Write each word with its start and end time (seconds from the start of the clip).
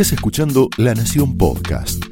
Estás 0.00 0.14
escuchando 0.14 0.70
La 0.78 0.94
Nación 0.94 1.36
Podcast. 1.36 2.02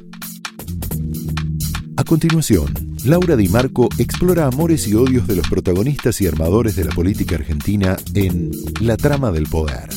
A 1.96 2.04
continuación, 2.04 2.66
Laura 3.06 3.34
Di 3.34 3.48
Marco 3.48 3.88
explora 3.96 4.44
amores 4.44 4.86
y 4.88 4.94
odios 4.94 5.26
de 5.26 5.36
los 5.36 5.48
protagonistas 5.48 6.20
y 6.20 6.26
armadores 6.26 6.76
de 6.76 6.84
la 6.84 6.94
política 6.94 7.36
argentina 7.36 7.96
en 8.12 8.50
La 8.82 8.98
Trama 8.98 9.32
del 9.32 9.46
Poder. 9.46 9.88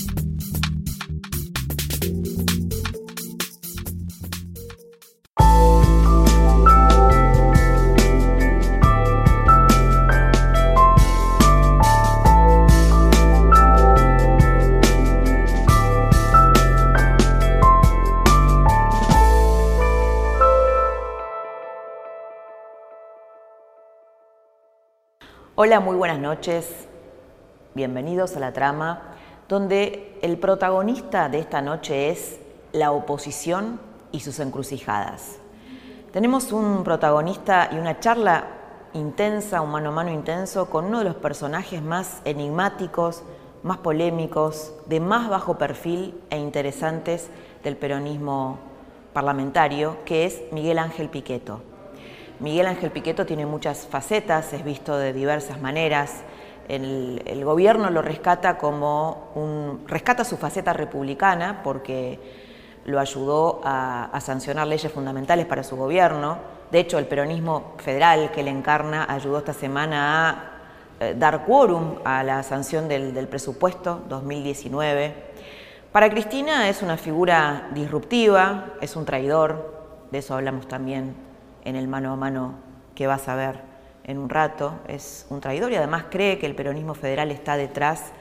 Hola, 25.64 25.80
muy 25.80 25.96
buenas 25.96 26.18
noches. 26.18 26.88
Bienvenidos 27.76 28.36
a 28.36 28.40
la 28.40 28.52
trama, 28.52 29.14
donde 29.48 30.18
el 30.24 30.40
protagonista 30.40 31.30
de 31.30 31.38
esta 31.38 31.62
noche 31.62 32.10
es 32.10 32.40
la 32.72 32.92
oposición 32.92 33.80
y 34.12 34.22
sus 34.22 34.40
encrucijadas. 34.40 35.38
Tenemos 36.12 36.52
un 36.52 36.84
protagonista 36.84 37.70
y 37.72 37.76
una 37.78 38.00
charla 38.00 38.48
intensa, 38.96 39.62
un 39.62 39.70
mano 39.70 39.90
a 39.90 39.92
mano 39.92 40.10
intenso, 40.10 40.68
con 40.68 40.86
uno 40.86 40.98
de 40.98 41.06
los 41.06 41.16
personajes 41.18 41.84
más 41.84 42.24
enigmáticos, 42.26 43.22
más 43.62 43.78
polémicos, 43.78 44.74
de 44.88 45.00
más 45.00 45.30
bajo 45.30 45.60
perfil 45.60 46.20
e 46.32 46.40
interesantes 46.40 47.30
del 47.64 47.78
peronismo 47.78 48.58
parlamentario, 49.14 49.98
que 50.06 50.26
es 50.26 50.42
Miguel 50.52 50.80
Ángel 50.80 51.10
Piqueto. 51.10 51.62
Miguel 52.42 52.66
Ángel 52.66 52.90
Piqueto 52.90 53.24
tiene 53.28 53.46
muchas 53.46 53.86
facetas, 53.86 54.52
es 54.52 54.64
visto 54.64 54.98
de 54.98 55.14
diversas 55.14 55.62
maneras. 55.62 56.24
El, 56.68 57.44
gobierno 57.46 57.92
lo 57.92 58.02
rescata 58.02 58.58
como 58.58 59.30
un. 59.36 59.84
rescata 59.88 60.24
su 60.24 60.38
faceta 60.38 60.74
republicana 60.74 61.62
porque 61.64 62.20
lo 62.86 63.00
ayudó 63.00 63.62
a, 63.64 64.20
sancionar 64.22 64.66
leyes 64.66 64.92
fundamentales 64.92 65.46
para 65.46 65.64
su 65.64 65.76
gobierno. 65.76 66.40
De 66.72 66.80
hecho, 66.80 66.98
el 66.98 67.06
peronismo 67.06 67.76
federal 67.78 68.32
que 68.32 68.42
le 68.42 68.50
encarna 68.50 69.06
ayudó 69.08 69.38
esta 69.38 69.54
semana 69.54 70.30
a 70.30 70.52
eh, 71.00 71.16
dar 71.16 71.46
quórum 71.46 71.98
a 72.04 72.24
la 72.24 72.42
sanción 72.42 72.88
del, 72.88 73.14
del 73.14 73.28
presupuesto 73.28 74.02
2019. 74.10 75.14
Para 75.92 76.10
Cristina 76.10 76.70
es 76.70 76.82
una 76.82 76.98
figura 76.98 77.70
disruptiva, 77.72 78.74
es 78.82 78.96
un 78.96 79.06
traidor, 79.06 80.08
de 80.10 80.18
eso 80.18 80.34
hablamos 80.34 80.68
también 80.68 81.31
en 81.64 81.76
el 81.76 81.88
mano 81.88 82.14
a 82.14 82.16
mano 82.16 82.56
que 82.96 83.08
vas 83.08 83.28
a 83.28 83.36
ver 83.36 83.62
en 84.04 84.18
un 84.18 84.30
rato, 84.30 84.80
es 84.88 85.26
un 85.30 85.42
traidor 85.42 85.72
y 85.72 85.76
además 85.76 86.06
cree 86.10 86.40
que 86.40 86.46
el 86.46 86.56
peronismo 86.56 86.94
federal 86.94 87.32
está 87.32 87.56
detrás 87.56 88.12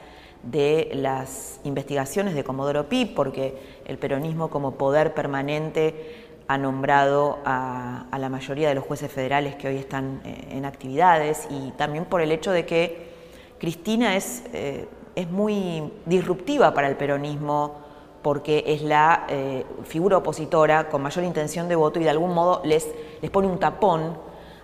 de 0.43 0.89
las 0.93 1.59
investigaciones 1.63 2.33
de 2.35 2.43
Comodoro 2.43 2.87
Pi, 2.89 3.05
porque 3.05 3.81
el 3.85 3.97
peronismo 3.97 4.49
como 4.49 4.75
poder 4.75 5.13
permanente 5.13 6.29
ha 6.47 6.57
nombrado 6.57 7.39
a, 7.45 8.05
la 8.17 8.29
mayoría 8.29 8.69
de 8.69 8.75
los 8.75 8.83
jueces 8.83 9.11
federales 9.11 9.55
que 9.55 9.67
hoy 9.67 9.77
están 9.77 10.21
eh, 10.25 10.49
en 10.51 10.65
actividades. 10.65 11.47
Y 11.49 11.71
también 11.71 12.05
por 12.05 12.21
el 12.21 12.31
hecho 12.31 12.51
de 12.51 12.65
que 12.65 13.11
Cristina 13.59 14.15
es, 14.15 14.43
eh, 14.53 14.87
es 15.15 15.29
muy 15.29 15.91
disruptiva 16.05 16.73
para 16.73 16.89
el 16.89 16.97
peronismo 16.97 17.80
porque 18.21 18.63
es 18.67 18.81
la 18.81 19.25
eh, 19.29 19.65
figura 19.83 20.17
opositora 20.17 20.89
con 20.89 21.01
mayor 21.01 21.23
intención 21.23 21.67
de 21.67 21.75
voto 21.75 21.99
y 21.99 22.03
de 22.03 22.09
algún 22.09 22.33
modo 22.33 22.61
les, 22.63 22.87
les 23.21 23.31
pone 23.31 23.47
un 23.47 23.59
tapón 23.59 24.17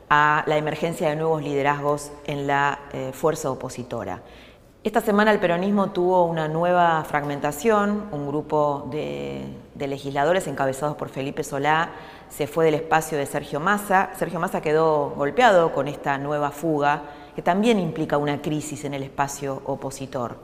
a 0.10 0.44
la 0.48 0.58
emergencia 0.58 1.10
de 1.10 1.16
nuevos 1.16 1.44
liderazgos 1.44 2.12
en 2.26 2.48
la 2.48 2.80
eh, 2.94 3.12
fuerza 3.14 3.52
opositora. 3.52 4.22
Esta 4.84 5.02
semana 5.02 5.32
el 5.32 5.40
peronismo 5.40 5.92
tuvo 5.92 6.24
una 6.26 6.48
nueva 6.48 7.04
fragmentación, 7.04 8.06
un 8.12 8.28
grupo 8.28 8.88
de, 8.90 9.44
de, 9.76 9.88
legisladores 9.88 10.48
encabezados 10.48 10.96
por 10.96 11.10
Felipe 11.10 11.44
Solá 11.44 11.90
se 12.30 12.48
fue 12.48 12.66
del 12.66 12.76
espacio 12.76 13.18
de 13.18 13.26
Sergio 13.26 13.60
Massa. 13.60 14.12
Sergio 14.16 14.40
Massa 14.40 14.62
quedó 14.62 15.10
golpeado 15.10 15.74
con 15.74 15.90
esta 15.90 16.18
nueva 16.18 16.52
fuga 16.52 17.02
que 17.36 17.42
también 17.42 17.80
implica 17.80 18.18
una 18.18 18.42
crisis 18.42 18.86
en 18.86 18.94
el 18.94 19.04
espacio 19.04 19.62
opositor. 19.66 20.38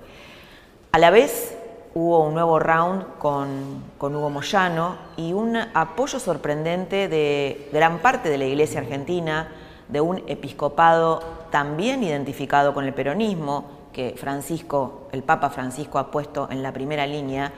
A 0.91 0.99
la 0.99 1.09
vez, 1.09 1.57
hubo 1.95 2.25
un 2.25 2.33
nuevo 2.33 2.59
round 2.59 3.17
con, 3.19 3.83
Hugo 3.99 4.29
Moyano 4.29 4.95
y 5.15 5.33
un 5.33 5.55
apoyo 5.55 6.19
sorprendente 6.19 7.07
de 7.07 7.69
gran 7.71 7.99
parte 7.99 8.29
de 8.29 8.37
la 8.37 8.45
Iglesia 8.45 8.81
argentina, 8.81 9.49
de 9.87 10.01
un 10.01 10.23
episcopado 10.27 11.21
también 11.51 12.03
identificado 12.03 12.73
con 12.73 12.85
el 12.85 12.93
peronismo, 12.93 13.65
que 13.93 14.15
Francisco, 14.17 15.07
el 15.11 15.23
Papa 15.23 15.51
Francisco 15.51 15.99
ha 15.99 16.09
puesto 16.09 16.47
en 16.49 16.63
la 16.63 16.73
primera 16.73 17.05
línea, 17.05 17.53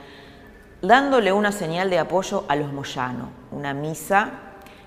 dándole 0.82 1.32
una 1.32 1.50
señal 1.50 1.88
de 1.88 1.98
apoyo 1.98 2.44
a 2.48 2.56
los 2.56 2.72
Moyano, 2.72 3.30
una 3.52 3.72
misa 3.72 4.30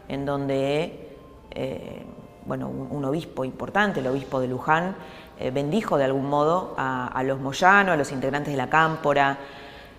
en 0.07 0.25
donde 0.25 1.17
eh, 1.51 2.05
bueno, 2.45 2.67
un, 2.67 3.05
obispo 3.05 3.45
importante, 3.45 3.99
el 3.99 4.07
obispo 4.07 4.39
de 4.39 4.47
Luján, 4.47 4.95
eh, 5.39 5.51
bendijo 5.51 5.97
de 5.97 6.03
algún 6.03 6.29
modo 6.29 6.73
a, 6.77 7.23
los 7.23 7.39
Moyano, 7.39 7.93
a 7.93 7.95
los 7.95 8.11
integrantes 8.11 8.51
de 8.51 8.57
la 8.57 8.69
Cámpora. 8.69 9.37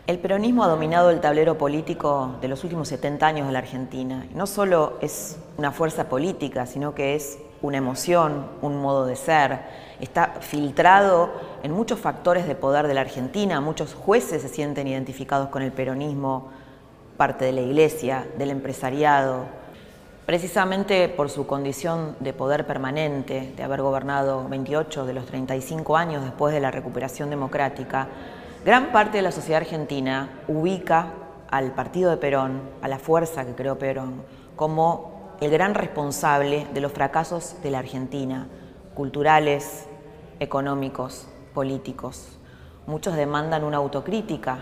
El 0.06 0.18
peronismo 0.18 0.64
ha 0.64 0.68
dominado 0.68 1.10
el 1.10 1.20
tablero 1.20 1.56
político 1.56 2.36
de 2.40 2.48
los 2.48 2.62
últimos 2.64 2.88
70 2.88 3.26
años 3.26 3.46
de 3.46 3.52
la 3.52 3.60
Argentina. 3.60 4.26
no 4.34 4.46
solo 4.46 4.98
es 5.00 5.38
una 5.56 5.72
fuerza 5.72 6.08
política, 6.08 6.66
sino 6.66 6.94
que 6.94 7.14
es 7.14 7.38
una 7.62 7.78
emoción, 7.78 8.46
un 8.60 8.80
modo 8.80 9.06
de 9.06 9.16
ser. 9.16 9.60
Está 10.00 10.34
filtrado 10.40 11.30
en 11.62 11.72
muchos 11.72 11.98
factores 11.98 12.46
de 12.46 12.54
poder 12.54 12.86
de 12.86 12.94
la 12.94 13.02
Argentina. 13.02 13.60
Muchos 13.60 13.94
jueces 13.94 14.42
se 14.42 14.48
sienten 14.48 14.88
identificados 14.88 15.48
con 15.48 15.62
el 15.62 15.72
peronismo, 15.72 16.48
parte 17.16 17.44
de 17.44 17.52
la 17.52 17.60
iglesia, 17.60 18.26
del 18.38 18.50
empresariado, 18.50 19.44
precisamente 20.30 21.08
por 21.08 21.28
su 21.28 21.44
condición 21.48 22.14
de 22.20 22.32
poder 22.32 22.64
permanente, 22.64 23.52
de 23.56 23.62
haber 23.64 23.82
gobernado 23.82 24.48
28 24.48 25.04
de 25.04 25.12
los 25.12 25.26
35 25.26 25.96
años 25.96 26.22
después 26.22 26.54
de 26.54 26.60
la 26.60 26.70
recuperación 26.70 27.30
democrática, 27.30 28.06
gran 28.64 28.92
parte 28.92 29.16
de 29.16 29.22
la 29.22 29.32
sociedad 29.32 29.62
argentina 29.62 30.28
ubica 30.46 31.14
al 31.50 31.72
partido 31.72 32.12
de 32.12 32.16
Perón, 32.16 32.62
a 32.80 32.86
la 32.86 33.00
fuerza 33.00 33.44
que 33.44 33.56
creó 33.56 33.76
Perón, 33.76 34.22
como 34.54 35.36
el 35.40 35.50
gran 35.50 35.74
responsable 35.74 36.64
de 36.72 36.80
los 36.80 36.92
fracasos 36.92 37.56
de 37.64 37.72
la 37.72 37.80
Argentina, 37.80 38.46
culturales, 38.94 39.88
económicos, 40.38 41.26
políticos. 41.52 42.38
Muchos 42.86 43.16
demandan 43.16 43.64
una 43.64 43.78
autocrítica, 43.78 44.60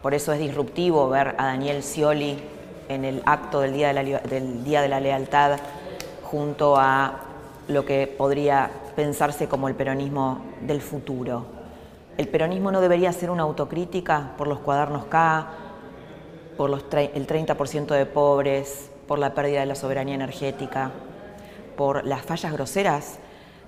por 0.00 0.14
eso 0.14 0.32
es 0.32 0.38
disruptivo 0.38 1.08
ver 1.08 1.34
a 1.38 1.46
Daniel 1.46 1.82
Scioli 1.82 2.61
en 2.94 3.04
el 3.04 3.22
acto 3.26 3.60
del 3.60 3.72
Día 3.72 3.88
de 3.88 3.94
la, 3.94 4.18
del 4.20 4.64
Día 4.64 4.82
de 4.82 4.88
la 4.88 5.00
Lealtad 5.00 5.58
junto 6.22 6.76
a 6.76 7.20
lo 7.68 7.84
que 7.84 8.06
podría 8.06 8.70
pensarse 8.96 9.48
como 9.48 9.68
el 9.68 9.74
peronismo 9.74 10.40
del 10.60 10.80
futuro. 10.80 11.46
El 12.18 12.28
peronismo 12.28 12.70
no 12.70 12.80
debería 12.80 13.12
ser 13.12 13.30
una 13.30 13.42
autocrítica 13.42 14.32
por 14.36 14.46
los 14.46 14.58
cuadernos 14.58 15.06
K, 15.06 15.46
por 16.56 16.70
los 16.70 16.84
el 16.92 17.26
30% 17.26 17.86
de 17.86 18.06
pobres, 18.06 18.90
por 19.06 19.18
la 19.18 19.34
pérdida 19.34 19.60
de 19.60 19.66
la 19.66 19.74
soberanía 19.74 20.14
energética, 20.14 20.90
por 21.76 22.04
las 22.04 22.22
fallas 22.22 22.52
groseras 22.52 23.18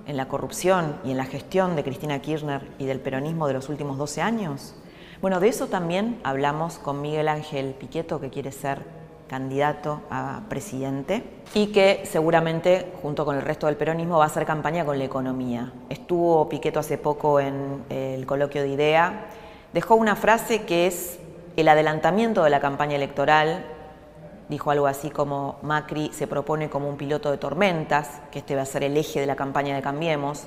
en 0.07 0.17
la 0.17 0.29
corrupción 0.29 0.97
y 1.05 1.11
en 1.11 1.17
la 1.17 1.25
gestión 1.25 1.77
de 1.77 1.85
Cristina 1.85 2.21
Kirchner 2.21 2.69
y 2.79 2.85
del 2.85 3.01
peronismo 3.01 3.47
de 3.47 3.55
los 3.55 3.69
últimos 3.69 3.97
12 3.97 4.21
años. 4.21 4.75
Bueno, 5.23 5.41
de 5.41 5.49
eso 5.49 5.69
también 5.69 6.21
hablamos 6.23 6.79
con 6.79 7.01
Miguel 7.01 7.29
Ángel 7.29 7.75
Piqueto, 7.75 8.21
que 8.21 8.29
quiere 8.29 8.53
ser 8.53 8.83
candidato 9.29 10.03
a 10.11 10.43
presidente 10.49 11.23
y 11.55 11.69
que 11.69 12.03
seguramente 12.05 12.93
junto 13.03 13.25
con 13.25 13.37
el 13.37 13.43
resto 13.43 13.67
del 13.67 13.77
peronismo 13.77 14.19
va 14.19 14.25
a 14.25 14.27
hacer 14.27 14.45
campaña 14.45 14.85
con 14.85 14.99
la 14.99 15.05
economía. 15.05 15.73
Estuvo 15.89 16.49
Piqueto 16.49 16.81
hace 16.81 16.99
poco 16.99 17.41
en 17.41 17.85
el 17.89 18.27
coloquio 18.27 18.63
de 18.63 18.69
IDEA, 18.69 19.27
dejó 19.73 19.95
una 19.95 20.17
frase 20.17 20.63
que 20.63 20.87
es 20.87 21.19
el 21.57 21.69
adelantamiento 21.69 22.45
de 22.45 22.51
la 22.51 22.61
campaña 22.61 22.97
electoral, 22.97 23.65
dijo 24.49 24.71
algo 24.71 24.87
así 24.87 25.11
como 25.11 25.57
Macri 25.63 26.11
se 26.13 26.27
propone 26.27 26.69
como 26.69 26.89
un 26.89 26.97
piloto 26.97 27.31
de 27.31 27.39
tormentas, 27.39 28.21
que 28.31 28.41
este 28.41 28.57
va 28.57 28.63
a 28.63 28.67
ser 28.67 28.85
el 28.85 28.97
eje 28.97 29.21
de 29.21 29.27
la 29.27 29.37
campaña 29.37 29.75
de 29.75 29.83
Cambiemos, 29.83 30.45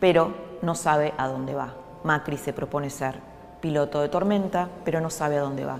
pero 0.00 0.34
no 0.62 0.74
sabe 0.74 1.12
a 1.18 1.28
dónde 1.28 1.54
va. 1.54 1.74
Macri 2.02 2.36
se 2.36 2.52
propone 2.52 2.90
ser 2.90 3.14
piloto 3.60 4.00
de 4.00 4.08
tormenta, 4.08 4.68
pero 4.84 5.00
no 5.00 5.10
sabe 5.10 5.36
a 5.36 5.42
dónde 5.42 5.64
va. 5.64 5.78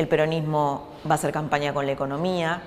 El 0.00 0.08
peronismo 0.08 0.84
va 1.04 1.10
a 1.10 1.14
hacer 1.16 1.30
campaña 1.30 1.74
con 1.74 1.84
la 1.84 1.92
economía, 1.92 2.62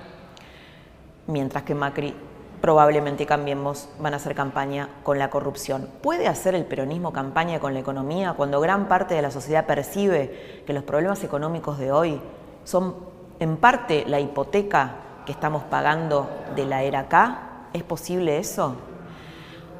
mientras 1.26 1.64
que 1.64 1.74
Macri 1.74 2.14
probablemente 2.60 3.26
Cambiemos 3.26 3.88
van 3.98 4.12
a 4.12 4.18
hacer 4.18 4.36
campaña 4.36 4.88
con 5.02 5.18
la 5.18 5.30
corrupción. 5.30 5.88
¿Puede 6.00 6.28
hacer 6.28 6.54
el 6.54 6.64
peronismo 6.64 7.12
campaña 7.12 7.58
con 7.58 7.74
la 7.74 7.80
economía 7.80 8.34
cuando 8.34 8.60
gran 8.60 8.86
parte 8.86 9.16
de 9.16 9.22
la 9.22 9.32
sociedad 9.32 9.66
percibe 9.66 10.62
que 10.64 10.72
los 10.72 10.84
problemas 10.84 11.24
económicos 11.24 11.76
de 11.76 11.90
hoy 11.90 12.20
son 12.62 12.94
en 13.40 13.56
parte 13.56 14.04
la 14.06 14.20
hipoteca 14.20 14.92
que 15.26 15.32
estamos 15.32 15.64
pagando 15.64 16.30
de 16.54 16.66
la 16.66 16.84
era 16.84 17.08
K. 17.08 17.66
¿Es 17.72 17.82
posible 17.82 18.38
eso? 18.38 18.76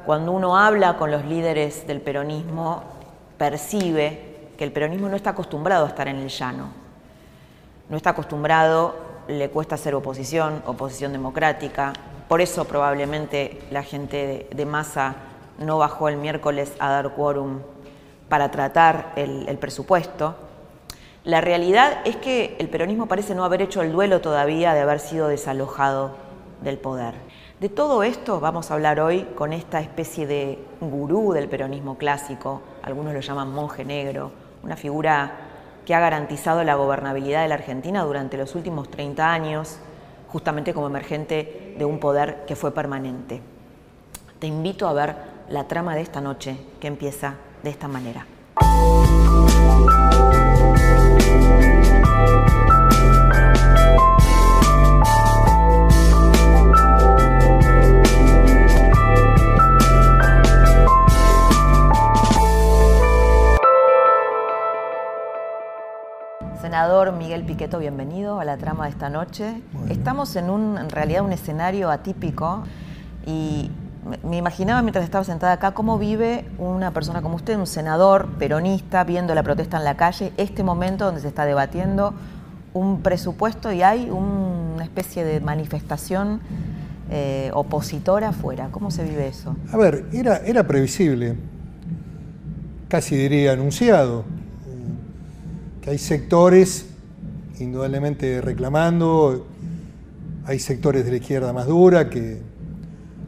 Cuando 0.05 0.33
uno 0.33 0.57
habla 0.57 0.97
con 0.97 1.09
los 1.09 1.23
líderes 1.23 1.87
del 1.87 2.01
peronismo, 2.01 2.83
percibe 3.37 4.49
que 4.57 4.65
el 4.65 4.73
peronismo 4.73 5.07
no 5.07 5.15
está 5.15 5.29
acostumbrado 5.29 5.85
a 5.85 5.87
estar 5.87 6.09
en 6.09 6.17
el 6.17 6.27
llano. 6.27 6.84
No 7.89 7.97
está 7.97 8.11
acostumbrado, 8.11 8.95
le 9.27 9.49
cuesta 9.49 9.75
hacer 9.75 9.95
oposición, 9.95 10.61
oposición 10.65 11.11
democrática. 11.11 11.93
Por 12.27 12.41
eso 12.41 12.65
probablemente 12.65 13.61
la 13.71 13.83
gente 13.83 14.47
de, 14.51 14.65
masa 14.65 15.15
no 15.59 15.77
bajó 15.77 16.09
el 16.09 16.17
miércoles 16.17 16.73
a 16.79 16.89
dar 16.89 17.13
quórum 17.13 17.59
para 18.29 18.49
tratar 18.51 19.13
el 19.15 19.57
presupuesto. 19.57 20.35
La 21.25 21.41
realidad 21.41 22.01
es 22.05 22.17
que 22.17 22.55
el 22.59 22.69
peronismo 22.69 23.07
parece 23.07 23.33
no 23.33 23.43
haber 23.43 23.63
hecho 23.63 23.81
el 23.81 23.91
duelo 23.91 24.21
todavía 24.21 24.75
de 24.75 24.81
haber 24.81 24.99
sido 24.99 25.27
desalojado 25.27 26.11
del 26.61 26.77
poder. 26.77 27.15
De 27.59 27.67
todo 27.67 28.03
esto 28.03 28.39
vamos 28.39 28.69
a 28.69 28.75
hablar 28.75 28.99
hoy 28.99 29.23
con 29.33 29.51
esta 29.51 29.79
especie 29.79 30.27
de 30.27 30.59
gurú 30.81 31.33
del 31.33 31.49
peronismo 31.49 31.97
clásico, 31.97 32.61
algunos 32.83 33.13
lo 33.13 33.21
llaman 33.21 33.51
monje 33.51 33.83
negro, 33.85 34.31
una 34.61 34.75
figura 34.75 35.31
que 35.85 35.93
ha 35.93 35.99
garantizado 35.99 36.63
la 36.63 36.75
gobernabilidad 36.75 37.43
de 37.43 37.47
la 37.47 37.55
Argentina 37.55 38.03
durante 38.03 38.37
los 38.37 38.55
últimos 38.55 38.89
30 38.89 39.31
años, 39.31 39.77
justamente 40.27 40.73
como 40.73 40.87
emergente 40.87 41.75
de 41.77 41.85
un 41.85 41.99
poder 41.99 42.43
que 42.45 42.55
fue 42.55 42.73
permanente. 42.73 43.41
Te 44.39 44.47
invito 44.47 44.87
a 44.87 44.93
ver 44.93 45.15
la 45.49 45.67
trama 45.67 45.95
de 45.95 46.01
esta 46.01 46.21
noche 46.21 46.57
que 46.79 46.87
empieza 46.87 47.35
de 47.63 47.69
esta 47.69 47.87
manera. 47.87 48.25
Senador 66.75 67.13
Miguel 67.13 67.45
Piqueto, 67.45 67.79
bienvenido 67.79 68.41
a 68.41 68.43
la 68.43 68.57
trama 68.57 68.83
de 68.83 68.89
esta 68.89 69.09
noche. 69.09 69.61
Estamos 69.89 70.35
en 70.35 70.49
un, 70.49 70.77
en 70.77 70.89
realidad, 70.89 71.23
un 71.23 71.31
escenario 71.31 71.89
atípico 71.89 72.65
y 73.25 73.71
me 74.27 74.35
imaginaba 74.35 74.81
mientras 74.81 75.05
estaba 75.05 75.23
sentada 75.23 75.53
acá 75.53 75.71
cómo 75.71 75.97
vive 75.97 76.43
una 76.57 76.91
persona 76.91 77.21
como 77.21 77.37
usted, 77.37 77.57
un 77.57 77.65
senador 77.65 78.27
peronista, 78.37 79.05
viendo 79.05 79.33
la 79.33 79.41
protesta 79.41 79.77
en 79.77 79.85
la 79.85 79.95
calle, 79.95 80.33
este 80.35 80.63
momento 80.63 81.05
donde 81.05 81.21
se 81.21 81.29
está 81.29 81.45
debatiendo 81.45 82.13
un 82.73 82.99
presupuesto 83.01 83.71
y 83.71 83.81
hay 83.81 84.09
una 84.09 84.83
especie 84.83 85.23
de 85.23 85.39
manifestación 85.39 86.41
eh, 87.09 87.51
opositora 87.53 88.27
afuera. 88.27 88.67
¿Cómo 88.71 88.91
se 88.91 89.05
vive 89.05 89.29
eso? 89.29 89.55
A 89.71 89.77
ver, 89.77 90.07
era, 90.11 90.39
era 90.39 90.67
previsible, 90.67 91.37
casi 92.89 93.15
diría 93.15 93.53
anunciado, 93.53 94.25
que 95.85 95.91
hay 95.91 95.97
sectores 95.97 96.87
indudablemente 97.59 98.41
reclamando, 98.41 99.47
hay 100.45 100.59
sectores 100.59 101.05
de 101.05 101.11
la 101.11 101.17
izquierda 101.17 101.53
más 101.53 101.67
dura 101.67 102.09
que 102.09 102.41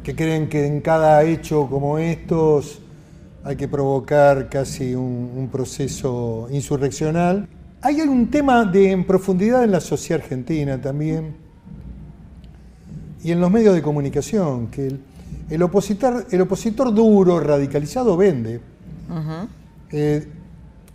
que 0.08 0.16
creen 0.16 0.48
que 0.48 0.66
en 0.66 0.80
cada 0.80 1.22
hecho 1.26 1.68
como 1.68 1.98
estos 1.98 2.80
hay 3.44 3.58
que 3.58 3.68
provocar 3.68 4.48
casi 4.48 4.96
un, 4.96 5.50
proceso 5.52 6.48
insurreccional. 6.50 7.46
Hay 7.82 8.00
un 8.00 8.32
tema 8.32 8.64
de 8.64 8.92
en 8.92 9.06
profundidad 9.06 9.66
en 9.66 9.72
la 9.72 9.82
sociedad 9.82 10.24
argentina 10.24 10.80
también 10.80 11.36
y 13.22 13.34
en 13.34 13.42
los 13.42 13.52
medios 13.52 13.76
de 13.76 13.82
comunicación, 13.82 14.68
que 14.68 14.96
el, 15.50 15.62
opositor, 15.62 16.26
el 16.32 16.40
opositor 16.40 16.94
duro, 16.94 17.42
radicalizado, 17.42 18.16
vende. 18.16 18.62
Eh, 19.92 20.26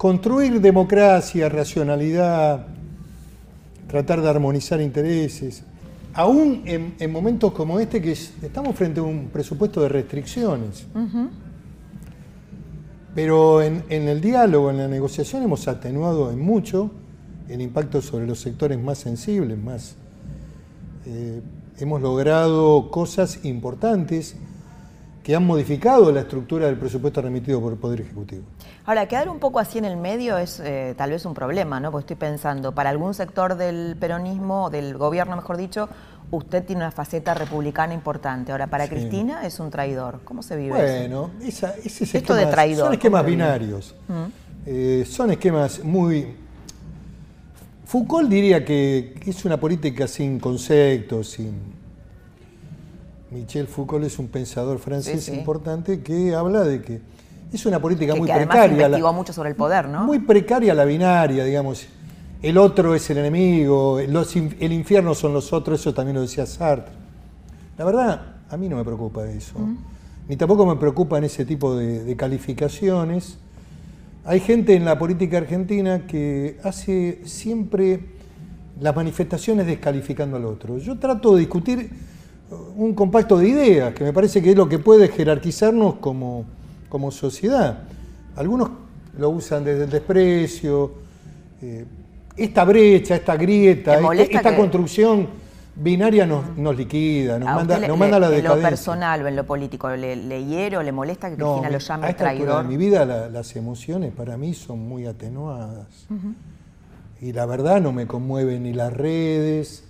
construir 0.02 0.60
democracia, 0.60 1.48
racionalidad, 1.48 2.66
tratar 3.86 4.20
de 4.20 4.28
armonizar 4.28 4.80
intereses, 4.80 5.62
aún 6.12 6.64
en, 6.66 7.12
momentos 7.12 7.52
como 7.52 7.78
este, 7.78 8.02
que 8.02 8.10
estamos 8.10 8.74
frente 8.74 8.98
a 8.98 9.04
un 9.04 9.28
presupuesto 9.28 9.80
de 9.80 9.88
restricciones. 9.88 10.88
Pero 13.14 13.62
en, 13.62 13.84
el 13.88 14.20
diálogo, 14.20 14.70
en 14.70 14.78
la 14.78 14.88
negociación, 14.88 15.44
hemos 15.44 15.68
atenuado 15.68 16.32
en 16.32 16.40
mucho 16.40 16.90
el 17.48 17.60
impacto 17.60 18.02
sobre 18.02 18.26
los 18.26 18.40
sectores 18.40 18.82
más 18.82 18.98
sensibles, 18.98 19.56
más. 19.56 19.94
Eh, 21.06 21.40
hemos 21.78 22.02
logrado 22.02 22.90
cosas 22.90 23.44
importantes 23.44 24.34
que 25.22 25.36
han 25.36 25.46
modificado 25.46 26.10
la 26.10 26.20
estructura 26.20 26.66
del 26.66 26.76
presupuesto 26.76 27.22
remitido 27.22 27.60
por 27.60 27.72
el 27.72 27.78
Poder 27.78 28.00
Ejecutivo. 28.00 28.42
Ahora, 28.84 29.06
quedar 29.06 29.28
un 29.28 29.38
poco 29.38 29.60
así 29.60 29.78
en 29.78 29.84
el 29.84 29.96
medio 29.96 30.36
es 30.36 30.60
eh, 30.60 30.94
tal 30.96 31.10
vez 31.10 31.24
un 31.24 31.34
problema, 31.34 31.78
¿no? 31.78 31.92
Porque 31.92 32.12
estoy 32.12 32.28
pensando, 32.28 32.72
para 32.72 32.90
algún 32.90 33.14
sector 33.14 33.56
del 33.56 33.96
peronismo, 33.98 34.70
del 34.70 34.96
gobierno 34.96 35.36
mejor 35.36 35.56
dicho, 35.56 35.88
usted 36.32 36.64
tiene 36.64 36.82
una 36.82 36.90
faceta 36.90 37.34
republicana 37.34 37.94
importante. 37.94 38.50
Ahora, 38.50 38.66
para 38.66 38.88
Cristina 38.88 39.46
es 39.46 39.60
un 39.60 39.70
traidor. 39.70 40.20
¿Cómo 40.24 40.42
se 40.42 40.56
vive 40.56 40.70
bueno, 40.70 41.30
eso? 41.40 41.60
Bueno, 41.60 41.74
ese 41.84 42.18
Esto 42.18 42.34
de 42.34 42.46
traidor. 42.46 42.86
Son 42.86 42.94
esquemas 42.94 43.24
binarios. 43.24 43.94
Mm. 44.08 44.24
Eh, 44.66 45.04
son 45.06 45.30
esquemas 45.30 45.84
muy... 45.84 46.36
Foucault 47.84 48.28
diría 48.28 48.64
que 48.64 49.20
es 49.26 49.44
una 49.44 49.60
política 49.60 50.08
sin 50.08 50.40
conceptos, 50.40 51.28
sin 51.28 51.81
Michel 53.32 53.66
Foucault 53.66 54.04
es 54.04 54.18
un 54.18 54.28
pensador 54.28 54.78
francés 54.78 55.28
importante 55.28 56.02
que 56.02 56.34
habla 56.34 56.62
de 56.64 56.82
que 56.82 57.00
es 57.52 57.66
una 57.66 57.80
política 57.80 58.14
muy 58.14 58.28
precaria. 58.28 58.86
Investigó 58.86 59.12
mucho 59.12 59.32
sobre 59.32 59.50
el 59.50 59.56
poder, 59.56 59.88
¿no? 59.88 60.04
Muy 60.04 60.20
precaria 60.20 60.74
la 60.74 60.84
binaria, 60.84 61.44
digamos. 61.44 61.86
El 62.42 62.58
otro 62.58 62.94
es 62.94 63.08
el 63.10 63.18
enemigo, 63.18 64.00
el 64.00 64.72
infierno 64.72 65.14
son 65.14 65.32
los 65.32 65.52
otros, 65.52 65.80
eso 65.80 65.94
también 65.94 66.16
lo 66.16 66.22
decía 66.22 66.44
Sartre. 66.44 66.92
La 67.78 67.84
verdad, 67.84 68.36
a 68.50 68.56
mí 68.56 68.68
no 68.68 68.76
me 68.76 68.84
preocupa 68.84 69.24
eso. 69.28 69.54
Ni 70.28 70.36
tampoco 70.36 70.66
me 70.66 70.76
preocupan 70.76 71.24
ese 71.24 71.44
tipo 71.44 71.76
de 71.76 72.16
calificaciones. 72.16 73.38
Hay 74.24 74.40
gente 74.40 74.74
en 74.74 74.84
la 74.84 74.98
política 74.98 75.38
argentina 75.38 76.06
que 76.06 76.58
hace 76.62 77.22
siempre 77.24 78.00
las 78.80 78.94
manifestaciones 78.94 79.66
descalificando 79.66 80.36
al 80.36 80.44
otro. 80.44 80.78
Yo 80.78 80.98
trato 80.98 81.34
de 81.34 81.40
discutir 81.40 81.90
un 82.76 82.94
compacto 82.94 83.38
de 83.38 83.48
ideas, 83.48 83.94
que 83.94 84.04
me 84.04 84.12
parece 84.12 84.42
que 84.42 84.50
es 84.50 84.56
lo 84.56 84.68
que 84.68 84.78
puede 84.78 85.08
jerarquizarnos 85.08 85.94
como, 85.96 86.44
como 86.88 87.10
sociedad. 87.10 87.84
Algunos 88.36 88.70
lo 89.18 89.30
usan 89.30 89.64
desde 89.64 89.84
el 89.84 89.90
desprecio, 89.90 90.92
eh, 91.60 91.84
esta 92.36 92.64
brecha, 92.64 93.14
esta 93.14 93.36
grieta, 93.36 93.98
este, 93.98 94.36
esta, 94.36 94.56
construcción 94.56 95.28
binaria 95.74 96.26
nos, 96.26 96.56
nos 96.56 96.76
liquida, 96.76 97.38
nos 97.38 97.54
manda, 97.54 97.78
nos 97.78 97.98
manda 97.98 98.18
la 98.18 98.30
decadencia. 98.30 98.54
¿En 98.54 98.62
lo 98.62 98.68
personal 98.68 99.22
o 99.22 99.28
en 99.28 99.36
lo 99.36 99.44
político 99.44 99.90
le, 99.90 100.16
le 100.16 100.44
hiero, 100.44 100.82
le 100.82 100.92
molesta 100.92 101.30
que 101.30 101.36
Cristina 101.36 101.70
lo 101.70 101.78
llame 101.78 102.06
a 102.06 102.16
traidor? 102.16 102.62
En 102.62 102.68
mi 102.68 102.76
vida 102.76 103.04
las 103.04 103.54
emociones 103.56 104.12
para 104.12 104.36
mí 104.36 104.54
son 104.54 104.80
muy 104.80 105.06
atenuadas. 105.06 106.06
Y 107.20 107.32
la 107.32 107.46
verdad 107.46 107.80
no 107.80 107.92
me 107.92 108.06
conmueven 108.06 108.64
ni 108.64 108.72
las 108.72 108.92
redes, 108.92 109.84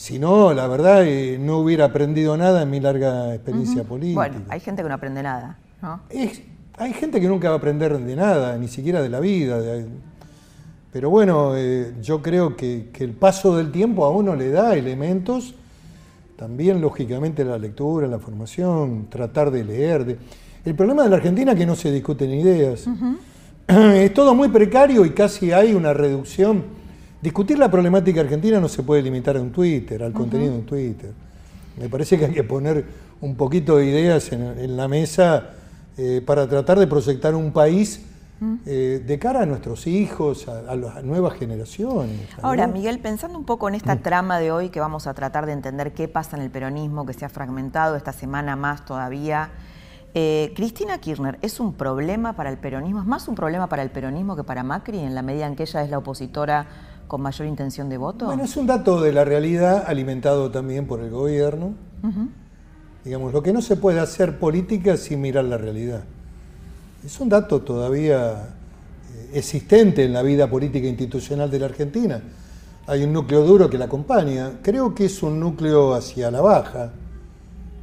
si 0.00 0.18
no, 0.18 0.54
la 0.54 0.66
verdad, 0.66 1.04
eh, 1.04 1.36
no 1.38 1.58
hubiera 1.58 1.84
aprendido 1.84 2.34
nada 2.34 2.62
en 2.62 2.70
mi 2.70 2.80
larga 2.80 3.34
experiencia 3.34 3.84
política. 3.84 4.14
Bueno, 4.14 4.36
hay 4.48 4.58
gente 4.58 4.82
que 4.82 4.88
no 4.88 4.94
aprende 4.94 5.22
nada, 5.22 5.58
¿no? 5.82 6.00
hay 6.78 6.92
gente 6.94 7.20
que 7.20 7.28
nunca 7.28 7.50
va 7.50 7.56
a 7.56 7.58
aprender 7.58 7.98
de 7.98 8.16
nada, 8.16 8.56
ni 8.56 8.66
siquiera 8.66 9.02
de 9.02 9.10
la 9.10 9.20
vida. 9.20 9.60
pero 10.90 11.10
bueno, 11.10 11.52
eh, 11.54 11.92
yo 12.00 12.22
creo 12.22 12.56
que, 12.56 12.88
el 12.98 13.12
paso 13.12 13.54
del 13.54 13.70
tiempo 13.70 14.06
a 14.06 14.10
uno 14.10 14.34
le 14.34 14.50
da 14.50 14.74
elementos, 14.74 15.54
también 16.34 16.80
lógicamente 16.80 17.44
la 17.44 17.58
lectura, 17.58 18.06
la 18.06 18.18
formación, 18.18 19.08
tratar 19.10 19.50
de 19.50 19.64
leer. 19.64 20.16
El 20.64 20.74
problema 20.76 21.02
de 21.02 21.10
la 21.10 21.16
Argentina 21.16 21.52
es 21.52 21.58
que 21.58 21.66
no 21.66 21.76
se 21.76 21.92
discuten 21.92 22.30
ideas. 22.30 22.86
Es 23.68 24.14
todo 24.14 24.34
muy 24.34 24.48
precario 24.48 25.04
y 25.04 25.10
casi 25.10 25.52
hay 25.52 25.74
una 25.74 25.92
reducción 25.92 26.79
Discutir 27.22 27.58
la 27.58 27.70
problemática 27.70 28.20
argentina 28.20 28.58
no 28.60 28.68
se 28.68 28.82
puede 28.82 29.02
limitar 29.02 29.36
a 29.36 29.40
un 29.40 29.52
Twitter, 29.52 30.02
al 30.02 30.12
contenido 30.12 30.54
en 30.54 30.64
Twitter. 30.64 31.12
Me 31.78 31.88
parece 31.88 32.18
que 32.18 32.26
hay 32.26 32.32
que 32.32 32.44
poner 32.44 32.84
un 33.20 33.36
poquito 33.36 33.76
de 33.76 33.86
ideas 33.86 34.32
en, 34.32 34.76
la 34.76 34.88
mesa 34.88 35.50
eh, 35.98 36.22
para 36.24 36.48
tratar 36.48 36.78
de 36.78 36.86
proyectar 36.86 37.34
un 37.34 37.52
país 37.52 38.06
eh, 38.64 39.04
de 39.06 39.18
cara 39.18 39.42
a 39.42 39.46
nuestros 39.46 39.86
hijos, 39.86 40.48
a, 40.48 40.74
las 40.74 41.04
nuevas 41.04 41.34
generaciones. 41.34 42.20
Ahora, 42.40 42.66
Miguel, 42.66 42.98
pensando 42.98 43.38
un 43.38 43.44
poco 43.44 43.68
en 43.68 43.74
esta 43.74 43.96
mm. 43.96 44.02
trama 44.02 44.38
de 44.38 44.50
hoy 44.50 44.70
que 44.70 44.80
vamos 44.80 45.06
a 45.06 45.12
tratar 45.12 45.44
de 45.44 45.52
entender 45.52 45.92
qué 45.92 46.08
pasa 46.08 46.38
en 46.38 46.42
el 46.42 46.50
peronismo, 46.50 47.04
que 47.04 47.12
se 47.12 47.26
ha 47.26 47.28
fragmentado 47.28 47.96
esta 47.96 48.14
semana 48.14 48.56
más 48.56 48.86
todavía, 48.86 49.50
eh, 50.14 50.52
Cristina 50.56 50.98
Kirchner 50.98 51.38
es 51.42 51.60
un 51.60 51.74
problema 51.74 52.32
para 52.32 52.50
el 52.50 52.56
peronismo, 52.56 53.00
es 53.00 53.06
más 53.06 53.28
un 53.28 53.34
problema 53.34 53.68
para 53.68 53.82
el 53.82 53.90
peronismo 53.90 54.34
que 54.34 54.42
para 54.42 54.62
Macri, 54.62 54.98
en 54.98 55.14
la 55.14 55.22
medida 55.22 55.46
en 55.46 55.54
que 55.54 55.64
ella 55.64 55.82
es 55.82 55.90
la 55.90 55.98
opositora 55.98 56.66
con 57.10 57.22
mayor 57.22 57.48
intención 57.48 57.88
de 57.88 57.96
voto? 57.96 58.26
Bueno, 58.26 58.44
es 58.44 58.56
un 58.56 58.68
dato 58.68 59.00
de 59.00 59.12
la 59.12 59.24
realidad 59.24 59.82
alimentado 59.84 60.48
también 60.52 60.86
por 60.86 61.00
el 61.00 61.10
gobierno. 61.10 61.74
Digamos, 63.04 63.32
lo 63.32 63.42
que 63.42 63.52
no 63.52 63.60
se 63.62 63.74
puede 63.74 63.98
hacer 63.98 64.38
política 64.38 64.96
sin 64.96 65.20
mirar 65.20 65.44
la 65.46 65.58
realidad. 65.58 66.04
Es 67.04 67.18
un 67.18 67.28
dato 67.28 67.62
todavía 67.62 68.34
eh, 68.34 69.30
existente 69.34 70.04
en 70.04 70.12
la 70.12 70.22
vida 70.22 70.48
política 70.48 70.86
institucional 70.86 71.50
de 71.50 71.58
la 71.58 71.66
Argentina. 71.66 72.22
Hay 72.86 73.02
un 73.02 73.12
núcleo 73.12 73.42
duro 73.42 73.68
que 73.68 73.76
la 73.76 73.86
acompaña. 73.86 74.60
Creo 74.62 74.94
que 74.94 75.06
es 75.06 75.20
un 75.24 75.40
núcleo 75.40 75.94
hacia 75.94 76.30
la 76.30 76.40
baja 76.40 76.92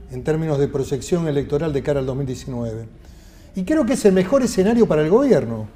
en 0.09 0.23
términos 0.23 0.57
de 0.57 0.69
proyección 0.69 1.27
electoral 1.27 1.73
de 1.73 1.83
cara 1.83 1.99
al 1.99 2.05
2019. 2.05 2.87
Y 3.55 3.65
creo 3.65 3.85
que 3.85 3.93
es 3.93 4.05
el 4.05 4.13
mejor 4.13 4.43
escenario 4.43 4.87
para 4.87 5.01
el 5.01 5.09
gobierno. 5.09 5.67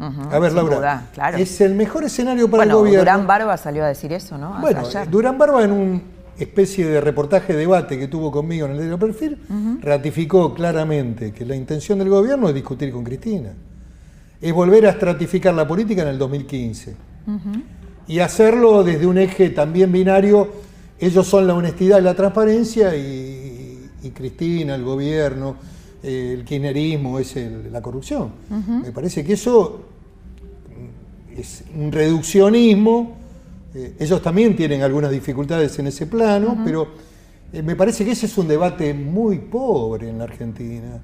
A 0.00 0.38
ver, 0.38 0.52
Laura, 0.52 1.04
es 1.36 1.60
el 1.60 1.74
mejor 1.74 2.04
escenario 2.04 2.50
para 2.50 2.64
el 2.64 2.72
gobierno. 2.72 3.00
Durán 3.00 3.26
Barba 3.26 3.56
salió 3.56 3.84
a 3.84 3.88
decir 3.88 4.12
eso, 4.12 4.38
¿no? 4.38 4.58
bueno, 4.60 4.82
Durán 5.10 5.36
Barba 5.36 5.62
en 5.64 5.72
una 5.72 6.00
especie 6.38 6.86
de 6.86 7.00
reportaje 7.00 7.54
debate 7.54 7.98
que 7.98 8.08
tuvo 8.08 8.30
conmigo 8.30 8.66
en 8.66 8.72
el 8.72 8.78
diario 8.78 8.98
Perfil, 8.98 9.38
ratificó 9.82 10.54
claramente 10.54 11.32
que 11.32 11.44
la 11.44 11.54
intención 11.54 11.98
del 11.98 12.08
gobierno 12.08 12.48
es 12.48 12.54
discutir 12.54 12.92
con 12.92 13.04
Cristina. 13.04 13.52
Es 14.40 14.52
volver 14.54 14.86
a 14.86 14.90
estratificar 14.90 15.52
la 15.52 15.68
política 15.68 16.02
en 16.02 16.08
el 16.08 16.18
2015. 16.18 16.96
Y 18.08 18.20
hacerlo 18.20 18.82
desde 18.82 19.06
un 19.06 19.18
eje 19.18 19.50
también 19.50 19.92
binario. 19.92 20.48
Ellos 20.98 21.26
son 21.26 21.46
la 21.46 21.54
honestidad 21.54 21.98
y 21.98 22.02
la 22.02 22.14
transparencia 22.14 22.96
y, 22.96 23.90
y 24.02 24.10
Cristina, 24.10 24.74
el 24.74 24.82
gobierno, 24.82 25.56
el 26.02 26.44
kirchnerismo 26.44 27.18
es 27.18 27.36
la 27.70 27.82
corrupción. 27.82 28.32
Me 28.82 28.92
parece 28.92 29.24
que 29.24 29.34
eso 29.34 29.84
es 31.36 31.64
un 31.74 31.92
reduccionismo. 31.92 33.16
Eh, 33.74 33.94
ellos 34.00 34.20
también 34.22 34.56
tienen 34.56 34.82
algunas 34.82 35.10
dificultades 35.10 35.78
en 35.78 35.86
ese 35.86 36.06
plano, 36.06 36.58
pero 36.64 36.88
eh, 37.52 37.62
me 37.62 37.76
parece 37.76 38.04
que 38.04 38.12
ese 38.12 38.26
es 38.26 38.36
un 38.38 38.48
debate 38.48 38.92
muy 38.94 39.38
pobre 39.38 40.08
en 40.08 40.18
la 40.18 40.24
Argentina. 40.24 41.00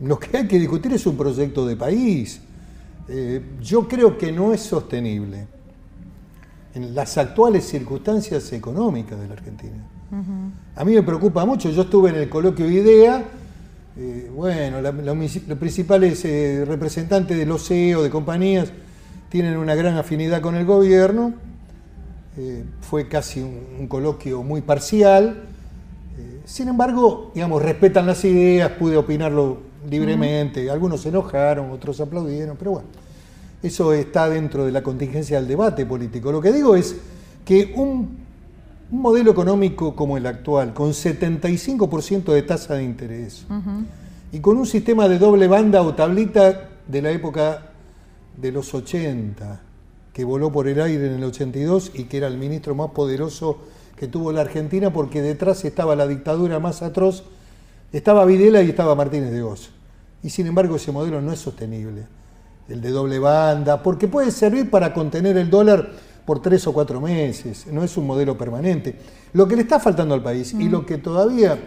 Lo 0.00 0.18
que 0.18 0.36
hay 0.36 0.48
que 0.48 0.58
discutir 0.58 0.92
es 0.92 1.06
un 1.06 1.16
proyecto 1.16 1.66
de 1.66 1.76
país. 1.76 2.40
Eh, 3.08 3.42
yo 3.60 3.86
creo 3.86 4.16
que 4.16 4.32
no 4.32 4.52
es 4.52 4.60
sostenible 4.60 5.46
en 6.74 6.94
las 6.94 7.18
actuales 7.18 7.64
circunstancias 7.64 8.52
económicas 8.52 9.18
de 9.20 9.26
la 9.26 9.34
Argentina. 9.34 9.86
A 10.74 10.84
mí 10.84 10.92
me 10.92 11.02
preocupa 11.02 11.44
mucho, 11.44 11.70
yo 11.70 11.82
estuve 11.82 12.10
en 12.10 12.16
el 12.16 12.28
coloquio 12.28 12.68
IDEA, 12.68 13.24
eh, 13.96 14.30
bueno, 14.34 14.80
los 14.80 15.58
principales 15.58 16.24
eh, 16.24 16.64
representantes 16.66 17.36
de 17.36 17.44
los 17.44 17.66
CEO, 17.66 18.02
de 18.02 18.10
compañías, 18.10 18.72
tienen 19.28 19.56
una 19.56 19.74
gran 19.74 19.96
afinidad 19.96 20.40
con 20.40 20.54
el 20.54 20.64
gobierno. 20.64 21.34
Eh, 22.38 22.64
fue 22.80 23.08
casi 23.08 23.40
un, 23.40 23.86
coloquio 23.88 24.42
muy 24.42 24.60
parcial. 24.60 25.44
sin 26.44 26.68
embargo, 26.68 27.32
digamos, 27.34 27.62
respetan 27.62 28.06
las 28.06 28.24
ideas, 28.24 28.70
pude 28.72 28.96
opinarlo 28.96 29.58
libremente. 29.88 30.70
Algunos 30.70 31.02
se 31.02 31.08
enojaron, 31.08 31.70
otros 31.70 32.00
aplaudieron, 32.00 32.56
pero 32.56 32.72
bueno, 32.72 32.88
eso 33.62 33.92
está 33.92 34.28
dentro 34.28 34.64
de 34.64 34.72
la 34.72 34.82
contingencia 34.82 35.38
del 35.38 35.48
debate 35.48 35.84
político. 35.84 36.32
Lo 36.32 36.40
que 36.40 36.52
digo 36.52 36.76
es 36.76 36.96
que 37.44 37.72
un, 37.76 38.18
un 38.92 39.02
modelo 39.02 39.30
económico 39.30 39.94
como 39.94 40.16
el 40.16 40.26
actual, 40.26 40.74
con 40.74 40.90
75% 40.90 42.32
de 42.32 42.42
tasa 42.42 42.74
de 42.74 42.84
interés, 42.84 43.46
y 44.32 44.40
con 44.40 44.56
un 44.56 44.66
sistema 44.66 45.08
de 45.08 45.18
doble 45.18 45.46
banda 45.48 45.82
o 45.82 45.94
tablita 45.94 46.68
de 46.86 47.02
la 47.02 47.10
época 47.10 47.70
de 48.36 48.52
los 48.52 48.74
80, 48.74 49.60
que 50.12 50.24
voló 50.24 50.50
por 50.50 50.66
el 50.66 50.80
aire 50.80 51.06
en 51.06 51.14
el 51.14 51.24
82 51.24 51.92
y 51.94 52.04
que 52.04 52.16
era 52.16 52.26
el 52.26 52.36
ministro 52.36 52.74
más 52.74 52.90
poderoso 52.90 53.58
que 53.96 54.08
tuvo 54.08 54.32
la 54.32 54.40
Argentina 54.40 54.92
porque 54.92 55.22
detrás 55.22 55.64
estaba 55.64 55.94
la 55.94 56.06
dictadura 56.06 56.58
más 56.58 56.82
atroz, 56.82 57.22
estaba 57.92 58.24
Videla 58.24 58.62
y 58.62 58.70
estaba 58.70 58.94
Martínez 58.94 59.30
de 59.30 59.42
Oz. 59.42 59.70
Y 60.22 60.30
sin 60.30 60.46
embargo 60.46 60.76
ese 60.76 60.90
modelo 60.90 61.20
no 61.20 61.32
es 61.32 61.38
sostenible, 61.38 62.06
el 62.68 62.80
de 62.80 62.90
doble 62.90 63.18
banda, 63.18 63.82
porque 63.82 64.08
puede 64.08 64.30
servir 64.30 64.70
para 64.70 64.92
contener 64.92 65.36
el 65.36 65.50
dólar 65.50 65.90
por 66.30 66.40
tres 66.40 66.64
o 66.68 66.72
cuatro 66.72 67.00
meses, 67.00 67.66
no 67.72 67.82
es 67.82 67.96
un 67.96 68.06
modelo 68.06 68.38
permanente. 68.38 68.94
Lo 69.32 69.48
que 69.48 69.56
le 69.56 69.62
está 69.62 69.80
faltando 69.80 70.14
al 70.14 70.22
país 70.22 70.54
y 70.54 70.68
lo 70.68 70.86
que 70.86 70.96
todavía 70.96 71.58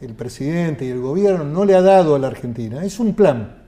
el 0.00 0.14
presidente 0.14 0.84
y 0.84 0.88
el 0.88 0.98
gobierno 0.98 1.44
no 1.44 1.64
le 1.64 1.76
ha 1.76 1.82
dado 1.82 2.16
a 2.16 2.18
la 2.18 2.26
Argentina 2.26 2.84
es 2.84 2.98
un 2.98 3.14
plan, 3.14 3.62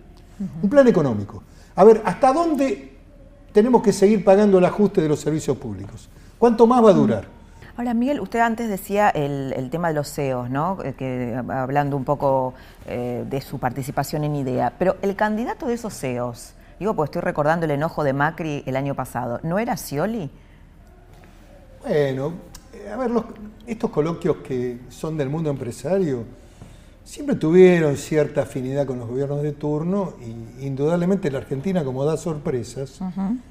un 0.61 0.69
plan 0.69 0.89
económico. 0.89 1.45
A 1.77 1.85
ver, 1.85 2.03
¿hasta 2.05 2.33
dónde 2.33 2.97
tenemos 3.53 3.81
que 3.81 3.93
seguir 3.93 4.25
pagando 4.25 4.59
el 4.59 4.65
ajuste 4.65 5.03
de 5.03 5.09
los 5.09 5.21
servicios 5.21 5.57
públicos? 5.57 6.09
¿Cuánto 6.37 6.67
más 6.67 6.85
va 6.85 6.91
a 6.91 6.95
durar? 6.95 7.29
Ahora, 7.77 7.95
Miguel, 7.95 8.19
usted 8.19 8.41
antes 8.41 8.69
decía 8.69 9.11
el, 9.11 9.69
tema 9.71 9.87
de 9.87 9.95
los 9.95 10.13
CEOs, 10.13 10.51
¿no? 10.51 10.79
Eh, 10.83 10.95
que, 10.99 11.41
hablando 11.49 11.97
un 11.97 12.05
poco 12.05 12.55
eh, 12.89 13.25
de 13.31 13.41
su 13.41 13.61
participación 13.61 14.25
en 14.25 14.35
IDEA, 14.35 14.73
pero 14.81 14.97
el 15.01 15.15
candidato 15.15 15.69
de 15.69 15.75
esos 15.75 15.95
CEOs, 15.97 16.55
Digo, 16.79 16.95
pues 16.95 17.09
estoy 17.09 17.23
recordando 17.23 17.67
el 17.67 17.73
enojo 17.73 18.03
de 18.05 18.13
Macri 18.13 18.63
el 18.67 18.77
año 18.77 18.95
pasado. 18.95 19.41
¿No 19.43 19.59
era 19.59 19.77
Scioli? 19.77 20.31
Bueno, 21.83 22.33
eh, 22.73 22.91
a 22.91 22.97
ver, 22.97 23.11
estos 23.67 23.91
coloquios 23.91 24.39
que 24.39 24.79
son 24.89 25.17
del 25.17 25.29
mundo 25.29 25.51
empresario 25.51 26.25
siempre 27.05 27.37
tuvieron 27.37 27.97
cierta 27.97 28.43
afinidad 28.43 28.87
con 28.87 28.99
los 28.99 29.09
gobiernos 29.09 29.43
de 29.43 29.53
turno 29.53 30.15
y 30.21 30.67
indudablemente 30.67 31.31
la 31.31 31.39
Argentina 31.39 31.85
como 31.85 32.05
da 32.05 32.17
sorpresas, 32.17 32.99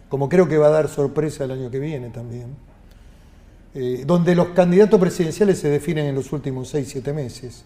como 0.09 0.27
creo 0.27 0.47
que 0.47 0.57
va 0.57 0.67
a 0.67 0.71
dar 0.71 0.87
sorpresa 0.89 1.43
el 1.43 1.51
año 1.51 1.69
que 1.69 1.79
viene 1.79 2.09
también, 2.09 2.55
eh, 3.75 4.03
donde 4.05 4.33
los 4.33 4.49
candidatos 4.49 4.99
presidenciales 4.99 5.59
se 5.59 5.69
definen 5.69 6.07
en 6.07 6.15
los 6.15 6.31
últimos 6.33 6.69
seis, 6.69 6.89
siete 6.89 7.13
meses, 7.13 7.63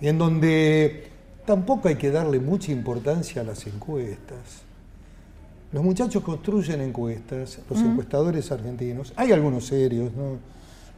y 0.00 0.08
en 0.08 0.18
donde 0.18 1.13
Tampoco 1.44 1.88
hay 1.88 1.96
que 1.96 2.10
darle 2.10 2.40
mucha 2.40 2.72
importancia 2.72 3.42
a 3.42 3.44
las 3.44 3.66
encuestas. 3.66 4.64
Los 5.72 5.82
muchachos 5.82 6.22
construyen 6.22 6.80
encuestas, 6.80 7.58
los 7.68 7.80
encuestadores 7.80 8.52
argentinos, 8.52 9.12
hay 9.16 9.32
algunos 9.32 9.66
serios, 9.66 10.12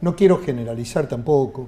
¿no? 0.01 0.15
quiero 0.15 0.37
generalizar 0.37 1.07
tampoco, 1.09 1.67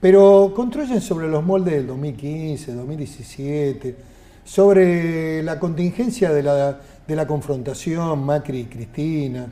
pero 0.00 0.50
construyen 0.56 1.02
sobre 1.02 1.28
los 1.28 1.44
moldes 1.44 1.74
del 1.74 1.86
2015, 1.86 2.72
2017, 2.72 3.96
sobre 4.42 5.42
la 5.42 5.60
contingencia 5.60 6.32
de 6.32 6.42
la, 6.42 7.26
confrontación 7.26 8.24
Macri 8.24 8.60
y 8.60 8.64
Cristina. 8.64 9.46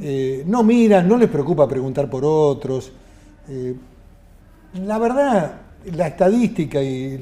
Eh, 0.00 0.44
no 0.46 0.62
miran, 0.62 1.06
no 1.06 1.18
les 1.18 1.28
preocupa 1.28 1.68
preguntar 1.68 2.08
por 2.08 2.24
otros. 2.24 2.90
Eh, 3.50 3.74
la 4.82 4.98
verdad, 4.98 5.60
la 5.92 6.06
estadística 6.06 6.82
y 6.82 7.20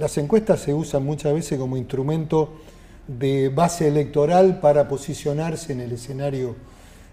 las 0.00 0.16
encuestas 0.16 0.60
se 0.60 0.72
usan 0.72 1.04
muchas 1.04 1.34
veces 1.34 1.58
como 1.58 1.76
instrumento 1.76 2.54
de 3.06 3.50
base 3.50 3.86
electoral 3.86 4.58
para 4.58 4.88
posicionarse 4.88 5.74
en 5.74 5.80
el 5.80 5.92
escenario 5.92 6.56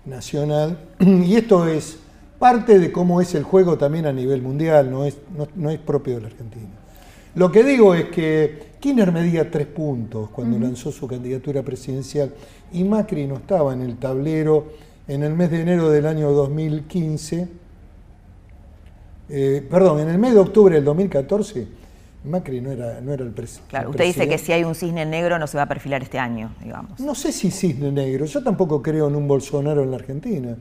nacional. 0.06 0.80
Y 1.00 1.36
esto 1.36 1.68
es 1.68 1.98
parte 2.40 2.80
de 2.80 2.94
cómo 2.94 3.20
es 3.20 3.36
el 3.36 3.44
juego 3.44 3.78
también 3.78 4.06
a 4.06 4.14
nivel 4.14 4.42
mundial, 4.42 4.90
no 4.90 5.04
es, 5.04 5.18
no, 5.56 5.70
es 5.70 5.80
propio 5.80 6.16
de 6.16 6.22
la 6.22 6.28
Argentina. 6.28 6.70
Lo 7.36 7.52
que 7.52 7.62
digo 7.66 7.94
es 7.94 8.06
que 8.06 8.70
Kirchner 8.80 9.12
medía 9.12 9.52
tres 9.52 9.68
puntos 9.68 10.30
cuando 10.30 10.58
lanzó 10.58 10.90
su 10.90 11.08
candidatura 11.08 11.64
presidencial 11.64 12.34
y 12.72 12.86
Macri 12.86 13.28
no 13.28 13.36
estaba 13.36 13.74
en 13.74 13.82
el 13.82 13.98
tablero 13.98 14.72
en 15.10 15.24
el 15.24 15.34
mes 15.34 15.52
de 15.52 15.62
enero 15.62 15.90
del 15.90 16.06
año 16.06 16.32
2015, 16.32 17.48
eh, 19.30 19.68
perdón, 19.70 20.00
en 20.00 20.10
el 20.10 20.18
mes 20.18 20.34
de 20.34 20.40
octubre 20.40 20.76
del 20.76 20.86
2014 20.86 21.77
Macri 22.28 22.62
no 22.62 22.72
era, 22.72 23.02
no 23.02 23.14
era 23.14 23.24
el, 23.24 23.32
presidente. 23.32 23.70
Claro, 23.70 23.90
usted 23.90 24.06
dice 24.06 24.28
que 24.28 24.38
si 24.38 24.52
hay 24.52 24.64
un 24.64 24.76
cisne 24.76 25.06
negro 25.06 25.40
no 25.40 25.48
se 25.48 25.58
va 25.58 25.64
a 25.64 25.68
perfilar 25.68 26.04
este 26.04 26.20
año, 26.20 26.54
digamos. 26.64 27.00
No 27.00 27.16
sé 27.16 27.32
si 27.32 27.52
cisne 27.52 27.92
negro, 27.92 28.26
yo 28.26 28.44
tampoco 28.44 28.82
creo 28.82 29.08
en 29.08 29.16
un 29.16 29.28
Bolsonaro 29.28 29.84
en 29.84 29.92
la 29.92 29.98
Argentina. 29.98 30.56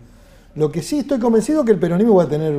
Lo 0.55 0.73
que 0.73 0.83
sí 0.83 0.99
estoy 0.99 1.19
convencido 1.19 1.61
es 1.61 1.67
que 1.67 1.73
el 1.73 1.79
peronismo 1.79 2.15
va 2.15 2.25
a 2.25 2.29
tener 2.29 2.59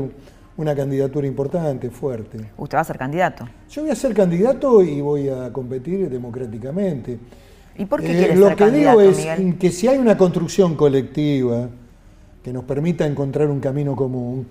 una 0.58 0.76
candidatura 0.76 1.28
importante, 1.28 1.90
fuerte. 1.90 2.52
¿Usted 2.58 2.78
va 2.78 2.82
a 2.82 2.86
ser 2.86 2.98
candidato? 2.98 3.48
Yo 3.70 3.84
voy 3.84 3.92
a 3.92 3.96
ser 3.96 4.14
candidato 4.14 4.82
y 4.82 5.02
voy 5.02 5.30
a 5.30 5.52
competir 5.54 6.10
democráticamente. 6.10 7.20
¿Y 7.78 7.86
por 7.86 8.02
qué 8.02 8.32
eh, 8.32 8.36
Lo 8.36 8.56
que 8.56 8.72
digo 8.72 9.02
es 9.02 9.28
que 9.60 9.72
si 9.72 9.88
hay 9.88 9.98
una 10.00 10.18
construcción 10.18 10.76
colectiva 10.76 11.70
que 12.44 12.52
nos 12.52 12.64
permita 12.64 13.06
encontrar 13.06 13.50
un 13.50 13.60
camino 13.60 13.96
común, 13.96 14.48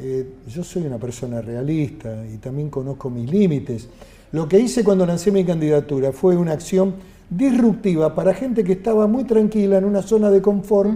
eh, 0.00 0.26
yo 0.48 0.62
soy 0.62 0.86
una 0.86 0.98
persona 0.98 1.40
realista 1.40 2.24
y 2.26 2.38
también 2.38 2.70
conozco 2.70 3.10
mis 3.10 3.30
límites. 3.30 3.88
Lo 4.32 4.48
que 4.48 4.58
hice 4.58 4.84
cuando 4.84 5.06
lancé 5.06 5.30
mi 5.30 5.44
candidatura 5.44 6.12
fue 6.12 6.36
una 6.36 6.52
acción 6.52 6.94
disruptiva 7.30 8.14
para 8.14 8.32
gente 8.32 8.64
que 8.64 8.72
estaba 8.72 9.06
muy 9.06 9.24
tranquila 9.24 9.78
en 9.78 9.84
una 9.84 10.02
zona 10.02 10.30
de 10.30 10.40
confort, 10.40 10.90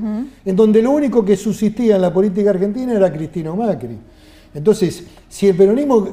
en 0.44 0.56
donde 0.56 0.80
lo 0.82 0.90
único 0.90 1.25
que 1.25 1.37
subsistía 1.37 1.97
en 1.97 2.02
la 2.02 2.12
política 2.12 2.50
argentina 2.50 2.92
era 2.92 3.12
Cristina 3.12 3.54
Macri. 3.54 3.99
Entonces, 4.54 5.04
si 5.28 5.49
el 5.49 5.56
peronismo, 5.56 6.09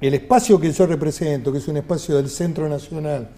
el 0.00 0.14
espacio 0.14 0.60
que 0.60 0.72
yo 0.72 0.86
represento, 0.86 1.52
que 1.52 1.58
es 1.58 1.68
un 1.68 1.78
espacio 1.78 2.16
del 2.16 2.28
centro 2.28 2.68
nacional, 2.68 3.28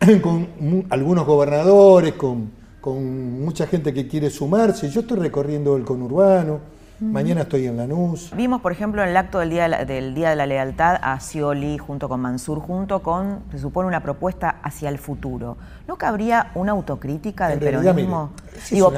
con 0.22 0.86
algunos 0.90 1.26
gobernadores, 1.26 2.14
con, 2.14 2.50
con 2.80 3.42
mucha 3.42 3.66
gente 3.66 3.92
que 3.92 4.06
quiere 4.06 4.30
sumarse. 4.30 4.90
Yo 4.90 5.00
estoy 5.00 5.18
recorriendo 5.18 5.76
el 5.76 5.84
conurbano 5.84 6.75
Mañana 6.98 7.42
estoy 7.42 7.66
en 7.66 7.76
Lanús. 7.76 8.32
Vimos, 8.34 8.62
por 8.62 8.72
ejemplo, 8.72 9.02
en 9.02 9.10
el 9.10 9.16
acto 9.16 9.38
del 9.38 9.50
Día 9.50 9.64
de 9.64 9.68
la, 9.68 9.84
del 9.84 10.14
Día 10.14 10.30
de 10.30 10.36
la 10.36 10.46
Lealtad 10.46 10.98
a 11.02 11.20
Scioli 11.20 11.76
junto 11.76 12.08
con 12.08 12.20
Mansur, 12.20 12.58
junto 12.60 13.02
con, 13.02 13.40
se 13.50 13.58
supone, 13.58 13.86
una 13.86 14.02
propuesta 14.02 14.60
hacia 14.62 14.88
el 14.88 14.96
futuro. 14.96 15.58
¿No 15.86 15.96
cabría 15.96 16.52
una 16.54 16.72
autocrítica 16.72 17.48
del 17.48 17.58
peronismo? 17.58 18.30
Digo, 18.70 18.92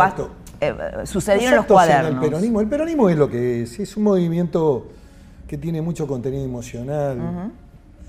eh, 0.61 0.75
sucedieron 1.05 1.57
los 1.57 1.67
cuadernos. 1.67 2.13
el 2.13 2.21
peronismo. 2.21 2.61
El 2.61 2.69
peronismo 2.69 3.09
es 3.09 3.17
lo 3.17 3.29
que 3.29 3.63
es, 3.63 3.81
es 3.81 3.97
un 3.97 4.05
movimiento 4.05 4.87
que 5.49 5.59
tiene 5.59 5.83
mucho 5.83 6.07
contenido 6.07 6.45
emocional. 6.45 7.51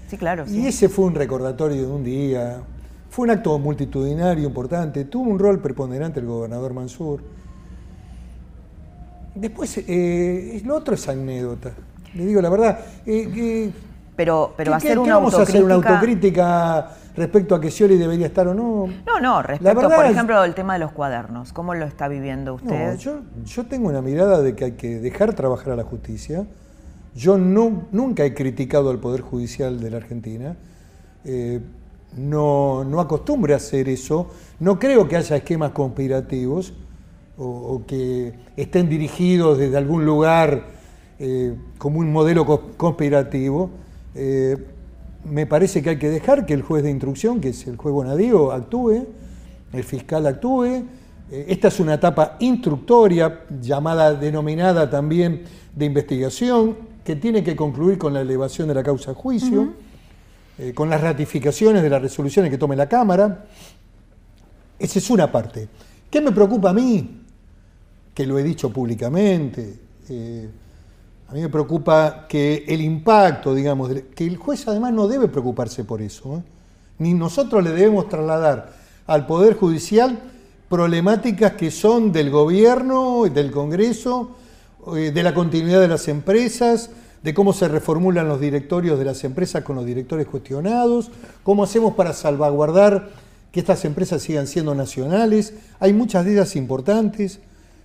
Sí, 0.08 0.18
claro. 0.18 0.46
Y 0.48 0.68
ese 0.68 0.88
fue 0.88 1.06
un 1.06 1.16
recordatorio 1.16 1.82
de 1.82 1.92
un 1.92 2.04
día. 2.04 2.62
Fue 3.10 3.24
un 3.24 3.32
acto 3.32 3.58
multitudinario 3.58 4.48
importante. 4.48 5.06
Tuvo 5.06 5.32
un 5.32 5.40
rol 5.40 5.60
preponderante 5.62 6.20
el 6.20 6.28
gobernador 6.28 6.74
Mansur 6.74 7.22
Después, 9.36 9.84
eh, 9.88 10.62
lo 10.66 10.76
otro 10.76 10.96
es 10.96 11.08
anécdota. 11.08 11.72
Le 12.14 12.26
digo 12.26 12.42
la 12.42 12.50
verdad. 12.50 12.80
Eh, 13.06 13.72
pero 14.16 14.54
pero 14.58 14.74
hacer 14.74 15.00
una 15.00 15.16
vamos 15.16 15.34
a 15.34 15.44
hacer 15.44 15.64
una 15.64 15.76
autocrítica 15.76 16.92
respecto 17.16 17.56
a 17.56 17.62
que 17.62 17.70
Scioli 17.70 17.98
debería 17.98 18.28
estar 18.28 18.48
o 18.48 18.54
no? 18.54 18.88
No, 19.06 19.20
no, 19.22 19.42
respecto, 19.42 19.90
por 19.90 20.06
ejemplo, 20.06 20.44
el 20.44 20.56
tema 20.56 20.74
de 20.74 20.80
los 20.80 20.92
cuadernos. 20.92 21.54
¿Cómo 21.54 21.74
lo 21.76 21.86
está 21.86 22.08
viviendo 22.08 22.56
usted? 22.56 22.98
yo, 22.98 23.20
yo 23.46 23.66
tengo 23.66 23.90
una 23.90 24.02
mirada 24.02 24.42
de 24.42 24.56
que 24.56 24.66
hay 24.66 24.72
que 24.74 25.00
dejar 25.00 25.34
trabajar 25.34 25.74
a 25.74 25.76
la 25.76 25.84
justicia. 25.84 26.46
Yo 27.16 27.38
no, 27.38 27.88
nunca 27.92 28.24
he 28.24 28.34
criticado 28.34 28.90
al 28.90 29.00
Poder 29.00 29.22
Judicial 29.22 29.80
de 29.80 29.92
la 29.92 29.98
Argentina. 29.98 30.56
Eh, 31.26 31.60
no, 32.18 32.84
no 32.84 33.00
acostumbro 33.02 33.54
a 33.54 33.58
hacer 33.58 33.90
eso. 33.90 34.32
No 34.60 34.80
creo 34.80 35.08
que 35.08 35.18
haya 35.18 35.36
esquemas 35.36 35.72
conspirativos 35.72 36.74
o, 37.40 37.84
que 37.88 38.34
estén 38.58 38.90
dirigidos 38.90 39.58
desde 39.58 39.78
algún 39.78 40.06
lugar 40.06 40.66
eh, 41.20 41.56
como 41.78 42.00
un 42.00 42.12
modelo 42.12 42.46
conspirativo, 42.78 43.70
eh, 44.14 44.58
me 45.24 45.46
parece 45.46 45.82
que 45.82 45.92
hay 45.92 46.00
que 46.00 46.10
dejar 46.10 46.46
que 46.46 46.54
el 46.54 46.62
juez 46.62 46.84
de 46.84 46.92
instrucción, 46.92 47.40
que 47.40 47.50
es 47.50 47.66
el 47.68 47.78
juez 47.78 47.94
Bonadío, 47.94 48.52
actúe, 48.52 49.06
el 49.72 49.84
fiscal 49.84 50.28
actúe. 50.28 50.84
Eh, 51.32 51.46
esta 51.48 51.70
es 51.70 51.80
una 51.80 51.94
etapa 51.94 52.36
instructoria, 52.40 53.46
llamada, 53.62 54.14
denominada 54.14 54.90
también 54.90 55.44
de 55.74 55.86
investigación, 55.86 56.78
que 57.06 57.16
tiene 57.16 57.44
que 57.44 57.56
concluir 57.56 57.98
con 57.98 58.14
la 58.14 58.22
elevación 58.22 58.68
de 58.68 58.74
la 58.74 58.84
causa 58.84 59.12
a 59.12 59.14
juicio, 59.14 59.74
con 60.76 60.90
las 60.90 61.00
ratificaciones 61.00 61.82
de 61.82 61.90
las 61.90 62.02
resoluciones 62.02 62.52
que 62.52 62.58
tome 62.58 62.76
la 62.76 62.88
Cámara. 62.88 63.46
Esa 64.78 65.00
es 65.00 65.10
una 65.10 65.32
parte. 65.32 65.70
¿Qué 66.12 66.20
me 66.20 66.34
preocupa 66.34 66.72
a 66.72 66.74
mí? 66.74 67.19
Que 68.20 68.28
lo 68.28 68.38
he 68.38 68.44
dicho 68.44 68.70
públicamente. 68.70 69.80
Eh, 70.10 70.50
a 71.30 71.34
mí 71.34 71.40
me 71.40 71.48
preocupa 71.48 72.26
que 72.28 72.66
el 72.68 72.82
impacto, 72.82 73.56
digamos, 73.56 73.90
que 74.14 74.28
el 74.28 74.36
juez 74.36 74.68
además 74.68 74.92
no 74.92 75.08
debe 75.08 75.30
preocuparse 75.30 75.86
por 75.86 76.02
eso. 76.02 76.36
¿eh? 76.36 76.42
Ni 76.98 77.14
nosotros 77.14 77.64
le 77.64 77.72
debemos 77.72 78.10
trasladar 78.10 78.74
al 79.08 79.26
Poder 79.26 79.56
Judicial 79.56 80.20
problemáticas 80.68 81.54
que 81.54 81.72
son 81.72 82.12
del 82.12 82.30
gobierno, 82.30 83.24
del 83.34 83.52
Congreso, 83.52 84.36
eh, 84.98 85.12
de 85.14 85.24
la 85.24 85.34
continuidad 85.34 85.80
de 85.80 85.88
las 85.88 86.10
empresas, 86.10 86.90
de 87.24 87.34
cómo 87.34 87.54
se 87.54 87.70
reformulan 87.70 88.28
los 88.28 88.42
directorios 88.42 89.00
de 89.00 89.06
las 89.06 89.24
empresas 89.24 89.64
con 89.64 89.78
los 89.78 89.86
directores 89.86 90.28
cuestionados, 90.28 91.10
cómo 91.44 91.64
hacemos 91.64 91.96
para 91.96 92.12
salvaguardar 92.12 93.12
que 93.54 93.62
estas 93.62 93.86
empresas 93.86 94.22
sigan 94.22 94.46
siendo 94.46 94.76
nacionales. 94.76 95.54
Hay 95.80 95.94
muchas 95.94 96.26
de 96.26 96.46
importantes 96.56 97.40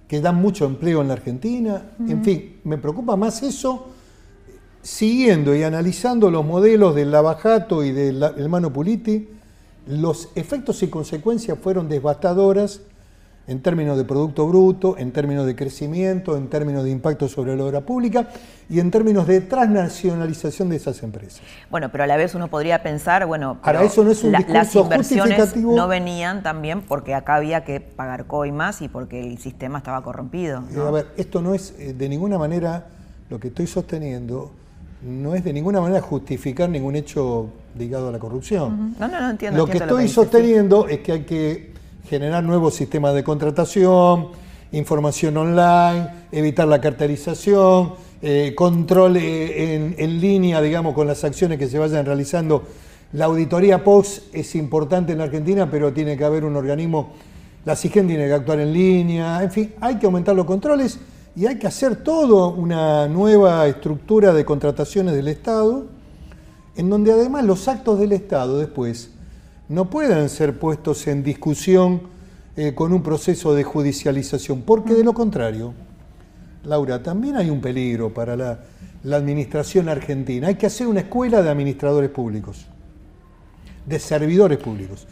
que 0.09 0.21
dan 0.21 0.37
mucho 0.37 0.65
empleo 0.67 1.01
en 1.01 1.09
la 1.09 1.15
Argentina. 1.15 1.91
En 2.09 2.23
fin, 2.23 2.61
me 2.65 2.79
preocupa 2.79 3.17
más 3.17 3.43
eso, 3.43 3.89
siguiendo 4.83 5.55
y 5.55 5.63
analizando 5.63 6.31
los 6.31 6.45
modelos 6.45 6.95
del 6.95 7.11
Lavajato 7.11 7.83
y 7.83 7.93
del 7.93 8.23
hermano 8.23 8.73
Puliti, 8.73 9.29
los 9.87 10.31
efectos 10.35 10.83
y 10.83 10.89
consecuencias 10.89 11.59
fueron 11.59 11.89
devastadoras 11.89 12.81
en 13.47 13.61
términos 13.61 13.99
de 13.99 14.05
Producto 14.05 14.47
Bruto, 14.47 14.97
en 14.97 15.13
términos 15.13 15.45
de 15.45 15.55
crecimiento, 15.55 16.37
en 16.37 16.49
términos 16.49 16.85
de 16.85 16.91
impacto 16.91 17.29
sobre 17.29 17.57
la 17.57 17.65
obra 17.65 17.83
pública 17.83 18.29
y 18.71 18.81
en 18.81 18.91
términos 18.91 19.27
de 19.27 19.43
transnacionalización 19.43 20.71
de 20.71 20.77
esas 20.77 21.03
empresas. 21.03 21.43
Bueno, 21.71 21.91
pero 21.93 22.05
a 22.05 22.07
la 22.07 22.17
vez 22.17 22.35
uno 22.35 22.49
podría 22.49 22.83
pensar, 22.83 23.27
bueno, 23.27 23.59
Para 23.63 23.83
eso 23.83 24.03
no 24.03 24.11
es 24.11 24.25
un 24.25 24.33
las 24.33 24.75
inversiones 24.75 25.57
no 25.57 25.89
venían 25.89 26.43
también 26.43 26.81
porque 26.81 27.15
acá 27.15 27.37
había 27.37 27.65
que 27.65 27.81
pagar 27.81 28.27
coimas 28.27 28.81
y 28.81 28.89
porque 28.89 29.21
el 29.21 29.39
sistema 29.39 29.79
estaba 29.79 30.03
corrompido. 30.03 30.63
Eh, 30.75 30.79
a 30.79 30.91
ver, 30.91 31.09
esto 31.17 31.43
no 31.43 31.55
es 31.55 31.75
eh, 31.79 31.93
de 31.93 32.09
ninguna 32.09 32.39
manera 32.39 32.87
lo 33.29 33.39
que 33.39 33.49
estoy 33.49 33.67
sosteniendo, 33.67 34.53
no 35.03 35.35
es 35.35 35.45
de 35.45 35.53
ninguna 35.53 35.83
manera 35.83 36.01
justificar 36.01 36.71
ningún 36.71 36.97
hecho 36.97 37.51
ligado 37.79 38.09
a 38.09 38.13
la 38.13 38.19
corrupción. 38.19 38.95
No, 38.99 39.09
no, 39.09 39.21
no 39.21 39.31
entiendo. 39.31 39.59
Lo 39.59 39.67
que 39.67 39.79
estoy 39.79 40.09
sosteniendo 40.09 40.89
es 40.89 41.01
que 41.01 41.13
hay 41.13 41.25
que 41.25 41.74
generar 42.09 42.45
nuevos 42.45 42.75
sistemas 42.75 43.15
de 43.15 43.25
contratación, 43.25 44.29
información 44.73 45.37
online, 45.37 46.09
evitar 46.33 46.69
la 46.69 46.81
carterización, 46.81 47.95
eh, 48.23 48.55
control 48.55 49.17
eh, 49.17 49.95
en, 49.97 50.21
línea, 50.21 50.61
digamos, 50.61 50.95
con 50.95 51.07
las 51.07 51.25
acciones 51.25 51.59
que 51.59 51.69
se 51.69 51.79
vayan 51.79 52.05
realizando. 52.05 52.65
La 53.13 53.27
auditoría 53.27 53.85
POX 53.85 54.23
es 54.33 54.55
importante 54.55 55.13
en 55.13 55.19
la 55.19 55.25
Argentina, 55.25 55.71
pero 55.71 55.93
tiene 55.93 56.17
que 56.17 56.25
haber 56.25 56.45
un 56.45 56.57
organismo, 56.57 57.13
la 57.65 57.77
SIGEN 57.77 58.09
tiene 58.09 58.27
que 58.27 58.33
actuar 58.33 58.61
en 58.61 58.73
línea, 58.73 59.43
en 59.43 59.51
fin, 59.51 59.73
hay 59.81 59.97
que 59.97 60.07
aumentar 60.07 60.35
los 60.35 60.45
controles 60.45 60.99
y 61.37 61.47
hay 61.47 61.59
que 61.59 61.67
hacer 61.67 61.97
todo 61.97 62.51
una 62.51 63.09
nueva 63.09 63.67
estructura 63.67 64.33
de 64.33 64.45
contrataciones 64.45 65.15
del 65.15 65.29
Estado, 65.29 65.87
en 66.77 66.91
donde 66.91 67.13
además 67.13 67.45
los 67.45 67.67
actos 67.69 67.99
del 67.99 68.13
Estado 68.13 68.59
después 68.59 69.11
no 69.69 69.91
puedan 69.91 70.29
ser 70.29 70.59
puestos 70.59 71.07
en 71.07 71.23
discusión 71.23 72.03
eh, 72.57 72.75
con 72.75 72.93
un 72.93 73.03
proceso 73.03 73.55
de 73.55 73.65
judicialización, 73.65 74.63
porque 74.63 74.95
de 74.95 75.05
lo 75.05 75.13
contrario, 75.13 75.75
Laura, 76.65 77.03
también 77.03 77.37
hay 77.37 77.51
un 77.51 77.61
peligro 77.61 78.13
para 78.13 78.37
la, 78.37 78.61
administración 79.05 79.89
argentina. 79.91 80.49
Hay 80.49 80.55
que 80.55 80.67
hacer 80.67 80.87
una 80.87 81.01
escuela 81.01 81.43
de 81.43 81.51
administradores 81.51 82.09
públicos, 82.09 82.67
de 83.85 83.99
servidores 83.99 84.57
públicos. 84.59 85.07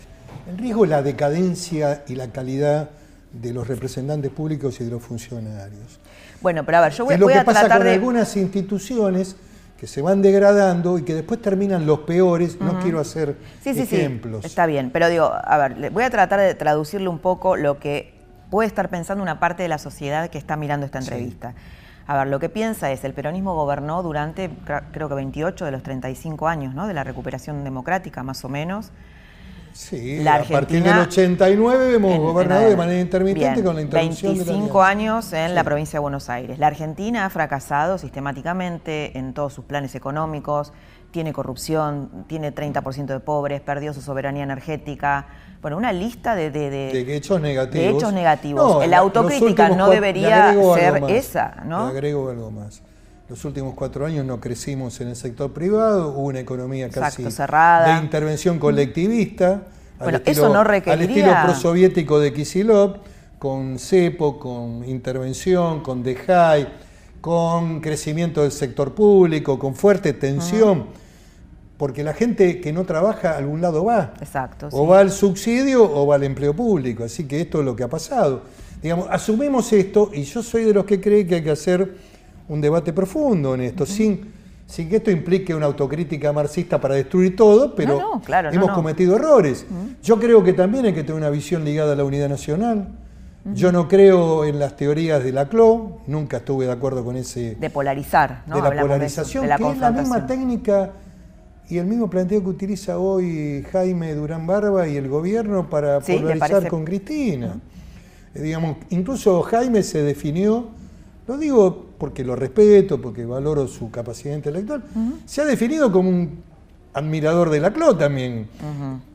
El 0.49 0.57
riesgo 0.57 0.85
es 0.85 0.91
la 0.91 1.03
decadencia 1.03 2.03
y 2.09 2.15
la 2.15 2.29
calidad 2.29 2.91
de 3.33 3.53
los 3.53 3.69
representantes 3.69 4.31
públicos 4.31 4.81
y 4.81 4.85
de 4.85 4.91
los 4.91 5.03
funcionarios. 5.03 6.01
Bueno, 6.41 6.65
pero 6.65 6.79
a 6.79 6.81
ver, 6.83 6.93
yo 6.93 7.05
voy, 7.05 7.15
es 7.15 7.21
lo 7.21 7.29
que 7.29 7.43
pasa 7.45 7.69
con 7.69 7.87
algunas 7.87 8.35
instituciones 8.37 9.37
que 9.83 9.89
se 9.89 10.01
van 10.01 10.23
degradando 10.23 10.97
y 10.97 11.03
que 11.03 11.13
después 11.13 11.43
terminan 11.43 11.87
los 11.87 11.99
peores. 12.03 12.61
No 12.61 12.79
quiero 12.79 13.01
hacer 13.01 13.37
ejemplos. 13.65 14.43
Sí, 14.43 14.47
está 14.47 14.65
bien, 14.67 14.93
pero 14.93 15.09
digo, 15.09 15.33
a 15.35 15.59
ver, 15.59 15.91
voy 15.91 16.05
a 16.05 16.11
tratar 16.11 16.39
de 16.39 16.55
traducirle 16.55 17.09
un 17.09 17.19
poco 17.19 17.57
lo 17.57 17.81
que 17.81 18.15
puede 18.49 18.69
estar 18.69 18.91
pensando 18.91 19.25
una 19.25 19.41
parte 19.41 19.65
de 19.65 19.69
la 19.69 19.79
sociedad 19.79 20.31
que 20.31 20.39
está 20.39 20.55
mirando 20.55 20.87
esta 20.87 21.01
entrevista. 21.01 21.55
A 22.07 22.17
ver, 22.17 22.29
lo 22.29 22.39
que 22.39 22.49
piensa 22.49 22.93
es, 22.93 23.03
el 23.03 23.13
peronismo 23.13 23.57
gobernó 23.57 24.05
durante, 24.05 24.51
creo 24.93 25.09
que 25.09 25.17
28 25.17 25.65
de 25.65 25.73
los 25.73 25.83
35 25.83 26.47
años, 26.47 26.77
¿no? 26.77 26.87
De 26.87 26.95
la 26.95 27.03
recuperación 27.03 27.65
democrática, 27.65 28.23
más 28.23 28.45
o 28.45 28.49
menos. 28.49 28.93
Sí, 29.73 30.27
a 30.27 30.43
partir 30.45 30.83
del 30.83 30.99
89 30.99 31.95
hemos 31.95 32.19
gobernado 32.19 32.69
de 32.69 32.77
manera 32.77 33.01
intermitente 33.01 33.63
con 33.63 33.75
la 33.77 33.83
intervención 33.83 34.35
25 34.35 34.83
años 34.83 35.33
en 35.33 35.55
la 35.55 35.65
provincia 35.65 35.99
de 35.99 36.01
Buenos 36.01 36.29
Aires. 36.29 36.59
La 36.59 36.67
Argentina 36.67 37.25
ha 37.25 37.31
fracasado 37.31 37.99
sistemáticamente 37.99 39.17
en 39.19 39.33
todos 39.33 39.55
sus 39.55 39.65
planes 39.65 39.95
económicos, 39.95 40.73
tiene 41.11 41.33
corrupción, 41.33 42.25
tiene 42.27 42.55
30% 42.55 43.07
de 43.07 43.21
pobres, 43.21 43.61
perdió 43.61 43.93
su 43.93 44.01
soberanía 44.01 44.43
energética. 44.45 45.27
Bueno, 45.61 45.77
una 45.77 45.93
lista 45.93 46.35
de, 46.35 46.51
de, 46.51 47.17
hechos 47.17 47.41
negativos. 47.41 47.85
De 47.85 47.91
hechos 47.91 48.13
negativos. 48.13 48.87
la 48.87 48.99
autocrítica 48.99 49.69
no 49.71 49.89
debería 49.89 50.55
ser 50.75 51.03
esa, 51.09 51.63
¿no? 51.65 51.87
agrego 51.87 52.31
algo 52.31 52.51
más 52.51 52.83
los 53.33 53.47
últimos 53.47 53.73
cuatro 53.73 54.05
años 54.05 54.27
no 54.27 54.39
crecimos 54.41 55.01
en 55.01 55.09
el 55.09 55.17
sector 55.17 55.55
privado, 55.55 56.11
hubo 56.11 56.27
una 56.27 56.41
economía 56.41 56.91
casi 56.91 57.31
cerrada. 57.31 57.95
de 57.95 58.05
intervención 58.05 58.59
colectivista. 58.59 59.63
Bueno, 59.99 60.09
al 60.09 60.15
estilo, 60.17 60.45
eso 60.45 60.53
no 60.53 60.63
requeriría... 60.63 61.25
Al 61.25 61.31
estilo 61.31 61.43
prosoviético 61.43 62.21
de 62.21 62.35
Kisilov, 62.35 62.97
con 63.39 63.79
CEPO, 63.79 64.39
con 64.39 64.85
intervención, 64.87 65.81
con 65.81 66.03
DEJAI, 66.03 66.69
con 67.23 67.81
crecimiento 67.81 68.43
del 68.43 68.53
sector 68.53 68.93
público, 68.95 69.59
con 69.59 69.75
fuerte 69.75 70.13
tensión. 70.13 70.89
Porque 71.79 72.05
la 72.05 72.13
gente 72.13 72.61
que 72.61 72.71
no 72.71 72.85
trabaja 72.85 73.31
a 73.31 73.39
algún 73.39 73.63
lado 73.63 73.83
va. 73.87 74.13
Exacto. 74.21 74.69
O 74.73 74.87
va 74.87 75.01
al 75.01 75.11
subsidio 75.11 75.91
o 75.91 76.07
va 76.07 76.17
al 76.17 76.25
empleo 76.25 76.55
público. 76.55 77.03
Así 77.03 77.27
que 77.27 77.41
esto 77.41 77.61
es 77.61 77.65
lo 77.65 77.75
que 77.75 77.83
ha 77.83 77.89
pasado. 77.89 78.43
Digamos, 78.83 79.07
asumimos 79.09 79.73
esto 79.73 80.11
y 80.13 80.25
yo 80.25 80.43
soy 80.43 80.65
de 80.65 80.75
los 80.75 80.85
que 80.85 81.01
cree 81.01 81.27
que 81.27 81.37
hay 81.37 81.43
que 81.43 81.51
hacer 81.51 82.12
un 82.49 82.61
debate 82.61 82.93
profundo 82.93 83.55
en 83.55 83.63
esto, 83.63 83.87
sin, 83.87 84.33
sin 84.67 84.89
que 84.89 84.97
esto 84.97 85.11
implique 85.11 85.55
una 85.55 85.67
autocrítica 85.67 86.33
marxista 86.33 86.81
para 86.81 86.95
destruir 86.95 87.37
todo, 87.37 87.75
pero 87.75 87.99
No, 87.99 88.15
no, 88.17 88.21
claro, 88.21 88.51
no, 88.51 88.57
hemos 88.57 88.69
no. 88.71 88.75
cometido 88.75 89.17
errores. 89.17 89.67
Yo 90.03 90.19
creo 90.19 90.43
que 90.43 90.53
también 90.53 90.85
hay 90.87 90.93
que 90.95 91.03
tener 91.03 91.17
una 91.17 91.31
visión 91.31 91.65
ligada 91.65 91.93
a 91.93 91.97
la 91.97 92.05
unidad 92.05 92.29
nacional. 92.29 92.89
Yo 93.55 93.73
no 93.73 93.89
creo 93.89 94.45
en 94.45 94.61
las 94.61 94.77
teorías 94.77 95.25
de 95.25 95.33
la 95.33 95.49
CLO, 95.49 95.99
nunca 96.07 96.37
estuve 96.37 96.67
de 96.67 96.73
acuerdo 96.73 97.05
con 97.05 97.17
ese 97.17 97.57
De 97.57 97.71
polarizar, 97.71 98.45
¿no? 98.47 98.55
de 98.57 98.63
la 98.63 98.69
Hablamos 98.69 98.89
polarización, 98.91 99.43
de 99.43 99.49
la 99.49 99.59
que 99.59 99.69
es 99.71 99.79
la 99.79 99.91
misma 99.91 100.27
técnica 100.29 100.91
y 101.69 101.79
el 101.79 101.87
mismo 101.87 102.09
planteo 102.09 102.41
que 102.41 102.49
utiliza 102.49 102.99
hoy 102.99 103.67
Jaime 103.73 104.15
Durán 104.15 104.47
Barba 104.47 104.87
y 104.87 104.97
el 104.97 105.09
gobierno 105.09 105.69
para 105.69 106.01
Sí, 106.03 106.19
polarizar 106.19 106.51
parece- 106.51 106.69
con 106.69 106.85
Cristina. 106.85 107.57
Eh, 108.35 108.43
digamos, 108.43 108.77
incluso 108.91 109.43
Jaime 109.43 109.83
se 109.83 110.03
definió, 110.05 110.69
lo 111.29 111.39
digo 111.39 111.87
porque 111.99 112.25
lo 112.25 112.35
respeto, 112.37 113.01
porque 113.01 113.25
valoro 113.25 113.67
su 113.69 113.91
capacidad 113.91 114.35
intelectual, 114.35 114.83
se 115.25 115.41
ha 115.41 115.45
definido 115.45 115.91
como 115.93 116.09
un 116.09 116.43
admirador 116.95 117.49
de 117.51 117.61
la 117.61 117.73
CLO 117.73 117.97
también. 117.97 118.49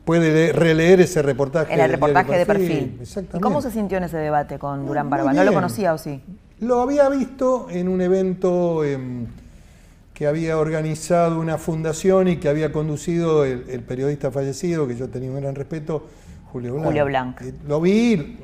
Puede 0.04 0.32
le- 0.32 0.52
releer 0.52 1.00
ese 1.00 1.22
reportaje. 1.22 1.72
En 1.74 1.80
el 1.80 1.90
reportaje 1.92 2.38
de 2.38 2.46
perfil. 2.46 3.00
¿Y 3.34 3.40
cómo 3.40 3.60
se 3.62 3.70
sintió 3.70 3.98
en 3.98 4.04
ese 4.04 4.16
debate 4.16 4.58
con 4.58 4.86
Durán 4.86 5.08
Barba? 5.10 5.32
¿No 5.32 5.44
lo 5.44 5.52
conocía 5.52 5.92
o 5.94 5.98
sí? 5.98 6.20
Lo 6.60 6.80
había 6.80 7.08
visto 7.08 7.68
en 7.70 7.88
un 7.88 8.00
evento 8.00 8.82
em, 8.84 9.26
que 10.12 10.26
había 10.26 10.58
organizado 10.58 11.38
una 11.38 11.56
fundación 11.56 12.26
y 12.26 12.38
que 12.38 12.48
había 12.48 12.72
conducido 12.72 13.44
el, 13.44 13.66
el 13.68 13.82
periodista 13.82 14.32
fallecido, 14.32 14.88
que 14.88 14.96
yo 14.96 15.08
tenía 15.08 15.30
un 15.30 15.40
gran 15.40 15.54
respeto, 15.54 16.04
Julio 16.50 16.72
Blanc. 16.72 16.86
Julio 16.86 17.04
Blanc. 17.04 17.40
Eh, 17.42 17.54
Lo 17.68 17.80
vi, 17.80 18.38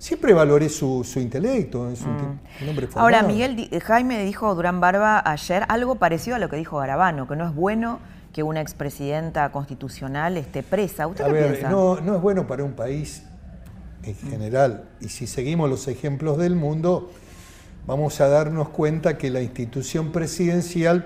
siempre 0.00 0.32
valoré 0.32 0.70
su, 0.70 1.04
su 1.04 1.20
intelecto, 1.20 1.90
es 1.90 2.00
un, 2.00 2.40
un 2.62 2.68
hombre 2.68 2.86
formado. 2.86 2.96
Mm. 2.96 2.98
Ahora, 2.98 3.22
Miguel, 3.22 3.68
Jaime 3.82 4.24
dijo 4.24 4.54
Durán 4.54 4.80
Barba 4.80 5.22
ayer 5.24 5.64
algo 5.68 5.96
parecido 5.96 6.36
a 6.36 6.38
lo 6.38 6.48
que 6.48 6.56
dijo 6.56 6.78
Garabano, 6.78 7.28
que 7.28 7.36
no 7.36 7.46
es 7.46 7.54
bueno 7.54 8.00
que 8.32 8.42
una 8.42 8.60
expresidenta 8.62 9.52
constitucional 9.52 10.36
esté 10.38 10.62
presa. 10.62 11.06
¿Usted 11.06 11.24
A 11.24 11.26
qué 11.26 11.32
ver, 11.32 11.50
piensa? 11.52 11.68
no, 11.68 12.00
no 12.00 12.16
es 12.16 12.22
bueno 12.22 12.46
para 12.46 12.64
un 12.64 12.72
país 12.72 13.24
en 14.02 14.14
general, 14.16 14.84
y 15.02 15.10
si 15.10 15.26
seguimos 15.26 15.68
los 15.68 15.86
ejemplos 15.86 16.38
del 16.38 16.56
mundo, 16.56 17.10
vamos 17.86 18.18
a 18.22 18.28
darnos 18.28 18.70
cuenta 18.70 19.18
que 19.18 19.28
la 19.28 19.42
institución 19.42 20.12
presidencial 20.12 21.04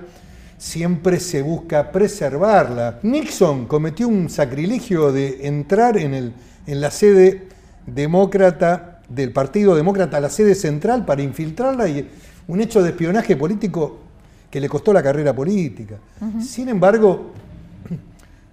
siempre 0.56 1.18
se 1.18 1.42
busca 1.42 1.90
preservarla. 1.90 3.00
Nixon 3.02 3.66
cometió 3.66 4.06
un 4.06 4.30
sacrilegio 4.30 5.10
de 5.10 5.48
entrar 5.48 5.96
en, 5.96 6.14
el, 6.14 6.34
en 6.68 6.80
la 6.80 6.92
sede 6.92 7.48
demócrata 7.86 9.00
del 9.08 9.32
Partido 9.32 9.74
Demócrata, 9.74 10.20
la 10.20 10.30
sede 10.30 10.54
central, 10.54 11.04
para 11.04 11.22
infiltrarla 11.22 11.88
y 11.88 12.08
un 12.48 12.60
hecho 12.60 12.82
de 12.82 12.90
espionaje 12.90 13.36
político 13.36 13.98
que 14.50 14.60
le 14.60 14.68
costó 14.68 14.92
la 14.92 15.02
carrera 15.02 15.34
política. 15.34 15.96
Sin 16.40 16.68
embargo, 16.68 17.32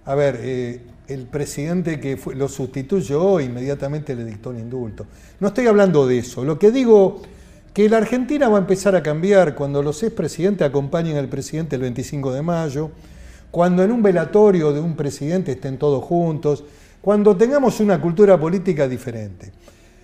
a 0.04 0.14
ver, 0.14 0.38
eh, 0.42 0.80
el 1.08 1.22
presidente 1.26 2.00
que 2.00 2.16
fue- 2.16 2.34
lo 2.34 2.48
sustituyó 2.48 3.40
inmediatamente 3.40 4.14
le 4.14 4.24
dictó 4.24 4.50
un 4.50 4.58
indulto. 4.58 5.06
No 5.40 5.48
estoy 5.48 5.66
hablando 5.66 6.06
de 6.06 6.18
eso. 6.18 6.44
Lo 6.44 6.58
que 6.58 6.70
digo 6.70 7.22
que 7.72 7.88
la 7.88 7.98
Argentina 7.98 8.48
va 8.48 8.58
a 8.58 8.60
empezar 8.60 8.94
a 8.96 9.02
cambiar 9.02 9.54
cuando 9.54 9.82
los 9.82 10.02
expresidentes 10.02 10.66
acompañen 10.66 11.16
al 11.16 11.28
presidente 11.28 11.76
el 11.76 11.82
25 11.82 12.32
de 12.32 12.42
mayo, 12.42 12.90
cuando 13.50 13.82
en 13.82 13.92
un 13.92 14.02
velatorio 14.02 14.72
de 14.72 14.80
un 14.80 14.96
presidente 14.96 15.52
estén 15.52 15.78
todos 15.78 16.02
juntos, 16.04 16.64
cuando 17.02 17.36
tengamos 17.36 17.80
una 17.80 18.00
cultura 18.00 18.38
política 18.38 18.88
diferente. 18.88 19.52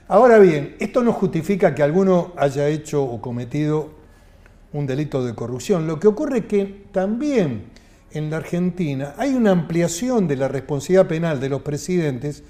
Ahora 0.09 0.39
bien, 0.39 0.77
esto 0.81 1.03
no 1.03 1.13
justifica 1.13 1.75
que 1.75 1.83
alguno 1.83 2.33
haya 2.37 2.69
hecho 2.69 3.03
o 3.03 3.21
cometido 3.21 3.91
un 4.73 4.87
delito 4.87 5.25
de 5.25 5.35
corrupción. 5.35 5.87
Lo 5.87 5.99
que 6.01 6.09
ocurre 6.09 6.39
es 6.39 6.47
que 6.47 6.85
también 6.93 7.67
en 8.11 8.31
la 8.31 8.39
Argentina 8.39 9.15
hay 9.17 9.35
una 9.35 9.53
ampliación 9.53 10.27
de 10.27 10.37
la 10.37 10.49
responsabilidad 10.49 11.07
penal 11.07 11.41
de 11.41 11.49
los 11.49 11.63
presidentes 11.63 12.43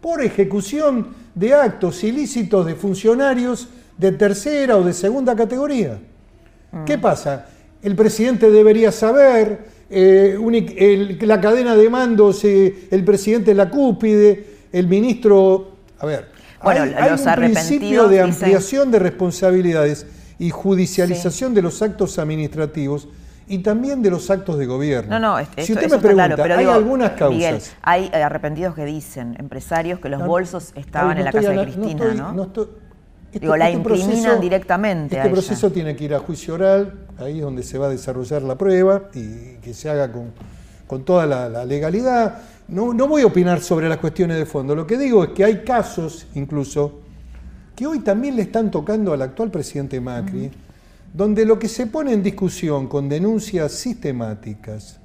por 0.00 0.22
ejecución 0.22 1.08
de 1.34 1.54
actos 1.54 2.02
ilícitos 2.02 2.64
de 2.64 2.74
funcionarios 2.74 3.68
de 3.98 4.12
tercera 4.12 4.78
o 4.78 4.82
de 4.82 4.94
segunda 4.94 5.36
categoría. 5.36 5.98
¿Qué 6.86 6.96
pasa? 6.96 7.48
El 7.82 7.96
presidente 7.96 8.50
debería 8.50 8.92
saber, 8.92 9.79
eh, 9.90 10.36
uni- 10.38 10.74
el- 10.78 11.18
la 11.22 11.40
cadena 11.40 11.74
de 11.76 11.90
mandos, 11.90 12.44
eh, 12.44 12.86
el 12.90 13.04
presidente 13.04 13.50
es 13.50 13.56
la 13.56 13.68
cúspide, 13.68 14.46
el 14.72 14.86
ministro... 14.86 15.72
A 15.98 16.06
ver, 16.06 16.26
Bueno, 16.62 16.82
hay, 16.82 16.94
hay 16.94 17.10
los 17.10 17.20
un 17.26 17.34
principio 17.34 18.08
de 18.08 18.16
dicen- 18.24 18.30
ampliación 18.32 18.90
de 18.90 18.98
responsabilidades 19.00 20.06
y 20.38 20.50
judicialización 20.50 21.54
de 21.54 21.62
los 21.62 21.82
actos 21.82 22.18
administrativos 22.18 23.08
y 23.48 23.58
también 23.58 24.00
de 24.00 24.10
los 24.10 24.30
actos 24.30 24.58
de 24.58 24.66
gobierno. 24.66 25.18
No, 25.18 25.38
no, 25.38 25.44
si 25.58 25.72
usted 25.72 25.86
eso 25.86 25.96
me 25.96 26.00
pregunta, 26.00 26.26
claro, 26.28 26.42
pero 26.42 26.54
hay 26.54 26.60
digo, 26.60 26.72
algunas 26.72 27.10
causas. 27.10 27.36
Miguel, 27.36 27.58
hay 27.82 28.08
arrepentidos 28.12 28.74
que 28.76 28.84
dicen, 28.84 29.34
empresarios, 29.40 29.98
que 29.98 30.08
los 30.08 30.20
No, 30.20 30.26
bolsos 30.28 30.72
estaban 30.76 31.14
no 31.14 31.18
en 31.18 31.24
la 31.24 31.32
casa 31.32 31.50
de 31.50 31.62
Cristina, 31.64 31.90
estoy- 32.12 32.16
¿no? 32.36 32.42
estoy- 32.44 32.68
este- 33.32 33.40
Digo, 33.40 33.56
la 33.56 33.68
este 33.70 33.78
incriminan 33.80 34.40
directamente 34.40 35.16
a 35.16 35.18
Este 35.20 35.28
ella. 35.28 35.34
proceso 35.34 35.70
tiene 35.70 35.94
que 35.96 36.04
ir 36.04 36.14
a 36.14 36.18
juicio 36.18 36.54
oral, 36.54 36.94
ahí 37.18 37.36
es 37.38 37.42
donde 37.42 37.62
se 37.62 37.78
va 37.78 37.86
a 37.86 37.90
desarrollar 37.90 38.42
la 38.42 38.56
prueba 38.56 39.02
y 39.14 39.56
que 39.62 39.72
se 39.74 39.88
haga 39.88 40.10
con, 40.10 40.32
con 40.86 41.04
toda 41.04 41.26
la, 41.26 41.48
la 41.48 41.64
legalidad. 41.64 42.38
No, 42.68 42.92
no 42.94 43.06
voy 43.08 43.22
a 43.22 43.26
opinar 43.26 43.60
sobre 43.60 43.88
las 43.88 43.98
cuestiones 43.98 44.36
de 44.36 44.46
fondo. 44.46 44.74
Lo 44.74 44.86
que 44.86 44.96
digo 44.98 45.24
es 45.24 45.30
que 45.30 45.44
hay 45.44 45.64
casos, 45.64 46.26
incluso, 46.34 47.00
que 47.76 47.86
hoy 47.86 48.00
también 48.00 48.36
le 48.36 48.42
están 48.42 48.70
tocando 48.70 49.12
al 49.12 49.22
actual 49.22 49.50
presidente 49.50 50.00
Macri, 50.00 50.50
donde 51.12 51.44
lo 51.44 51.58
que 51.58 51.68
se 51.68 51.86
pone 51.86 52.12
en 52.12 52.22
discusión 52.22 52.86
con 52.86 53.08
denuncias 53.08 53.72
sistemáticas 53.72 54.98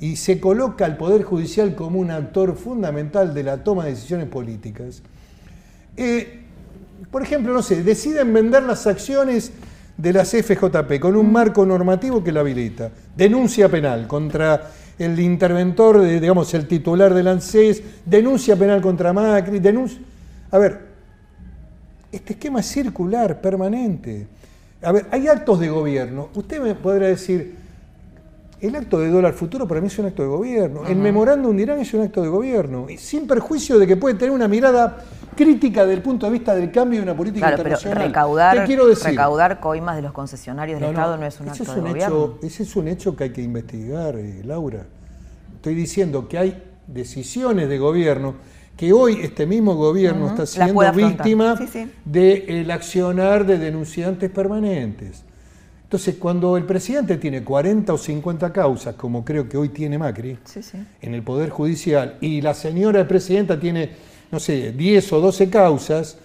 y 0.00 0.16
se 0.16 0.38
coloca 0.40 0.84
al 0.86 0.96
Poder 0.96 1.24
Judicial 1.24 1.74
como 1.74 1.98
un 1.98 2.10
actor 2.10 2.56
fundamental 2.56 3.34
de 3.34 3.42
la 3.42 3.62
toma 3.64 3.84
de 3.84 3.90
decisiones 3.90 4.28
políticas, 4.28 5.02
eh, 5.96 6.37
por 7.10 7.22
ejemplo, 7.22 7.52
no 7.52 7.62
sé, 7.62 7.82
deciden 7.82 8.32
vender 8.32 8.62
las 8.62 8.86
acciones 8.86 9.52
de 9.96 10.12
las 10.12 10.30
FJP 10.30 11.00
con 11.00 11.16
un 11.16 11.32
marco 11.32 11.66
normativo 11.66 12.22
que 12.22 12.32
la 12.32 12.40
habilita. 12.40 12.90
Denuncia 13.16 13.68
penal 13.68 14.06
contra 14.06 14.70
el 14.98 15.18
interventor, 15.18 16.00
de, 16.00 16.20
digamos, 16.20 16.52
el 16.54 16.66
titular 16.66 17.14
del 17.14 17.28
ANSES, 17.28 17.82
denuncia 18.04 18.56
penal 18.56 18.80
contra 18.80 19.12
Macri, 19.12 19.58
denuncia... 19.58 19.98
A 20.50 20.58
ver, 20.58 20.80
este 22.10 22.34
esquema 22.34 22.60
es 22.60 22.66
circular, 22.66 23.40
permanente. 23.40 24.26
A 24.82 24.92
ver, 24.92 25.06
hay 25.10 25.28
actos 25.28 25.60
de 25.60 25.68
gobierno. 25.68 26.28
Usted 26.34 26.60
me 26.60 26.74
podrá 26.74 27.06
decir, 27.06 27.56
el 28.60 28.74
acto 28.76 28.98
de 28.98 29.08
dólar 29.10 29.34
futuro 29.34 29.68
para 29.68 29.80
mí 29.80 29.86
es 29.86 29.98
un 29.98 30.06
acto 30.06 30.22
de 30.22 30.28
gobierno. 30.28 30.86
El 30.86 30.96
memorándum 30.96 31.56
de 31.56 31.62
Irán 31.62 31.80
es 31.80 31.94
un 31.94 32.02
acto 32.02 32.22
de 32.22 32.28
gobierno. 32.28 32.88
Y 32.90 32.96
sin 32.98 33.26
perjuicio 33.26 33.78
de 33.78 33.86
que 33.86 33.96
puede 33.96 34.16
tener 34.16 34.32
una 34.32 34.48
mirada 34.48 34.98
crítica 35.36 35.82
desde 35.82 35.94
el 35.94 36.02
punto 36.02 36.26
de 36.26 36.32
vista 36.32 36.54
del 36.56 36.72
cambio 36.72 36.98
de 36.98 37.04
una 37.04 37.16
política 37.16 37.46
Claro, 37.46 37.62
pero 37.62 37.68
internacional. 37.76 38.08
recaudar, 38.08 38.58
¿Qué 38.58 38.64
quiero 38.64 38.86
decir? 38.88 39.10
recaudar 39.10 39.60
coimas 39.60 39.94
de 39.96 40.02
los 40.02 40.12
concesionarios 40.12 40.80
del 40.80 40.88
No, 40.88 40.92
no, 40.92 40.98
Estado 40.98 41.16
no 41.18 41.26
es 41.26 41.40
un 41.40 41.48
acto 41.48 41.62
es 41.62 41.68
de 41.74 41.80
un 41.80 41.88
gobierno. 41.88 42.16
hecho- 42.16 42.38
ese 42.46 42.62
es 42.64 42.76
un 42.76 42.88
hecho 42.88 43.14
que 43.14 43.24
hay 43.24 43.30
que 43.30 43.42
investigar, 43.42 44.16
eh, 44.16 44.42
Laura. 44.44 44.86
Estoy 45.54 45.74
diciendo 45.74 46.26
que 46.28 46.38
hay 46.38 46.62
decisiones 46.88 47.68
de 47.68 47.78
gobierno 47.78 48.34
que 48.76 48.92
hoy 48.92 49.18
este 49.22 49.46
mismo 49.46 49.74
gobierno 49.74 50.24
Ujú, 50.26 50.28
está 50.42 50.42
las 50.42 50.50
siendo 50.50 50.92
víctima 50.92 51.56
Sí, 51.56 51.66
sí. 51.66 51.90
del 52.04 52.70
accionar 52.70 53.44
de 53.46 53.58
denunciantes 53.58 54.30
permanentes. 54.30 55.24
Entonces, 55.88 56.16
cuando 56.16 56.58
el 56.58 56.64
presidente 56.64 57.16
tiene 57.16 57.42
40 57.42 57.94
o 57.94 57.96
50 57.96 58.52
causas, 58.52 58.94
como 58.94 59.24
creo 59.24 59.48
que 59.48 59.56
hoy 59.56 59.70
tiene 59.70 59.96
Macri, 59.96 60.36
Sí, 60.44 60.62
sí. 60.62 60.76
en 61.00 61.14
el 61.14 61.22
Poder 61.22 61.48
Judicial, 61.48 62.18
y 62.20 62.42
la 62.42 62.52
señora 62.52 63.08
presidenta 63.08 63.58
tiene, 63.58 63.92
no 64.30 64.38
sé, 64.38 64.72
10 64.72 65.12
o 65.14 65.20
12 65.22 65.48
causas, 65.48 66.18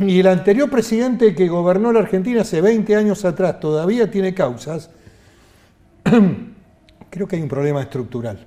y 0.00 0.20
el 0.20 0.28
anterior 0.28 0.70
presidente 0.70 1.34
que 1.34 1.48
gobernó 1.48 1.92
la 1.92 1.98
Argentina 1.98 2.42
hace 2.42 2.60
20 2.60 2.94
años 2.94 3.24
atrás 3.24 3.58
todavía 3.58 4.08
tiene 4.08 4.34
causas, 4.34 4.88
creo 7.10 7.26
que 7.26 7.34
hay 7.34 7.42
un 7.42 7.48
problema 7.48 7.82
estructural. 7.82 8.46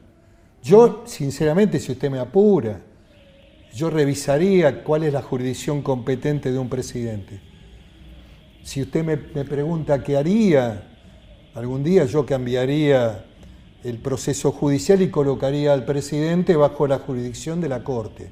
Yo, 0.64 1.04
sinceramente, 1.06 1.82
si 1.82 1.92
usted 1.92 2.10
me 2.10 2.20
apura, 2.20 2.80
yo 3.74 3.90
revisaría 3.90 4.86
cuál 4.86 5.04
es 5.04 5.12
la 5.12 5.22
jurisdicción 5.22 5.82
competente 5.82 6.50
de 6.54 6.58
un 6.58 6.70
presidente. 6.70 7.42
Si 8.66 8.82
usted 8.82 9.06
me, 9.06 9.16
me 9.16 9.46
pregunta 9.46 10.04
qué 10.04 10.18
haría, 10.18 10.82
algún 11.54 11.84
día 11.84 12.06
yo 12.06 12.26
cambiaría 12.26 13.24
el 13.84 14.00
proceso 14.00 14.52
judicial 14.52 15.04
y 15.04 15.12
colocaría 15.12 15.72
al 15.72 15.86
presidente 15.86 16.56
bajo 16.56 16.88
la 16.88 16.98
jurisdicción 16.98 17.62
de 17.62 17.70
la 17.70 17.84
Corte. 17.84 18.32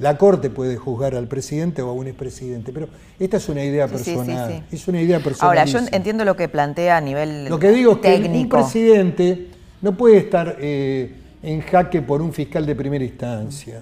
La 0.00 0.18
Corte 0.18 0.50
puede 0.50 0.76
juzgar 0.76 1.14
al 1.14 1.28
presidente 1.28 1.80
o 1.82 1.90
a 1.90 1.92
un 1.92 2.08
expresidente, 2.08 2.72
pero 2.72 2.88
esta 3.20 3.36
es 3.36 3.48
una 3.48 3.62
idea 3.62 3.86
Sí, 3.86 3.98
sí, 3.98 4.04
sí, 4.04 4.16
personal. 4.16 4.64
sí. 4.68 4.76
Es 4.76 4.88
una 4.88 5.00
idea 5.00 5.20
personal. 5.20 5.48
Ahora, 5.56 5.64
yo 5.66 5.78
entiendo 5.92 6.24
lo 6.24 6.34
que 6.34 6.48
plantea 6.48 6.96
a 6.96 7.00
nivel 7.00 7.44
Lo 7.48 7.60
que 7.60 7.70
digo 7.70 7.92
es 7.92 7.98
que 7.98 8.16
un 8.16 8.22
técnico. 8.22 8.56
presidente 8.58 9.50
no 9.80 9.96
puede 9.96 10.16
estar 10.16 10.56
eh, 10.60 11.14
en 11.44 11.60
jaque 11.60 12.02
por 12.02 12.20
un 12.20 12.32
fiscal 12.32 12.66
de 12.66 12.74
primera 12.74 13.04
instancia. 13.04 13.80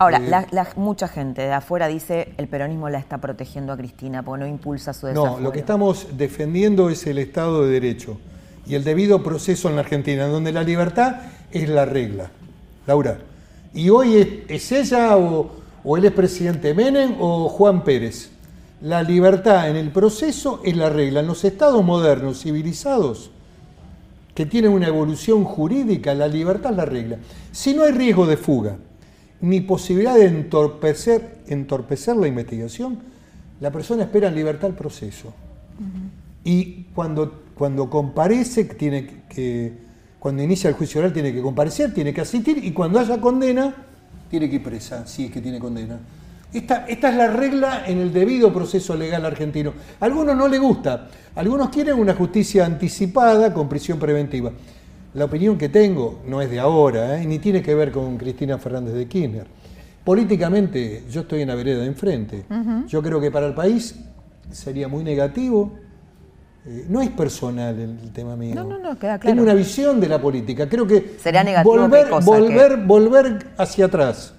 Ahora, 0.00 0.16
Eh, 0.16 0.30
la- 0.30 0.46
la- 0.50 0.66
mucha 0.76 1.08
gente 1.08 1.42
de 1.42 1.52
afuera 1.52 1.86
dice 1.86 2.32
el 2.38 2.48
peronismo 2.48 2.88
la 2.88 2.98
está 2.98 3.18
protegiendo 3.18 3.70
a 3.74 3.76
Cristina 3.76 4.22
porque 4.22 4.40
no 4.44 4.46
impulsa 4.48 4.94
su 4.94 5.06
desarrollo. 5.06 5.36
No, 5.36 5.40
lo 5.40 5.52
que 5.52 5.58
estamos 5.58 6.06
defendiendo 6.16 6.88
es 6.88 7.06
el 7.06 7.18
Estado 7.18 7.64
de 7.66 7.70
Derecho 7.70 8.18
y 8.66 8.76
el 8.76 8.82
debido 8.82 9.22
proceso 9.22 9.68
en 9.68 9.74
la 9.76 9.82
Argentina, 9.82 10.26
donde 10.26 10.52
la 10.52 10.62
libertad 10.62 11.16
es 11.52 11.68
la 11.68 11.84
regla. 11.84 12.30
Laura, 12.86 13.18
¿y 13.74 13.90
hoy 13.90 14.42
es, 14.48 14.72
ella 14.72 15.18
o, 15.18 15.50
o 15.84 15.96
él 15.98 16.06
es 16.06 16.12
presidente 16.12 16.72
Menem 16.72 17.16
o 17.20 17.50
Juan 17.50 17.84
Pérez? 17.84 18.30
La 18.80 19.02
libertad 19.02 19.68
en 19.68 19.76
el 19.76 19.90
proceso 19.90 20.62
es 20.64 20.74
la 20.78 20.88
regla. 20.88 21.20
En 21.20 21.26
los 21.26 21.44
estados 21.44 21.84
modernos, 21.84 22.40
civilizados, 22.40 23.30
que 24.34 24.46
tienen 24.46 24.72
una 24.72 24.86
evolución 24.86 25.44
jurídica, 25.44 26.14
la 26.14 26.26
libertad 26.26 26.70
es 26.70 26.76
la 26.78 26.86
regla. 26.86 27.16
Si 27.52 27.74
no 27.74 27.82
hay 27.82 27.92
riesgo 27.92 28.24
de 28.26 28.38
fuga, 28.38 28.76
ni 29.40 29.60
posibilidad 29.60 30.14
de 30.14 30.26
entorpecer, 30.26 31.38
entorpecer 31.46 32.16
la 32.16 32.28
investigación, 32.28 32.98
la 33.60 33.70
persona 33.70 34.04
espera 34.04 34.28
en 34.28 34.34
libertad 34.34 34.70
el 34.70 34.76
proceso. 34.76 35.32
Y 36.44 36.84
cuando, 36.94 37.42
cuando 37.54 37.88
comparece, 37.88 38.64
tiene 38.64 39.24
que, 39.28 39.72
cuando 40.18 40.42
inicia 40.42 40.68
el 40.68 40.74
juicio 40.74 41.00
oral, 41.00 41.12
tiene 41.12 41.32
que 41.32 41.40
comparecer, 41.40 41.92
tiene 41.94 42.12
que 42.12 42.20
asistir, 42.20 42.62
y 42.62 42.72
cuando 42.72 42.98
haya 42.98 43.20
condena, 43.20 43.74
tiene 44.30 44.48
que 44.48 44.56
ir 44.56 44.62
presa, 44.62 45.06
si 45.06 45.26
es 45.26 45.30
que 45.30 45.40
tiene 45.40 45.58
condena. 45.58 45.98
Esta, 46.52 46.86
esta, 46.86 47.10
es 47.10 47.16
la 47.16 47.28
regla 47.28 47.84
en 47.86 47.98
el 47.98 48.12
debido 48.12 48.52
proceso 48.52 48.96
legal 48.96 49.24
argentino. 49.24 49.72
A 50.00 50.04
algunos 50.04 50.36
no 50.36 50.48
les 50.48 50.60
gusta, 50.60 51.08
algunos 51.34 51.70
quieren 51.70 51.98
una 51.98 52.14
justicia 52.14 52.66
anticipada 52.66 53.54
con 53.54 53.68
prisión 53.68 53.98
preventiva. 53.98 54.50
La 55.14 55.24
opinión 55.24 55.58
que 55.58 55.68
tengo 55.68 56.20
no 56.26 56.40
es 56.40 56.50
de 56.50 56.60
ahora, 56.60 57.20
¿eh? 57.20 57.26
ni 57.26 57.38
tiene 57.38 57.62
que 57.62 57.74
ver 57.74 57.90
con 57.90 58.16
Cristina 58.16 58.58
Fernández 58.58 58.94
de 58.94 59.06
Kirchner. 59.06 59.46
Políticamente 60.04 61.04
yo 61.10 61.22
estoy 61.22 61.42
en 61.42 61.48
la 61.48 61.54
vereda 61.54 61.80
de 61.80 61.86
enfrente. 61.86 62.44
Yo 62.86 63.02
creo 63.02 63.20
que 63.20 63.30
para 63.30 63.46
el 63.46 63.54
país 63.54 63.96
sería 64.50 64.88
muy 64.88 65.04
negativo. 65.04 65.72
Eh, 66.66 66.86
no 66.88 67.00
es 67.00 67.08
personal 67.10 67.78
el, 67.78 68.12
tema 68.12 68.36
mío. 68.36 68.54
No, 68.54 68.64
no, 68.64 68.78
no, 68.78 68.98
queda 68.98 69.18
claro. 69.18 69.34
Tengo 69.34 69.42
una 69.42 69.54
visión 69.54 70.00
de 70.00 70.08
la 70.08 70.20
política. 70.20 70.68
Creo 70.68 70.86
que 70.86 71.16
Sería 71.18 71.42
negativo 71.42 71.76
volver, 71.76 72.08
cosa, 72.08 72.26
volver, 72.26 72.76
volver 72.78 73.46
hacia 73.56 73.86
atrás. 73.86 74.34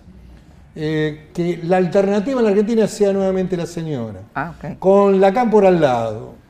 Eh, 0.75 1.29
que 1.33 1.59
la 1.63 1.77
alternativa 1.77 2.39
en 2.39 2.45
la 2.45 2.51
Argentina 2.51 2.87
sea 2.87 3.11
nuevamente 3.11 3.57
la 3.57 3.65
señora. 3.65 4.21
Ah, 4.33 4.53
ok. 4.57 4.79
Con 4.79 5.19
la 5.19 5.33
cámpora 5.33 5.67
al 5.67 5.81
lado. 5.81 6.40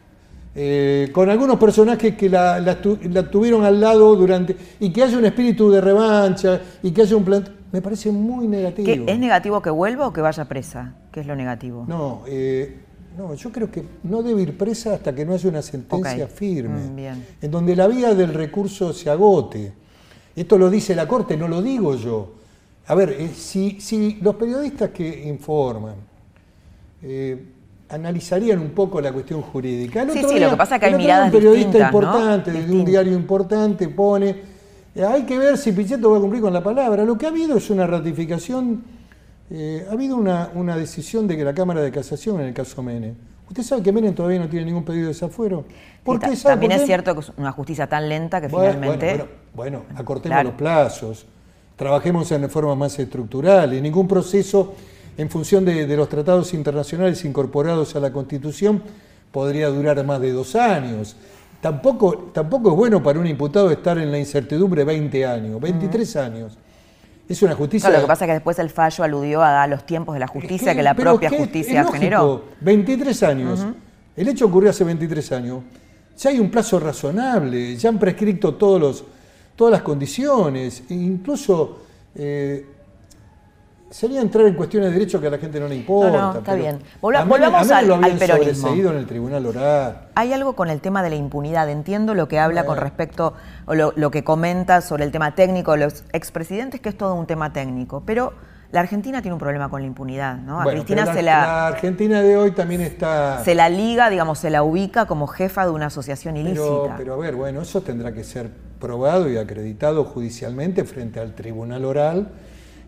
Eh, 0.54 1.10
con 1.14 1.30
algunos 1.30 1.58
personajes 1.58 2.16
que 2.18 2.30
la, 2.30 2.60
la 2.60 2.82
tu- 2.82 3.00
la 3.10 3.30
tuvieron 3.30 3.64
al 3.64 3.80
lado 3.80 4.16
durante. 4.16 4.56
y 4.80 4.92
que 4.92 5.04
haya 5.04 5.18
un 5.18 5.26
espíritu 5.26 5.70
de 5.72 5.80
revancha 5.80 6.60
y 6.84 6.92
que 6.92 7.02
haya 7.04 7.16
un 7.16 7.24
plan. 7.24 7.44
Me 7.72 7.82
parece 7.82 8.12
muy 8.12 8.48
negativo. 8.50 8.86
¿Qué, 8.86 9.04
¿Es 9.08 9.18
negativo 9.18 9.62
que 9.62 9.70
vuelva 9.70 10.08
o 10.08 10.12
que 10.14 10.20
vaya 10.20 10.44
presa? 10.46 10.94
¿Qué 11.12 11.22
es 11.22 11.26
lo 11.26 11.38
negativo? 11.38 11.86
No, 11.88 12.24
eh, 12.28 12.80
no, 13.18 13.34
yo 13.34 13.50
creo 13.50 13.72
que 13.72 13.86
no 14.04 14.22
debe 14.24 14.42
ir 14.42 14.58
presa 14.58 14.94
hasta 14.96 15.16
que 15.16 15.24
no 15.26 15.34
haya 15.34 15.48
una 15.50 15.62
sentencia 15.62 16.28
firme, 16.28 16.82
Mm, 16.82 16.96
bien. 16.98 17.26
en 17.42 17.50
donde 17.50 17.74
la 17.78 17.88
vía 17.88 18.14
del 18.14 18.34
recurso 18.34 18.92
se 18.92 19.10
agote. 19.10 19.72
Esto 20.36 20.58
lo 20.58 20.70
dice 20.70 20.94
la 20.96 21.08
Corte, 21.08 21.38
no 21.38 21.48
lo 21.48 21.62
digo 21.62 21.96
yo. 21.96 22.34
A 22.88 22.96
ver, 22.96 23.12
eh, 23.18 23.30
si, 23.34 23.80
si 23.80 24.16
los 24.22 24.36
periodistas 24.36 24.90
que 24.90 25.30
informan 25.30 25.96
analizarían 27.92 28.60
un 28.60 28.70
poco 28.72 29.02
la 29.02 29.12
cuestión 29.12 29.42
jurídica. 29.42 30.02
El 30.04 30.12
Sí, 30.12 30.24
sí, 30.28 30.40
lo 30.40 30.50
que 30.52 30.58
pasa 30.58 30.76
es 30.76 30.80
que 30.80 30.86
hay 30.88 30.96
miradas 30.96 31.26
un 31.28 31.32
periodista 31.32 31.68
distintas, 31.78 31.92
¿no? 31.92 32.00
importante, 32.00 32.52
de 32.52 32.72
un 32.72 32.86
diario 32.86 33.14
importante, 33.14 33.88
pone, 33.90 34.36
eh, 34.96 35.04
hay 35.06 35.24
que 35.24 35.38
ver 35.38 35.58
si 35.58 35.72
Pichetto 35.72 36.10
va 36.12 36.18
a 36.18 36.22
cumplir 36.22 36.42
con 36.42 36.54
la 36.54 36.64
palabra. 36.64 37.04
Lo 37.04 37.18
que 37.18 37.26
ha 37.26 37.30
habido 37.30 37.58
es 37.58 37.70
una 37.70 37.86
ratificación, 37.88 38.82
eh, 39.50 39.86
ha 39.90 39.94
habido 39.94 40.16
una, 40.16 40.50
una 40.56 40.76
decisión 40.78 41.28
de 41.28 41.36
que 41.38 41.44
la 41.44 41.54
Cámara 41.54 41.82
de 41.82 41.92
Casación 41.92 42.40
en 42.40 42.48
el 42.48 42.54
caso 42.54 42.82
Menem. 42.82 43.14
¿Usted 43.50 43.64
sabe 43.64 43.84
que 43.84 43.92
Menem 43.92 44.14
todavía 44.16 44.40
no 44.40 44.48
tiene 44.48 44.66
ningún 44.66 44.86
pedido 44.86 45.04
de 45.08 45.14
desafuero? 45.14 45.66
¿Por 46.04 46.16
Y 46.16 46.20
ta- 46.20 46.30
qué? 46.30 46.36
¿Sabe 46.38 46.54
También 46.54 46.72
por 46.72 46.80
es 46.82 46.86
cierto 46.86 47.14
que 47.14 47.20
es 47.20 47.32
una 47.38 47.52
justicia 47.52 47.88
tan 47.88 48.08
lenta 48.08 48.40
que 48.40 48.48
Bueno, 48.48 48.74
finalmente... 48.74 49.06
Bueno, 49.08 49.26
bueno, 49.54 49.80
bueno, 49.84 50.00
acortemos 50.00 50.34
Claro. 50.36 50.50
los 50.50 50.58
plazos, 50.58 51.26
trabajemos 51.76 52.32
en 52.32 52.44
reformas 52.44 52.78
más 52.78 52.98
estructurales, 52.98 53.82
ningún 53.82 54.08
proceso 54.08 54.74
en 55.18 55.30
función 55.30 55.66
de, 55.66 55.86
de 55.86 55.98
los 55.98 56.10
tratados 56.10 56.54
internacionales 56.54 57.24
incorporados 57.26 57.96
a 57.96 58.00
la 58.00 58.12
Constitución 58.12 58.82
podría 59.32 59.70
durar 59.70 60.04
más 60.06 60.20
de 60.22 60.32
dos 60.32 60.56
años. 60.56 61.16
Tampoco, 61.62 62.32
tampoco 62.34 62.72
es 62.72 62.76
bueno 62.76 63.04
para 63.04 63.20
un 63.20 63.28
imputado 63.28 63.70
estar 63.70 63.98
en 64.00 64.12
la 64.12 64.18
incertidumbre 64.18 64.84
20 64.84 65.26
años, 65.26 65.62
23 65.62 66.16
años. 66.16 66.58
Es 67.30 67.42
una 67.44 67.56
justicia... 67.56 67.88
Claro, 67.88 68.02
lo 68.02 68.08
que 68.08 68.12
pasa 68.12 68.26
es 68.26 68.30
que 68.30 68.34
después 68.34 68.60
el 68.60 68.70
fallo 68.72 69.04
aludió 69.04 69.44
a, 69.44 69.66
los 69.68 69.86
tiempos 69.86 70.16
de 70.16 70.20
la 70.20 70.28
justicia 70.28 70.72
Es 70.72 70.78
que, 70.78 70.84
la 70.84 70.96
propia 70.96 71.28
es 71.28 71.32
que 71.32 71.36
es 71.38 71.44
justicia 71.44 71.82
lógico, 71.82 71.94
generó. 71.94 72.44
23 72.60 73.24
años. 73.24 73.66
El 74.18 74.28
hecho 74.28 74.48
ocurrió 74.48 74.72
hace 74.72 74.84
23 74.84 75.32
años. 75.34 75.60
Ya 76.18 76.32
hay 76.32 76.40
un 76.40 76.50
plazo 76.50 76.80
razonable, 76.80 77.78
ya 77.78 77.90
han 77.90 78.00
prescrito 78.00 78.56
todos 78.56 78.82
los, 78.82 79.04
todas 79.56 79.72
las 79.72 79.82
condiciones, 79.82 80.84
e 80.90 80.94
incluso 80.94 81.80
eh, 82.16 82.66
sería 83.92 84.22
entrar 84.22 84.48
en 84.48 84.56
cuestiones 84.56 84.90
de 84.90 84.98
derecho 84.98 85.22
que 85.22 85.28
a 85.28 85.30
la 85.30 85.38
gente 85.38 85.60
no 85.60 85.68
le 85.68 85.76
importa. 85.76 86.12
No, 86.18 86.34
no, 86.34 86.40
está 86.40 86.56
bien. 86.56 86.80
Volva- 87.02 87.20
a 87.20 87.26
Menem- 87.26 87.28
volvamos 87.30 87.62
a 87.62 87.64
Menem 87.64 87.78
al- 87.78 87.88
lo 87.88 87.96
habían 87.96 88.12
al 88.14 88.18
peronismo. 88.18 88.70
en 88.74 88.98
el 88.98 89.06
tribunal 89.06 89.46
oral. 89.46 90.08
Hay 90.16 90.34
algo 90.34 90.56
con 90.56 90.70
el 90.70 90.82
tema 90.82 91.04
de 91.04 91.10
la 91.12 91.16
impunidad. 91.18 91.70
Entiendo 91.70 92.16
lo 92.16 92.28
que 92.28 92.40
habla 92.40 92.66
con 92.66 92.78
respecto, 92.78 93.34
o 93.68 93.76
lo, 93.76 93.94
lo 93.96 94.10
que 94.10 94.24
comenta 94.24 94.82
sobre 94.82 95.04
el 95.04 95.12
tema 95.12 95.36
técnico 95.36 95.74
de 95.74 95.80
los 95.86 96.04
expresidentes, 96.14 96.80
que 96.82 96.90
es 96.90 96.98
todo 96.98 97.14
un 97.16 97.28
tema 97.28 97.54
técnico. 97.54 98.02
Pero 98.06 98.34
la 98.72 98.80
Argentina 98.80 99.22
tiene 99.22 99.34
un 99.34 99.40
problema 99.40 99.68
con 99.70 99.82
la 99.82 99.88
impunidad, 99.88 100.38
¿no? 100.38 100.62
A 100.62 100.66
Cristina 100.66 101.06
se, 101.14 101.22
la, 101.22 101.42
la 101.46 101.68
Argentina 101.68 102.22
de 102.22 102.38
hoy 102.38 102.52
también 102.52 102.80
está... 102.80 103.44
se 103.44 103.54
la 103.54 103.68
liga, 103.68 104.10
digamos, 104.10 104.40
se 104.40 104.50
la 104.50 104.64
ubica 104.64 105.06
como 105.06 105.28
jefa 105.28 105.66
de 105.66 105.72
una 105.72 105.88
asociación 105.88 106.38
ilícita. 106.38 106.64
Pero, 106.64 106.94
pero 106.98 107.14
a 107.16 107.18
ver, 107.18 107.36
bueno, 107.36 107.62
eso 107.62 107.82
tendrá 107.82 108.14
que 108.14 108.24
ser 108.24 108.50
probado 108.80 109.30
y 109.30 109.38
acreditado 109.38 110.06
judicialmente 110.06 110.86
frente 110.86 111.20
al 111.20 111.34
tribunal 111.36 111.84
oral, 111.84 112.30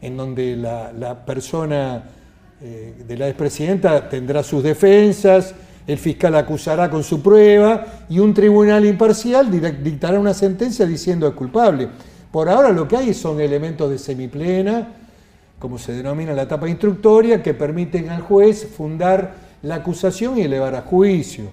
en 0.03 0.17
donde 0.17 0.55
la, 0.55 0.91
la 0.93 1.25
persona 1.25 2.03
eh, 2.61 2.93
de 3.07 3.17
la 3.17 3.27
expresidenta 3.27 4.07
tendrá 4.09 4.43
sus 4.43 4.61
defensas, 4.63 5.55
el 5.87 5.97
fiscal 5.97 6.35
acusará 6.35 6.89
con 6.89 7.03
su 7.03 7.21
prueba 7.21 7.85
y 8.09 8.19
un 8.19 8.33
tribunal 8.33 8.85
imparcial 8.85 9.49
dictará 9.83 10.19
una 10.19 10.33
sentencia 10.33 10.85
diciendo 10.85 11.27
es 11.27 11.33
culpable. 11.33 11.89
Por 12.31 12.49
ahora 12.49 12.71
lo 12.71 12.87
que 12.87 12.97
hay 12.97 13.13
son 13.13 13.39
elementos 13.41 13.89
de 13.89 13.97
semiplena, 13.97 14.87
como 15.59 15.77
se 15.77 15.93
denomina 15.93 16.33
la 16.33 16.43
etapa 16.43 16.67
instructoria, 16.69 17.41
que 17.43 17.53
permiten 17.53 18.09
al 18.09 18.21
juez 18.21 18.65
fundar 18.75 19.35
la 19.61 19.75
acusación 19.75 20.37
y 20.37 20.41
elevar 20.41 20.75
a 20.75 20.81
juicio. 20.81 21.45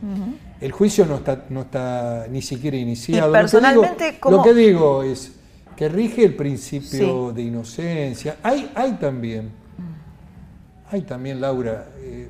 El 0.61 0.73
juicio 0.73 1.07
no 1.07 1.17
está, 1.17 1.45
no 1.49 1.63
está 1.63 2.27
ni 2.31 2.43
siquiera 2.43 2.77
iniciado. 2.77 3.29
Lo 3.29 3.33
que 3.33 3.39
personalmente, 3.41 4.05
digo- 4.07 4.17
¿cómo- 4.21 4.37
Lo 4.39 4.43
que 4.43 4.55
digo 4.55 5.03
es 5.03 5.33
que 5.81 5.89
rige 5.89 6.23
el 6.27 6.35
principio 6.35 7.31
Sí. 7.31 7.35
de 7.37 7.43
inocencia. 7.43 8.37
Hay, 8.43 8.71
hay 8.75 8.93
también, 9.01 9.49
hay 10.91 11.01
también, 11.01 11.41
Laura, 11.41 11.89
eh, 12.01 12.29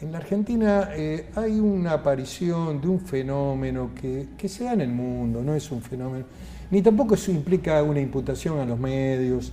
en 0.00 0.10
la 0.10 0.18
Argentina 0.18 0.88
eh, 0.96 1.26
hay 1.36 1.60
una 1.60 1.92
aparición 1.92 2.80
de 2.80 2.88
un 2.88 2.98
fenómeno 2.98 3.90
que, 3.94 4.30
que 4.36 4.48
se 4.48 4.64
da 4.64 4.72
en 4.72 4.80
el 4.80 4.88
mundo, 4.88 5.44
no 5.44 5.54
es 5.54 5.70
un 5.70 5.80
fenómeno, 5.80 6.24
ni 6.72 6.82
tampoco 6.82 7.14
eso 7.14 7.30
implica 7.30 7.80
una 7.84 8.00
imputación 8.00 8.58
a 8.58 8.64
los 8.64 8.80
medios, 8.80 9.52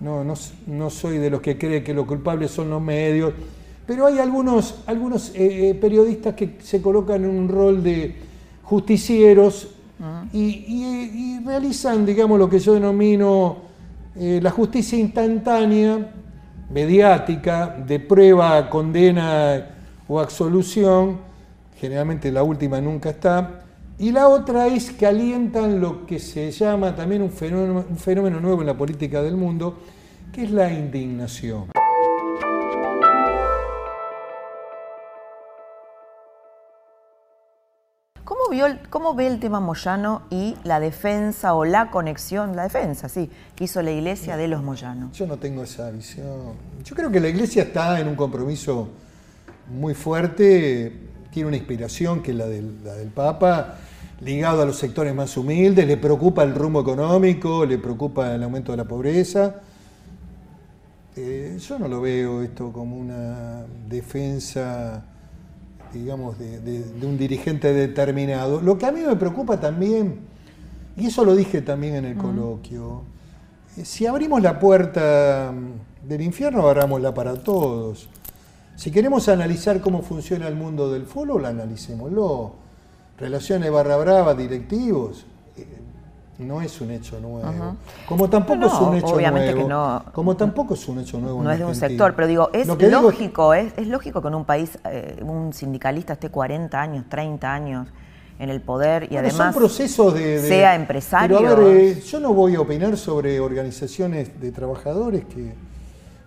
no, 0.00 0.24
no, 0.24 0.34
no 0.66 0.90
soy 0.90 1.18
de 1.18 1.30
los 1.30 1.40
que 1.40 1.56
cree 1.56 1.84
que 1.84 1.94
los 1.94 2.04
culpables 2.04 2.50
son 2.50 2.68
los 2.68 2.82
medios, 2.82 3.32
pero 3.86 4.06
hay 4.06 4.18
algunos, 4.18 4.82
algunos 4.86 5.30
eh, 5.36 5.78
periodistas 5.80 6.34
que 6.34 6.56
se 6.64 6.82
colocan 6.82 7.22
en 7.22 7.30
un 7.30 7.48
rol 7.48 7.80
de 7.80 8.16
justicieros 8.64 9.76
y, 10.32 10.38
y- 10.38 11.40
realizan, 11.44 12.04
digamos, 12.04 12.38
lo 12.38 12.48
que 12.48 12.58
yo 12.58 12.74
denomino 12.74 13.56
eh, 14.16 14.38
la 14.42 14.50
justicia 14.50 14.98
instantánea, 14.98 16.12
mediática, 16.70 17.74
de 17.86 17.98
prueba, 17.98 18.68
condena 18.68 19.66
o 20.06 20.20
absolución, 20.20 21.18
generalmente 21.80 22.30
la 22.30 22.42
última 22.42 22.80
nunca 22.80 23.10
está, 23.10 23.62
y 23.98 24.12
la 24.12 24.28
otra 24.28 24.66
es 24.66 24.90
que 24.90 25.06
alientan 25.06 25.80
lo 25.80 26.06
que 26.06 26.18
se 26.18 26.50
llama 26.50 26.94
también 26.94 27.22
un 27.22 27.30
fenómeno, 27.30 27.84
un 27.88 27.96
fenómeno 27.96 28.40
nuevo 28.40 28.60
en 28.60 28.66
la 28.66 28.76
política 28.76 29.22
del 29.22 29.36
mundo, 29.36 29.78
que 30.32 30.44
es 30.44 30.50
la 30.50 30.72
indignación. 30.72 31.64
¿Cómo, 38.48 38.56
vio 38.56 38.66
el- 38.66 38.78
¿Cómo 38.88 39.14
ve 39.14 39.26
el 39.26 39.40
tema 39.40 39.60
Moyano 39.60 40.22
y 40.30 40.56
la 40.64 40.80
defensa 40.80 41.52
o 41.52 41.66
la 41.66 41.90
conexión, 41.90 42.56
la 42.56 42.62
defensa, 42.62 43.06
sí, 43.10 43.28
que 43.54 43.64
hizo 43.64 43.82
la 43.82 43.90
iglesia 43.90 44.38
de 44.38 44.48
los 44.48 44.62
Moyanos? 44.62 45.12
Yo 45.12 45.26
no 45.26 45.36
tengo 45.36 45.62
esa 45.62 45.90
visión. 45.90 46.54
Yo 46.82 46.96
creo 46.96 47.10
que 47.10 47.20
la 47.20 47.28
iglesia 47.28 47.64
está 47.64 48.00
en 48.00 48.08
un 48.08 48.14
compromiso 48.16 48.88
muy 49.70 49.92
fuerte, 49.92 50.98
tiene 51.30 51.48
una 51.48 51.58
inspiración 51.58 52.22
que 52.22 52.30
es 52.30 52.38
la 52.38 52.46
del, 52.46 52.82
la 52.82 52.94
del 52.94 53.08
Papa, 53.10 53.74
ligado 54.22 54.62
a 54.62 54.64
los 54.64 54.78
sectores 54.78 55.14
más 55.14 55.36
humildes, 55.36 55.86
le 55.86 55.98
preocupa 55.98 56.42
el 56.42 56.54
rumbo 56.54 56.80
económico, 56.80 57.66
le 57.66 57.76
preocupa 57.76 58.34
el 58.34 58.42
aumento 58.42 58.72
de 58.72 58.78
la 58.78 58.84
pobreza. 58.86 59.56
Eh, 61.16 61.58
yo 61.60 61.78
no 61.78 61.86
lo 61.86 62.00
veo 62.00 62.40
esto 62.40 62.72
como 62.72 62.96
una 62.96 63.66
defensa 63.90 65.04
digamos, 65.92 66.38
de, 66.38 66.84
un 67.02 67.18
dirigente 67.18 67.72
determinado. 67.72 68.60
Lo 68.60 68.78
que 68.78 68.86
a 68.86 68.92
mí 68.92 69.00
me 69.00 69.16
preocupa 69.16 69.58
también, 69.60 70.20
y 70.96 71.06
eso 71.06 71.24
lo 71.24 71.34
dije 71.34 71.62
también 71.62 71.96
en 71.96 72.04
el 72.04 72.16
coloquio, 72.16 73.02
eh, 73.76 73.84
si 73.84 74.06
abrimos 74.06 74.42
la 74.42 74.58
puerta 74.58 75.52
mm, 75.54 76.08
del 76.08 76.22
infierno, 76.22 76.66
abrámosla 76.66 77.14
para 77.14 77.34
todos. 77.34 78.08
Si 78.76 78.90
queremos 78.90 79.28
analizar 79.28 79.80
cómo 79.80 80.02
funciona 80.02 80.46
el 80.46 80.54
mundo 80.54 80.92
del 80.92 81.06
fútbol, 81.06 81.46
analicémoslo. 81.46 82.52
Relaciones 83.18 83.72
barra 83.72 83.96
brava, 83.96 84.34
directivos, 84.34 85.26
no 86.38 86.62
es 86.62 86.80
un 86.80 86.90
hecho 86.92 87.18
nuevo. 87.18 87.76
Como 88.06 88.30
tampoco 88.30 88.66
es 88.66 88.72
un 88.74 88.96
hecho 88.96 89.20
nuevo. 89.20 90.04
como 90.12 90.36
tampoco 90.36 90.74
es 90.74 90.88
un 90.88 91.00
hecho 91.00 91.18
nuevo. 91.18 91.42
No 91.42 91.50
es 91.50 91.58
de 91.58 91.64
un 91.64 91.74
sector, 91.74 92.14
pero 92.14 92.28
digo, 92.28 92.50
es 92.52 92.66
lógico, 92.66 93.54
es, 93.54 93.86
lógico 93.86 94.22
que 94.22 94.28
en 94.28 94.34
un 94.34 94.44
país 94.44 94.78
eh, 94.84 95.20
un 95.22 95.52
sindicalista 95.52 96.12
esté 96.14 96.30
40 96.30 96.80
años, 96.80 97.04
30 97.08 97.52
años 97.52 97.88
en 98.38 98.50
el 98.50 98.60
poder 98.60 99.12
y 99.12 99.16
además 99.16 99.54
procesos 99.54 100.14
de, 100.14 100.40
sea 100.40 100.76
empresario. 100.76 101.38
Pero 101.38 101.50
a 101.50 101.54
ver, 101.56 101.76
eh, 101.76 102.00
yo 102.00 102.20
no 102.20 102.32
voy 102.32 102.54
a 102.54 102.60
opinar 102.60 102.96
sobre 102.96 103.40
organizaciones 103.40 104.40
de 104.40 104.52
trabajadores 104.52 105.24
que, 105.24 105.54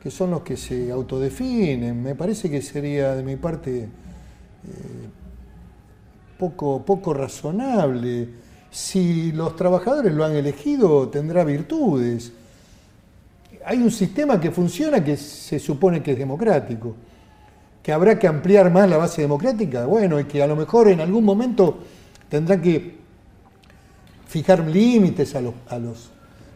que, 0.01 0.11
son 0.11 0.31
los 0.31 0.41
que 0.41 0.57
se 0.57 0.91
autodefinen. 0.91 2.03
Me 2.03 2.15
parece 2.15 2.49
que 2.49 2.61
sería 2.61 3.15
de 3.15 3.23
mi 3.23 3.37
parte 3.37 3.83
eh, 3.83 3.87
poco, 6.37 6.83
poco 6.83 7.13
razonable 7.13 8.50
si 8.71 9.33
los 9.33 9.57
trabajadores 9.57 10.13
lo 10.13 10.23
han 10.23 10.33
elegido, 10.35 11.09
tendrá 11.09 11.43
virtudes. 11.43 12.31
Hay 13.65 13.79
un 13.79 13.91
sistema 13.91 14.39
que 14.39 14.49
funciona 14.49 15.03
que 15.03 15.17
se 15.17 15.59
supone 15.59 16.01
que 16.01 16.13
es 16.13 16.17
democrático, 16.17 16.95
que 17.83 17.91
habrá 17.91 18.17
que 18.17 18.27
ampliar 18.27 18.71
más 18.71 18.89
la 18.89 18.97
base 18.97 19.21
democrática, 19.21 19.85
bueno, 19.85 20.19
y 20.19 20.23
que 20.23 20.41
a 20.41 20.47
lo 20.47 20.55
mejor 20.55 20.87
en 20.87 21.01
algún 21.01 21.25
momento 21.25 21.79
tendrá 22.29 22.59
que 22.59 22.97
fijar 24.27 24.65
límites 24.65 25.35
a 25.35 25.41
los... 25.41 25.53
A 25.67 25.77
los 25.77 26.09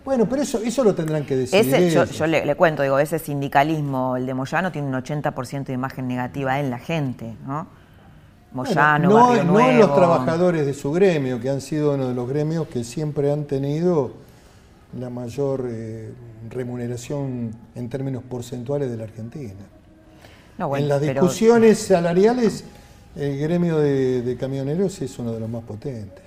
bueno, 0.05 0.29
pero 0.29 0.43
eso, 0.43 0.59
eso 0.59 0.83
lo 0.83 0.93
tendrán 0.93 1.25
que 1.25 1.35
decidir. 1.35 1.89
yo, 1.89 2.27
le, 2.27 2.45
le, 2.45 2.55
cuento, 2.55 2.83
digo, 2.83 2.99
ese 2.99 3.17
sindicalismo, 3.17 4.15
el 4.15 4.27
de 4.27 4.35
Moyano, 4.35 4.71
tiene 4.71 4.87
un 4.87 4.93
80% 4.93 5.65
de 5.65 5.73
imagen 5.73 6.07
negativa 6.07 6.59
en 6.59 6.69
la 6.69 6.77
gente, 6.77 7.35
¿no? 7.45 7.67
No, 8.55 9.35
en 9.35 9.79
los 9.79 9.95
trabajadores 9.95 10.65
de 10.65 10.73
su 10.73 10.91
gremio, 10.91 11.39
que 11.41 11.49
han 11.49 11.61
sido 11.61 11.93
uno 11.93 12.07
de 12.07 12.13
los 12.13 12.27
gremios 12.27 12.67
que 12.67 12.83
siempre 12.83 13.31
han 13.31 13.45
tenido 13.45 14.13
la 14.97 15.09
mayor 15.09 15.65
eh, 15.67 16.13
remuneración 16.49 17.51
en 17.75 17.89
términos 17.89 18.23
porcentuales 18.23 18.89
de 18.89 18.97
la 18.97 19.03
Argentina. 19.03 19.53
en 20.57 20.87
las 20.87 21.01
discusiones 21.01 21.79
salariales, 21.79 22.63
el 23.15 23.37
gremio 23.39 23.77
de, 23.77 24.37
camioneros 24.39 25.01
es 25.01 25.19
uno 25.19 25.33
de 25.33 25.39
los 25.41 25.49
más 25.49 25.63
potentes. 25.63 26.23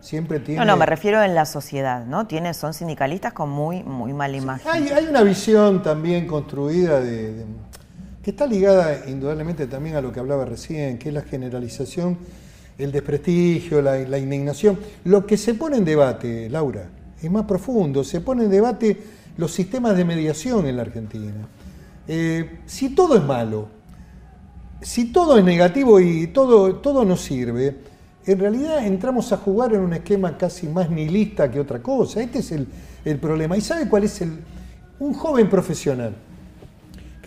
Siempre 0.00 0.40
tiene... 0.40 0.60
No, 0.60 0.64
no, 0.64 0.76
me 0.78 0.86
refiero 0.86 1.22
en 1.22 1.34
la 1.34 1.44
sociedad, 1.44 2.06
¿no? 2.06 2.26
Tiene, 2.26 2.54
son 2.54 2.72
sindicalistas 2.72 3.34
con 3.34 3.50
muy, 3.50 3.82
muy 3.82 4.14
mala 4.14 4.36
imagen. 4.36 4.70
hay, 4.72 5.06
una 5.06 5.22
visión 5.22 5.82
también 5.82 6.26
construida 6.26 7.00
de 7.00 7.44
está 8.30 8.46
ligada 8.46 9.04
indudablemente 9.08 9.66
también 9.66 9.96
a 9.96 10.00
lo 10.00 10.12
que 10.12 10.20
hablaba 10.20 10.44
recién, 10.44 10.98
que 10.98 11.08
es 11.08 11.14
la 11.14 11.22
generalización, 11.22 12.18
el 12.76 12.92
desprestigio, 12.92 13.80
la, 13.80 14.18
indignación. 14.18 14.78
Lo 15.04 15.26
que 15.26 15.36
se 15.36 15.54
pone 15.54 15.78
en 15.78 15.84
debate, 15.84 16.48
Laura, 16.50 16.88
es 17.20 17.30
más 17.30 17.44
profundo, 17.44 18.04
se 18.04 18.20
pone 18.20 18.44
en 18.44 18.50
debate 18.50 18.96
los 19.36 19.52
sistemas 19.52 19.96
de 19.96 20.04
mediación 20.04 20.66
en 20.66 20.76
la 20.76 20.82
Argentina. 20.82 21.48
Eh, 22.06 22.60
si 22.66 22.90
todo 22.90 23.16
es 23.16 23.24
malo, 23.24 23.68
si 24.80 25.12
todo 25.12 25.38
es 25.38 25.44
negativo 25.44 25.98
y 26.00 26.28
todo, 26.28 26.76
todo 26.76 27.04
no 27.04 27.16
sirve, 27.16 27.78
en 28.26 28.38
realidad 28.38 28.86
entramos 28.86 29.32
a 29.32 29.38
jugar 29.38 29.72
en 29.72 29.80
un 29.80 29.94
esquema 29.94 30.36
casi 30.36 30.68
más 30.68 30.90
nihilista 30.90 31.50
que 31.50 31.60
otra 31.60 31.82
cosa. 31.82 32.20
Este 32.20 32.40
es 32.40 32.52
el, 32.52 32.68
el 33.04 33.18
problema. 33.18 33.56
¿Y 33.56 33.62
sabe 33.62 33.88
cuál 33.88 34.04
es 34.04 34.20
el? 34.20 34.38
Un 34.98 35.14
joven 35.14 35.48
profesional 35.48 36.14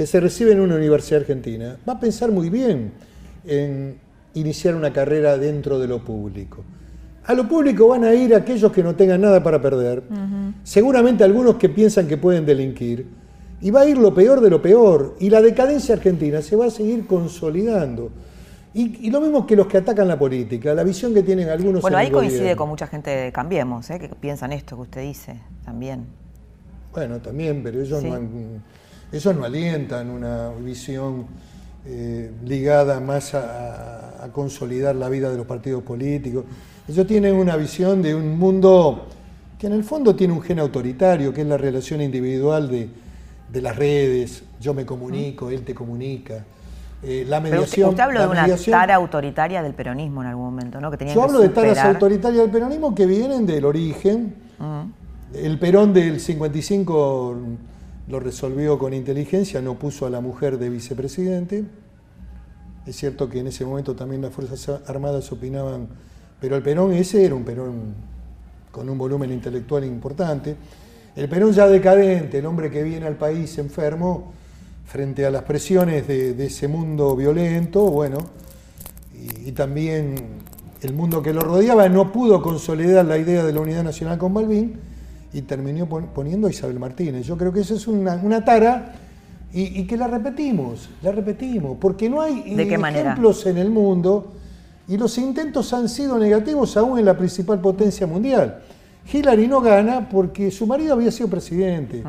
que 0.01 0.07
se 0.07 0.19
recibe 0.19 0.51
en 0.51 0.59
una 0.59 0.77
universidad 0.77 1.21
argentina 1.21 1.77
va 1.87 1.93
a 1.93 1.99
pensar 1.99 2.31
muy 2.31 2.49
bien 2.49 2.91
en 3.45 3.99
iniciar 4.33 4.73
una 4.73 4.91
carrera 4.91 5.37
dentro 5.37 5.77
de 5.77 5.87
lo 5.87 6.03
público. 6.03 6.63
A 7.27 7.35
lo 7.35 7.47
público 7.47 7.87
van 7.87 8.03
a 8.03 8.11
ir 8.15 8.33
aquellos 8.33 8.71
que 8.71 8.81
no 8.81 8.95
tengan 8.95 9.21
nada 9.21 9.43
para 9.43 9.61
perder, 9.61 10.01
seguramente 10.63 11.23
algunos 11.23 11.57
que 11.57 11.69
piensan 11.69 12.07
que 12.07 12.17
pueden 12.17 12.47
delinquir, 12.47 13.05
y 13.61 13.69
va 13.69 13.81
a 13.81 13.85
ir 13.85 13.95
lo 13.95 14.11
peor 14.11 14.41
de 14.41 14.49
lo 14.49 14.59
peor, 14.59 15.17
y 15.19 15.29
la 15.29 15.39
decadencia 15.39 15.93
argentina 15.93 16.41
se 16.41 16.55
va 16.55 16.65
a 16.65 16.71
seguir 16.71 17.05
consolidando. 17.05 18.09
Y, 18.73 19.11
lo 19.11 19.21
mismo 19.21 19.45
que 19.45 19.55
los 19.55 19.67
que 19.67 19.77
atacan 19.77 20.07
la 20.07 20.17
política, 20.17 20.73
la 20.73 20.83
visión 20.83 21.13
que 21.13 21.21
tienen 21.21 21.49
algunos. 21.49 21.83
Bueno, 21.83 21.97
ahí 21.97 22.09
coincide 22.09 22.55
con 22.55 22.69
mucha 22.69 22.87
gente 22.87 23.11
de 23.11 23.31
Cambiemos, 23.31 23.87
¿eh? 23.91 23.99
que 23.99 24.09
piensan 24.09 24.51
esto 24.51 24.77
que 24.77 24.81
usted 24.81 25.01
dice 25.03 25.41
también. 25.63 26.07
Bueno, 26.91 27.19
también, 27.19 27.61
pero 27.61 27.81
ellos 27.81 28.01
no 28.01 28.15
han 28.15 28.63
eso 29.11 29.33
no 29.33 29.43
alienta 29.43 30.01
en 30.01 30.09
una 30.09 30.49
visión 30.49 31.25
eh, 31.85 32.31
ligada 32.45 32.99
más 32.99 33.33
a, 33.33 34.29
consolidar 34.31 34.95
la 34.95 35.09
vida 35.09 35.31
de 35.31 35.37
los 35.37 35.47
partidos 35.47 35.81
políticos. 35.81 36.45
Ellos 36.87 37.07
tienen 37.07 37.35
una 37.35 37.55
visión 37.55 38.03
de 38.03 38.13
un 38.13 38.37
mundo 38.37 39.07
que 39.57 39.65
en 39.65 39.73
el 39.73 39.83
fondo 39.83 40.15
tiene 40.15 40.31
un 40.33 40.41
gen 40.43 40.59
autoritario, 40.59 41.33
que 41.33 41.41
es 41.41 41.47
la 41.47 41.57
relación 41.57 42.01
individual 42.01 42.69
de, 42.69 43.61
las 43.61 43.75
redes, 43.75 44.43
yo 44.59 44.75
me 44.75 44.85
comunico, 44.85 45.49
él 45.49 45.63
te 45.63 45.73
comunica. 45.73 46.45
Eh, 47.03 47.25
la 47.27 47.39
mediación. 47.39 47.89
usted, 47.89 48.03
habló 48.03 48.21
de 48.21 48.27
una 48.27 48.55
tara 48.57 48.95
autoritaria 48.95 49.63
del 49.63 49.73
peronismo 49.73 50.21
en 50.21 50.27
algún 50.27 50.45
momento, 50.45 50.79
¿no? 50.79 50.91
Que 50.91 51.11
yo 51.11 51.23
hablo 51.23 51.39
de 51.39 51.49
taras 51.49 51.79
autoritarias 51.79 52.43
del 52.43 52.51
peronismo 52.51 52.93
que 52.93 53.07
vienen 53.07 53.47
del 53.47 53.65
origen. 53.65 54.35
El 55.33 55.57
Perón 55.57 55.93
del 55.93 56.19
55 56.19 57.37
lo 58.11 58.19
resolvió 58.19 58.77
con 58.77 58.93
inteligencia, 58.93 59.61
no 59.61 59.79
puso 59.79 60.05
a 60.05 60.09
la 60.09 60.19
mujer 60.19 60.57
de 60.57 60.69
vicepresidente. 60.69 61.63
Es 62.85 62.97
cierto 62.97 63.29
que 63.29 63.39
en 63.39 63.47
ese 63.47 63.65
momento 63.65 63.95
también 63.95 64.21
las 64.21 64.33
Fuerzas 64.33 64.81
Armadas 64.87 65.31
opinaban, 65.31 65.87
pero 66.39 66.57
el 66.57 66.61
Perón 66.61 66.91
ese 66.91 67.25
era 67.25 67.35
un 67.35 67.45
Perón 67.45 67.93
con 68.69 68.89
un 68.89 68.97
volumen 68.97 69.31
intelectual 69.31 69.85
importante. 69.85 70.55
El 71.15 71.29
Perón 71.29 71.53
ya 71.53 71.67
decadente, 71.67 72.39
el 72.39 72.45
hombre 72.45 72.69
que 72.69 72.83
viene 72.83 73.07
al 73.07 73.15
país 73.15 73.57
enfermo, 73.57 74.33
frente 74.85 75.25
a 75.25 75.31
las 75.31 75.43
presiones 75.43 76.05
de, 76.05 76.45
ese 76.45 76.67
mundo 76.67 77.15
violento, 77.15 77.89
bueno, 77.89 78.17
y, 79.45 79.53
también 79.53 80.15
el 80.81 80.93
mundo 80.93 81.21
que 81.21 81.31
lo 81.31 81.41
rodeaba, 81.41 81.87
no 81.87 82.11
pudo 82.11 82.41
consolidar 82.41 83.05
la 83.05 83.17
idea 83.17 83.45
de 83.45 83.53
la 83.53 83.61
unidad 83.61 83.83
nacional 83.83 84.17
con 84.17 84.33
Balbín, 84.33 84.90
y 85.33 85.41
terminó 85.41 85.87
poniendo 85.87 86.47
a 86.47 86.49
Isabel 86.49 86.79
Martínez. 86.79 87.25
Yo 87.25 87.37
creo 87.37 87.53
que 87.53 87.61
eso 87.61 87.75
es 87.75 87.87
una, 87.87 88.43
tara 88.43 88.93
y, 89.53 89.85
que 89.85 89.97
la 89.97 90.07
repetimos, 90.07 90.89
la 91.01 91.11
repetimos, 91.11 91.77
porque 91.79 92.09
no 92.09 92.21
hay 92.21 92.43
ejemplos 92.57 93.45
en 93.45 93.57
el 93.57 93.69
mundo 93.69 94.33
y 94.87 94.97
los 94.97 95.17
intentos 95.17 95.73
han 95.73 95.87
sido 95.87 96.17
negativos 96.17 96.75
aún 96.77 96.99
en 96.99 97.05
la 97.05 97.17
principal 97.17 97.59
potencia 97.59 98.07
mundial. 98.07 98.61
Hillary 99.11 99.47
no 99.47 99.61
gana 99.61 100.07
porque 100.09 100.51
su 100.51 100.67
marido 100.67 100.93
había 100.93 101.11
sido 101.11 101.27
presidente. 101.27 102.03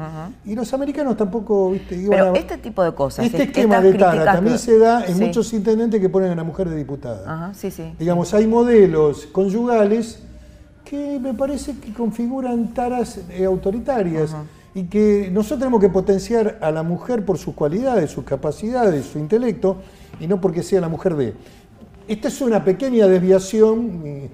Y 0.45 0.55
los 0.55 0.73
americanos 0.75 1.17
tampoco, 1.17 1.71
viste, 1.71 1.97
iban 1.97 2.11
Pero 2.11 2.35
este 2.35 2.59
tipo 2.59 2.83
de 2.83 2.93
cosas. 2.93 3.25
Este 3.25 3.45
esquema 3.45 3.81
de 3.81 3.95
tara 3.95 4.25
también 4.25 4.59
se 4.59 4.79
da 4.79 5.05
en 5.07 5.19
muchos 5.19 5.53
intendentes 5.53 6.01
que 6.01 6.09
ponen 6.09 6.33
a 6.33 6.35
la 6.35 6.45
mujer 6.45 6.69
de 6.69 6.77
diputada. 6.77 7.53
sí, 7.55 7.71
sí. 7.71 7.95
Digamos, 7.99 8.35
hay 8.35 8.47
modelos 8.47 9.27
conyugales 9.27 10.23
que 10.93 11.19
me 11.19 11.33
parece 11.33 11.75
que 11.79 11.91
configuran 11.95 12.75
taras 12.75 13.19
eh, 13.31 13.47
autoritarias 13.47 14.37
y 14.75 14.83
que 14.85 15.31
nosotros 15.33 15.61
tenemos 15.61 15.81
que 15.81 15.89
potenciar 15.89 16.59
a 16.61 16.71
la 16.71 16.83
mujer 16.83 17.25
por 17.25 17.39
sus 17.39 17.55
cualidades, 17.55 18.11
sus 18.11 18.25
capacidades, 18.25 19.07
su 19.07 19.19
intelecto, 19.19 19.79
y 20.21 20.27
no 20.27 20.39
porque 20.39 20.63
sea 20.63 20.83
la 20.83 20.91
mujer 20.91 21.17
de... 21.17 21.33
Esta 22.07 22.29
es 22.29 22.39
una 22.43 22.63
pequeña 22.63 23.07
desviación 23.07 24.03
eh, 24.05 24.31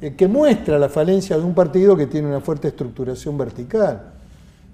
eh, 0.00 0.14
que 0.14 0.28
muestra 0.28 0.78
la 0.78 0.88
falencia 0.88 1.36
de 1.36 1.42
un 1.42 1.52
partido 1.52 1.96
que 1.96 2.06
tiene 2.06 2.28
una 2.28 2.40
fuerte 2.42 2.68
estructuración 2.68 3.36
vertical. 3.36 4.12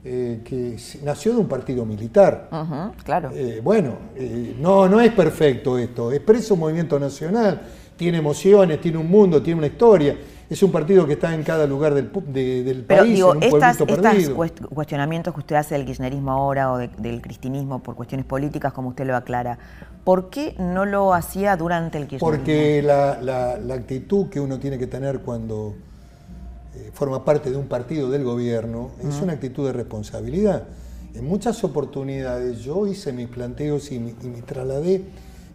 que 0.03 0.77
nació 1.03 1.33
de 1.33 1.39
un 1.39 1.49
partido 1.49 1.87
militar. 1.87 2.51
claro. 3.03 3.31
bueno, 3.62 3.95
no, 4.61 4.87
no 4.91 5.01
es 5.01 5.11
perfecto 5.12 5.79
esto, 5.79 6.12
expresa 6.12 6.53
un 6.53 6.61
movimiento 6.61 7.01
nacional, 7.01 7.62
tiene 7.97 8.18
emociones, 8.18 8.79
tiene 8.79 8.99
un 8.99 9.11
mundo, 9.11 9.41
tiene 9.41 9.57
una 9.61 9.68
historia 9.68 10.14
es 10.55 10.63
un 10.63 10.71
partido 10.71 11.05
que 11.05 11.15
está 11.15 11.35
en 11.35 11.43
cada 11.43 11.67
lugar 11.67 11.95
del, 11.95 12.13
del 12.33 12.85
Pero, 12.87 13.03
país, 13.03 13.15
digo, 13.15 13.33
en 13.33 13.39
un 13.39 13.43
estas, 13.43 13.77
cuestionamientos 14.73 15.35
que 15.35 15.41
usted 15.41 15.57
hace 15.57 15.75
del 15.75 15.85
kirchnerismo 15.85 16.31
ahora 16.31 16.73
o 16.73 16.79
del 16.79 17.21
cristinismo 17.21 17.83
por 17.83 17.97
cuestiones 17.97 18.25
políticas, 18.25 18.73
como 18.73 18.91
usted 18.91 19.05
lo 19.05 19.17
aclara, 19.17 19.59
¿por 20.05 20.31
qué 20.31 20.55
no 20.61 20.85
lo 20.85 21.13
hacía 21.13 21.57
durante 21.57 21.99
el 21.99 22.07
kirchnerismo? 22.07 22.29
Porque 22.29 22.83
la, 22.83 23.75
actitud 23.75 24.29
que 24.29 24.39
uno 24.39 24.61
tiene 24.61 24.79
que 24.79 24.87
tener 24.87 25.23
cuando 25.23 25.75
eh, 26.77 26.91
forma 26.95 27.25
parte 27.25 27.51
de 27.51 27.57
un 27.57 27.67
partido 27.67 28.09
del 28.09 28.23
gobierno 28.23 28.93
es 29.03 29.21
una 29.21 29.33
actitud 29.33 29.67
de 29.67 29.73
responsabilidad. 29.73 30.69
En 31.17 31.27
muchas 31.27 31.65
oportunidades 31.65 32.61
yo 32.61 32.87
hice 32.87 33.13
mis 33.13 33.27
planteos 33.27 33.91
y 33.91 33.99
me, 33.99 34.13
trasladé 34.47 35.03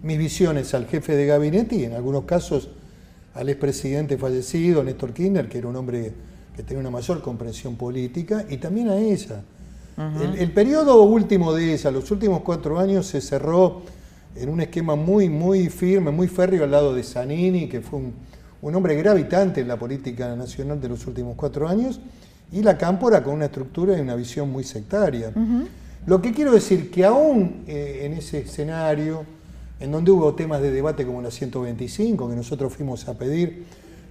mis 0.04 0.18
visiones 0.18 0.74
al 0.74 0.88
jefe 0.88 1.16
de 1.16 1.26
gabinete 1.26 1.78
y 1.78 1.86
en 1.86 1.94
algunos 1.94 2.26
casos 2.26 2.70
al 3.34 3.50
expresidente 3.50 4.18
fallecido, 4.18 4.84
Néstor 4.84 5.14
Kirchner, 5.14 5.48
que 5.48 5.58
era 5.60 5.68
un 5.68 5.76
hombre 5.76 6.12
que 6.56 6.64
tenía 6.64 6.82
una 6.82 6.90
mayor 6.90 7.22
comprensión 7.22 7.76
política, 7.76 8.46
y 8.50 8.58
también 8.58 8.90
a 8.90 8.98
ella. 8.98 9.42
el, 9.98 10.40
el, 10.40 10.52
periodo 10.52 11.04
último 11.04 11.54
de 11.54 11.74
ella, 11.74 11.92
los 11.92 12.10
últimos 12.12 12.42
cuatro 12.42 12.80
años, 12.80 13.06
se 13.06 13.22
cerró 13.22 13.82
en 14.36 14.50
un 14.50 14.62
esquema 14.62 14.96
muy, 14.96 15.30
muy 15.30 15.70
firme, 15.70 16.12
muy 16.12 16.28
férreo 16.28 16.64
al 16.64 16.72
lado 16.72 16.94
de 16.94 17.04
Zanini, 17.04 17.68
que 17.68 17.82
fue 17.82 18.00
un, 18.00 18.14
un 18.62 18.76
hombre 18.76 18.96
gravitante 18.96 19.62
en 19.62 19.68
la 19.68 19.78
política 19.78 20.36
nacional 20.36 20.82
de 20.82 20.90
los 20.90 21.08
últimos 21.08 21.36
cuatro 21.36 21.68
años, 21.68 22.00
y 22.52 22.62
la 22.62 22.78
Cámpora 22.78 23.24
con 23.24 23.36
una 23.36 23.46
estructura 23.46 23.98
y 23.98 24.02
una 24.02 24.16
visión 24.16 24.52
muy 24.52 24.64
sectaria. 24.64 25.32
Lo 26.06 26.22
que 26.22 26.34
quiero 26.34 26.52
decir 26.52 26.90
que 26.90 27.06
aún 27.06 27.64
eh, 27.68 28.02
en 28.04 28.14
ese 28.14 28.40
escenario, 28.40 29.24
en 29.80 29.92
donde 29.92 30.12
hubo 30.12 30.34
temas 30.36 30.62
de 30.62 30.72
debate 30.72 31.06
como 31.06 31.22
la 31.22 31.32
125, 31.32 32.30
que 32.30 32.36
nosotros 32.36 32.74
fuimos 32.74 33.08
a 33.08 33.18
pedir 33.18 33.66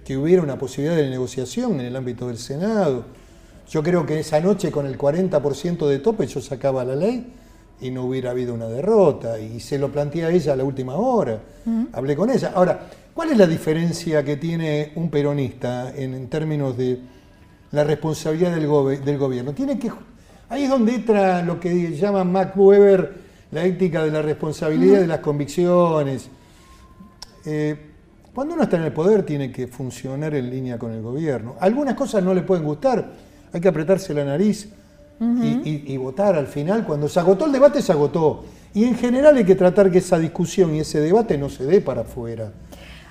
que 0.05 0.17
hubiera 0.17 0.41
una 0.41 0.57
posibilidad 0.57 0.95
de 0.95 1.09
negociación 1.09 1.79
en 1.79 1.85
el 1.85 1.95
ámbito 1.95 2.27
del 2.27 2.37
Senado, 2.37 3.05
yo 3.69 3.83
creo 3.83 4.05
que 4.05 4.19
esa 4.19 4.39
noche 4.39 4.71
con 4.71 4.87
el 4.87 4.97
40% 4.97 5.87
de 5.87 5.99
tope 5.99 6.25
yo 6.25 6.41
sacaba 6.41 6.83
la 6.83 6.95
ley 6.95 7.33
y 7.81 7.91
no 7.91 8.05
hubiera 8.05 8.31
habido 8.31 8.53
una 8.53 8.67
derrota, 8.67 9.39
y 9.39 9.59
se 9.59 9.77
lo 9.77 9.91
planteé 9.91 10.25
a 10.25 10.31
ella 10.31 10.53
a 10.53 10.55
la 10.55 10.63
última 10.63 10.95
hora, 10.95 11.39
hablé 11.93 12.15
con 12.15 12.29
ella. 12.29 12.51
Ahora, 12.55 12.89
¿cuál 13.13 13.29
es 13.29 13.37
la 13.37 13.47
diferencia 13.47 14.23
que 14.23 14.37
tiene 14.37 14.91
un 14.95 15.09
peronista 15.09 15.93
en 15.95 16.27
términos 16.27 16.75
de 16.75 16.99
la 17.71 17.83
responsabilidad 17.83 18.51
del, 18.55 19.03
del 19.03 19.17
gobierno. 19.17 19.53
Tiene 19.53 19.77
que, 19.77 19.91
ahí 20.49 20.63
es 20.63 20.69
donde 20.69 20.95
entra 20.95 21.41
lo 21.43 21.59
que 21.59 21.95
llama 21.95 22.23
Mac 22.23 22.53
Weber 22.55 23.28
la 23.51 23.63
ética 23.63 24.03
de 24.03 24.11
la 24.11 24.21
responsabilidad 24.21 24.99
de 24.99 25.07
las 25.07 25.19
convicciones. 25.19 26.29
Eh, 27.45 27.75
cuando 28.33 28.53
uno 28.53 28.63
está 28.63 28.77
en 28.77 28.83
el 28.83 28.93
poder 28.93 29.23
tiene 29.23 29.51
que 29.51 29.67
funcionar 29.67 30.33
en 30.35 30.49
línea 30.49 30.77
con 30.77 30.91
el 30.91 31.01
gobierno. 31.01 31.55
Algunas 31.59 31.95
cosas 31.95 32.23
no 32.23 32.33
le 32.33 32.41
pueden 32.41 32.63
gustar, 32.63 33.11
hay 33.51 33.59
que 33.59 33.67
apretarse 33.67 34.13
la 34.13 34.23
nariz 34.23 34.69
y, 35.19 35.93
y, 35.93 35.97
votar 35.97 36.35
al 36.35 36.47
final. 36.47 36.85
Cuando 36.85 37.09
se 37.09 37.19
agotó 37.19 37.45
el 37.45 37.51
debate, 37.51 37.81
se 37.81 37.91
agotó. 37.91 38.45
Y 38.73 38.85
en 38.85 38.95
general 38.95 39.35
hay 39.35 39.43
que 39.43 39.55
tratar 39.55 39.91
que 39.91 39.97
esa 39.97 40.17
discusión 40.17 40.73
y 40.75 40.79
ese 40.79 41.01
debate 41.01 41.37
no 41.37 41.49
se 41.49 41.65
dé 41.65 41.81
para 41.81 42.01
afuera. 42.01 42.51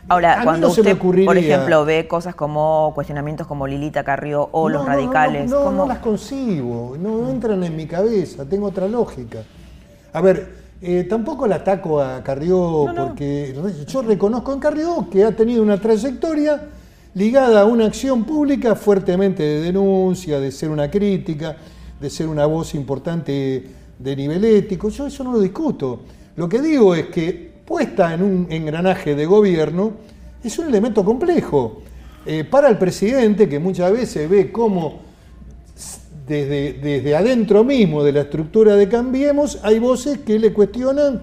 Ahora, 0.09 0.41
cuando 0.43 0.68
usted, 0.68 0.97
por 0.97 1.36
ejemplo, 1.36 1.84
ve 1.84 2.09
cosas 2.09 2.34
como 2.34 2.93
cuestionamientos 2.95 3.47
como 3.47 3.66
Lilita 3.66 4.05
Carrió 4.05 4.49
o 4.53 4.70
los 4.70 4.86
radicales. 4.86 5.51
No, 5.51 5.70
no, 5.70 5.86
las 5.86 5.99
concibo, 5.99 6.97
no 6.99 7.28
entran 7.28 7.62
en 7.62 7.76
mi 7.76 7.86
cabeza, 7.86 8.47
tengo 8.47 8.68
otra 8.68 8.89
lógica. 8.89 9.41
A 10.12 10.20
ver, 10.20 10.48
eh, 10.80 11.04
tampoco 11.09 11.46
la 11.46 11.56
ataco 11.56 12.00
a 12.00 12.22
Carrió 12.22 12.86
porque 12.96 13.54
yo 13.86 14.02
reconozco 14.02 14.52
en 14.52 14.61
Carrió 14.61 15.09
que 15.11 15.24
ha 15.24 15.34
tenido 15.34 15.62
una 15.62 15.80
trayectoria 15.80 16.68
ligada 17.14 17.62
a 17.62 17.64
una 17.64 17.86
acción 17.86 18.24
pública 18.24 18.74
fuertemente 18.76 19.42
de 19.42 19.61
denuncia, 19.61 20.38
de 20.38 20.52
ser 20.52 20.70
una 20.70 20.90
crítica, 20.90 21.56
de 22.00 22.11
ser 22.11 22.28
una 22.28 22.46
voz 22.46 22.74
importante 22.74 23.64
de 23.98 24.16
nivel 24.16 24.44
ético. 24.44 24.88
Yo 24.88 25.06
eso 25.06 25.24
no 25.24 25.32
lo 25.32 25.40
discuto. 25.40 26.00
Lo 26.36 26.48
que 26.48 26.61
digo 26.61 26.94
es 26.94 27.06
que 27.06 27.52
puesta 27.66 28.14
en 28.14 28.22
un 28.22 28.46
engranaje 28.48 29.14
de 29.14 29.26
gobierno, 29.26 29.92
es 30.42 30.59
un 30.59 30.68
elemento 30.68 31.04
complejo. 31.04 31.82
Eh, 32.24 32.44
para 32.44 32.68
el 32.68 32.78
presidente, 32.78 33.48
que 33.48 33.59
muchas 33.59 33.90
veces 33.92 34.30
ve 34.30 34.52
cómo 34.52 35.07
desde, 36.29 36.74
desde, 36.74 37.16
adentro 37.16 37.64
mismo 37.64 38.05
de 38.05 38.12
la 38.12 38.20
estructura 38.22 38.76
de 38.76 38.89
Cambiemos 38.89 39.59
hay 39.62 39.79
voces 39.79 40.18
que 40.18 40.39
le 40.39 40.53
cuestionan 40.53 41.22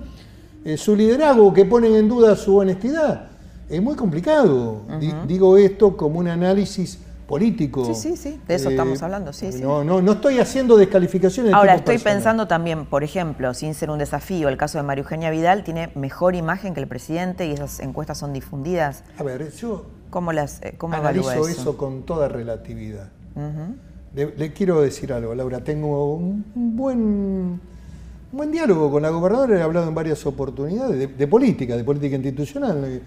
eh, 0.64 0.78
su 0.78 0.96
liderazgo, 0.96 1.54
que 1.54 1.66
ponen 1.66 1.96
en 1.96 2.10
duda 2.10 2.36
su 2.36 2.58
honestidad. 2.58 3.28
Es 3.70 3.82
muy 3.82 3.96
complicado. 3.96 4.82
Digo 5.28 5.58
esto 5.58 5.96
como 5.98 6.20
un 6.20 6.28
análisis 6.28 7.00
político. 7.28 7.86
Sí, 7.86 7.96
sí, 7.96 8.18
sí, 8.18 8.40
de 8.48 8.56
eso 8.56 8.70
estamos 8.70 9.02
eh, 9.02 9.06
hablando, 9.06 9.34
sí, 9.34 9.52
sí. 9.52 9.62
No, 9.62 9.84
no, 9.84 10.02
no 10.02 10.14
estoy 10.14 10.40
haciendo 10.40 10.78
descalificaciones. 10.78 11.52
De 11.52 11.58
Ahora, 11.58 11.76
estoy 11.76 11.98
pensando 11.98 12.48
también, 12.48 12.86
por 12.86 13.04
ejemplo, 13.04 13.54
sin 13.54 13.74
ser 13.74 13.90
un 13.90 13.98
desafío, 13.98 14.50
el 14.50 14.58
caso 14.58 14.78
de 14.78 14.84
María 14.84 15.02
Eugenia 15.04 15.32
Vidal 15.32 15.64
tiene 15.64 15.92
mejor 15.96 16.36
imagen 16.36 16.74
que 16.74 16.82
el 16.82 16.88
presidente 16.88 17.48
y 17.48 17.52
esas 17.52 17.80
encuestas 17.80 18.20
son 18.20 18.34
difundidas. 18.34 19.04
A 19.18 19.24
ver, 19.24 19.52
yo 19.54 19.86
¿Cómo 20.16 20.32
las, 20.32 20.62
eh, 20.62 20.76
cómo 20.78 20.96
analizo 20.96 21.46
eso? 21.46 21.76
con 21.76 22.04
toda 22.04 22.30
relatividad. 22.30 23.10
Le, 24.16 24.54
quiero 24.54 24.82
decir 24.82 25.12
algo, 25.14 25.36
Laura, 25.36 25.64
tengo 25.64 26.16
un, 26.16 26.46
buen, 26.56 28.52
diálogo 28.52 28.92
con 28.92 29.04
la 29.04 29.10
gobernadora, 29.10 29.60
he 29.60 29.62
hablado 29.62 29.88
en 29.88 29.96
varias 29.96 30.26
oportunidades 30.26 30.98
de, 30.98 31.08
de 31.08 31.28
política, 31.28 31.76
de 31.76 31.84
política 31.84 32.16
institucional 32.16 33.02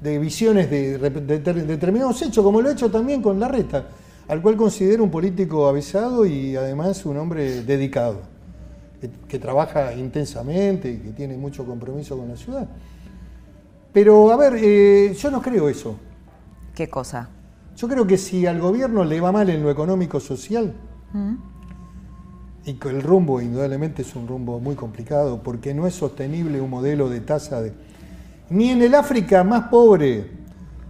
de 0.00 0.18
visiones 0.18 0.70
de, 0.70 0.98
determinados 0.98 2.22
hechos, 2.22 2.42
como 2.42 2.60
lo 2.60 2.70
he 2.70 2.72
hecho 2.72 2.90
también 2.90 3.20
con 3.20 3.38
Larreta, 3.38 3.86
al 4.28 4.40
cual 4.40 4.56
considero 4.56 5.04
un 5.04 5.10
político 5.10 5.68
avisado 5.68 6.24
y 6.24 6.56
además 6.56 7.04
un 7.04 7.18
hombre 7.18 7.62
dedicado, 7.62 8.20
que, 9.28 9.38
trabaja 9.38 9.94
intensamente 9.94 10.90
y 10.90 10.96
que 10.98 11.10
tiene 11.10 11.36
mucho 11.36 11.64
compromiso 11.64 12.16
con 12.16 12.28
la 12.28 12.36
ciudad. 12.36 12.68
Pero, 13.92 14.30
a 14.30 14.36
ver, 14.36 14.54
eh, 14.56 15.14
yo 15.14 15.30
no 15.30 15.42
creo 15.42 15.68
eso. 15.68 15.96
¿Qué 16.74 16.88
cosa? 16.88 17.28
Yo 17.80 17.88
creo 17.88 18.06
que 18.06 18.18
si 18.18 18.44
al 18.44 18.60
gobierno 18.60 19.04
le 19.04 19.22
va 19.22 19.32
mal 19.32 19.48
en 19.48 19.62
lo 19.62 19.70
económico-social, 19.70 20.74
mm. 21.14 21.34
y 22.66 22.74
que 22.74 22.90
el 22.90 23.00
rumbo 23.00 23.40
indudablemente 23.40 24.02
es 24.02 24.14
un 24.14 24.28
rumbo 24.28 24.60
muy 24.60 24.74
complicado, 24.74 25.42
porque 25.42 25.72
no 25.72 25.86
es 25.86 25.94
sostenible 25.94 26.60
un 26.60 26.68
modelo 26.68 27.08
de 27.08 27.20
tasa 27.20 27.62
de 27.62 27.72
ni 28.50 28.68
en 28.68 28.82
el 28.82 28.94
África 28.94 29.44
más 29.44 29.68
pobre, 29.68 30.30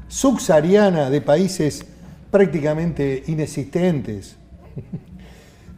subsahariana, 0.09 1.11
de 1.11 1.21
países 1.21 1.87
prácticamente 2.29 3.23
inexistentes, 3.29 4.37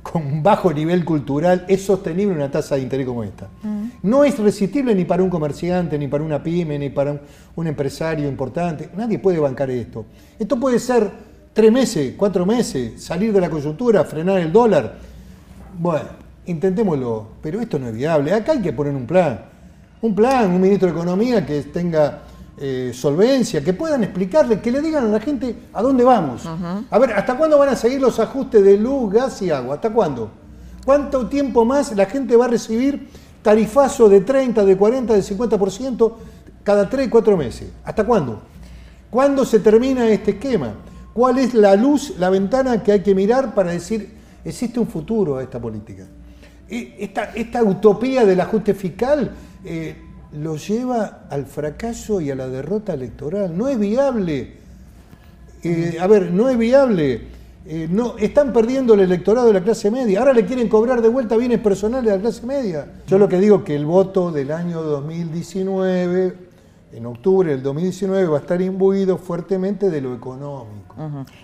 con 0.03 0.43
bajo 0.43 0.73
nivel 0.73 1.05
cultural, 1.05 1.65
es 1.69 1.85
sostenible 1.85 2.35
una 2.35 2.51
tasa 2.51 2.75
de 2.75 2.83
interés 2.83 3.07
como 3.07 3.23
esta. 3.23 3.49
Mm. 3.63 3.89
No 4.03 4.25
es 4.25 4.39
resistible 4.39 4.95
ni 4.95 5.05
para 5.05 5.23
un 5.23 5.31
comerciante, 5.31 5.99
ni 5.99 6.09
para 6.09 6.25
una 6.25 6.43
pyme, 6.43 6.79
ni 6.79 6.91
para 6.91 7.21
un, 7.55 7.67
empresario 7.67 8.29
importante. 8.29 8.91
Nadie 8.97 9.19
puede 9.19 9.39
bancar 9.39 9.71
esto. 9.71 10.05
Esto 10.39 10.59
puede 10.59 10.79
ser 10.79 11.11
tres 11.53 11.71
meses, 11.71 12.15
cuatro 12.17 12.45
meses, 12.45 13.03
salir 13.03 13.33
de 13.33 13.41
la 13.41 13.49
coyuntura, 13.49 14.05
frenar 14.05 14.39
el 14.39 14.53
dólar. 14.53 14.99
Bueno, 15.79 16.09
intentémoslo, 16.47 17.29
pero 17.41 17.61
esto 17.61 17.79
no 17.79 17.89
es 17.89 17.95
viable. 17.95 18.33
Acá 18.33 18.53
hay 18.53 18.61
que 18.61 18.73
poner 18.73 18.95
un 18.95 19.07
plan 19.07 19.53
un 20.03 20.15
plan, 20.17 20.51
un 20.51 20.61
ministro 20.61 20.89
de 20.89 20.95
Economía 20.95 21.47
que 21.47 21.63
tenga 21.63 22.23
eh, 22.59 22.93
solvencia, 22.95 23.65
que 23.65 23.73
puedan 23.73 24.05
explicarle, 24.05 24.61
que 24.61 24.71
le 24.71 24.83
digan 24.83 25.07
a 25.07 25.09
la 25.09 25.21
gente 25.21 25.57
a 25.73 25.81
dónde 25.81 26.05
vamos. 26.05 26.47
A 26.91 26.99
ver, 26.99 27.13
¿hasta 27.15 27.37
cuándo 27.37 27.59
van 27.59 27.71
a 27.71 27.77
seguir 27.77 28.01
los 28.01 28.21
ajustes 28.21 28.63
de 28.63 28.77
luz, 28.77 29.13
gas 29.13 29.41
y 29.43 29.51
agua? 29.51 29.77
¿Hasta 29.77 29.91
cuándo? 29.91 30.31
¿Cuánto 30.85 31.29
tiempo 31.29 31.65
más 31.65 31.97
la 31.97 32.07
gente 32.07 32.37
va 32.37 32.45
a 32.45 32.49
recibir 32.49 33.09
tarifazo 33.43 34.09
de 34.09 34.21
30, 34.21 34.65
de 34.65 34.77
40, 34.77 35.15
de 35.15 35.23
50% 35.23 36.13
cada 36.63 36.91
3, 36.91 37.09
4 37.09 37.37
meses? 37.37 37.71
¿Hasta 37.85 38.05
cuándo? 38.05 38.43
¿Cuándo 39.09 39.45
se 39.45 39.61
termina 39.61 40.09
este 40.09 40.33
esquema? 40.33 40.75
¿Cuál 41.15 41.39
es 41.39 41.55
la 41.55 41.75
luz, 41.75 42.15
la 42.19 42.31
ventana 42.31 42.83
que 42.83 42.93
hay 42.93 43.01
que 43.01 43.15
mirar 43.15 43.55
para 43.55 43.73
decir, 43.73 44.11
existe 44.45 44.79
un 44.79 44.87
futuro 44.87 45.39
a 45.39 45.43
esta 45.43 45.61
política? 45.61 46.05
E, 46.69 46.97
esta, 46.99 47.25
esta 47.35 47.63
utopía 47.63 48.25
del 48.25 48.41
ajuste 48.41 48.75
fiscal 48.75 49.31
eh, 49.65 49.97
lo 50.35 50.57
lleva 50.57 51.25
al 51.31 51.47
fracaso 51.47 52.21
y 52.21 52.31
a 52.31 52.35
la 52.35 52.49
derrota 52.49 52.95
electoral. 52.95 53.57
No 53.57 53.69
es 53.69 53.79
viable. 53.79 54.57
Eh, 55.63 55.99
a 56.01 56.07
ver, 56.07 56.33
no 56.33 56.49
es 56.49 56.59
viable. 56.59 57.29
Eh, 57.65 57.87
no, 57.89 58.17
están 58.19 58.53
perdiendo 58.53 58.95
el 58.95 59.01
electorado 59.01 59.47
de 59.47 59.53
la 59.53 59.63
clase 59.63 59.91
media. 59.91 60.21
Ahora 60.21 60.33
le 60.33 60.45
quieren 60.45 60.69
cobrar 60.69 61.01
de 61.01 61.09
vuelta 61.09 61.37
bienes 61.37 61.61
personales 61.61 62.13
a 62.13 62.17
la 62.17 62.23
clase 62.23 62.45
media. 62.45 62.87
Yo 63.07 63.19
lo 63.19 63.29
que 63.29 63.39
digo 63.39 63.59
es 63.59 63.63
que 63.63 63.77
el 63.77 63.87
voto 63.87 64.33
del 64.33 64.51
año 64.51 64.83
2019, 64.83 66.35
en 66.93 67.07
octubre 67.07 67.53
del 67.53 67.63
2019, 67.63 68.27
va 68.27 68.39
a 68.39 68.41
estar 68.41 68.61
imbuido 68.61 69.17
fuertemente 69.17 69.91
de 69.91 70.01
lo 70.01 70.15
económico. 70.15 70.97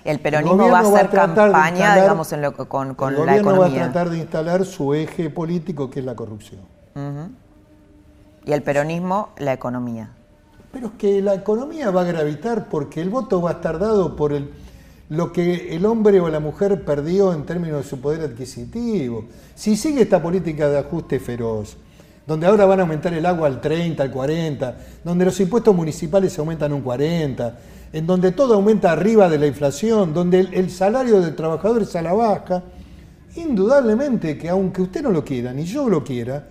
El 0.03 0.19
peronismo 0.19 0.69
va 0.69 0.79
a 0.79 0.83
hacer 0.83 1.09
campaña, 1.11 1.95
digamos, 1.95 2.35
con, 2.67 2.95
con 2.95 3.15
el 3.15 3.27
la 3.27 3.37
economía. 3.37 3.69
va 3.69 3.85
a 3.85 3.93
tratar 3.93 4.11
de 4.11 4.19
instalar 4.19 4.65
su 4.65 4.95
eje 4.95 5.31
político, 5.31 5.89
que 5.89 6.01
es 6.01 6.07
la 6.07 6.17
corrupción 6.17 6.63
y 8.49 8.53
el 8.53 8.63
peronismo 8.63 9.29
la 9.37 9.53
economía. 9.53 10.09
Pero 10.73 10.87
es 10.87 10.93
que 10.95 11.21
la 11.21 11.35
economía 11.35 11.91
va 11.91 12.01
a 12.01 12.05
gravitar 12.05 12.69
porque 12.71 13.03
el 13.03 13.11
voto 13.11 13.43
va 13.43 13.51
a 13.51 13.53
estar 13.55 13.79
dado 13.79 14.17
por 14.17 14.33
el, 14.33 14.51
lo 15.11 15.33
que 15.35 15.77
el 15.77 15.85
hombre 15.85 16.19
o 16.21 16.31
la 16.31 16.41
mujer 16.41 16.83
perdió 16.83 17.35
en 17.35 17.45
términos 17.45 17.85
de 17.85 17.91
su 17.91 18.01
poder 18.01 18.23
adquisitivo. 18.23 19.27
Si 19.55 19.77
sigue 19.77 20.03
esta 20.03 20.23
política 20.23 20.71
de 20.71 20.79
ajuste 20.79 21.21
feroz, 21.21 21.77
donde 22.27 22.47
ahora 22.47 22.65
van 22.65 22.81
a 22.81 22.83
aumentar 22.83 23.13
el 23.13 23.27
agua 23.27 23.49
al 23.49 23.61
30, 23.61 24.03
al 24.03 24.11
40, 24.11 24.77
donde 25.05 25.27
los 25.27 25.39
impuestos 25.41 25.77
municipales 25.77 26.39
aumentan 26.39 26.73
un 26.73 26.81
40, 26.81 27.59
en 27.93 28.07
donde 28.07 28.33
todo 28.33 28.55
aumenta 28.55 28.93
arriba 28.93 29.29
de 29.29 29.39
la 29.39 29.47
inflación, 29.47 30.15
donde 30.15 30.41
el 30.41 30.71
salario 30.71 31.21
del 31.21 31.37
trabajador 31.37 31.83
es 31.83 31.95
a 31.97 32.03
la 32.03 32.15
baja, 32.15 32.63
indudablemente 33.37 34.39
que 34.39 34.49
aunque 34.49 34.81
usted 34.81 35.03
no 35.03 35.11
lo 35.11 35.23
quiera, 35.23 35.53
ni 35.53 35.65
yo 35.65 35.89
lo 35.91 36.03
quiera, 36.03 36.47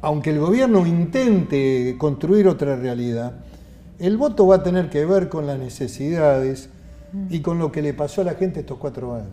aunque 0.00 0.30
el 0.30 0.38
gobierno 0.38 0.86
intente 0.86 1.96
construir 1.98 2.46
otra 2.46 2.76
realidad, 2.76 3.32
el 3.98 4.16
voto 4.16 4.46
va 4.46 4.56
a 4.56 4.62
tener 4.62 4.90
que 4.90 5.04
ver 5.04 5.28
con 5.28 5.46
las 5.46 5.58
necesidades 5.58 6.70
y 7.30 7.40
con 7.40 7.58
lo 7.58 7.72
que 7.72 7.82
le 7.82 7.94
pasó 7.94 8.20
a 8.20 8.24
la 8.24 8.34
gente 8.34 8.60
estos 8.60 8.78
cuatro 8.78 9.14
años. 9.14 9.28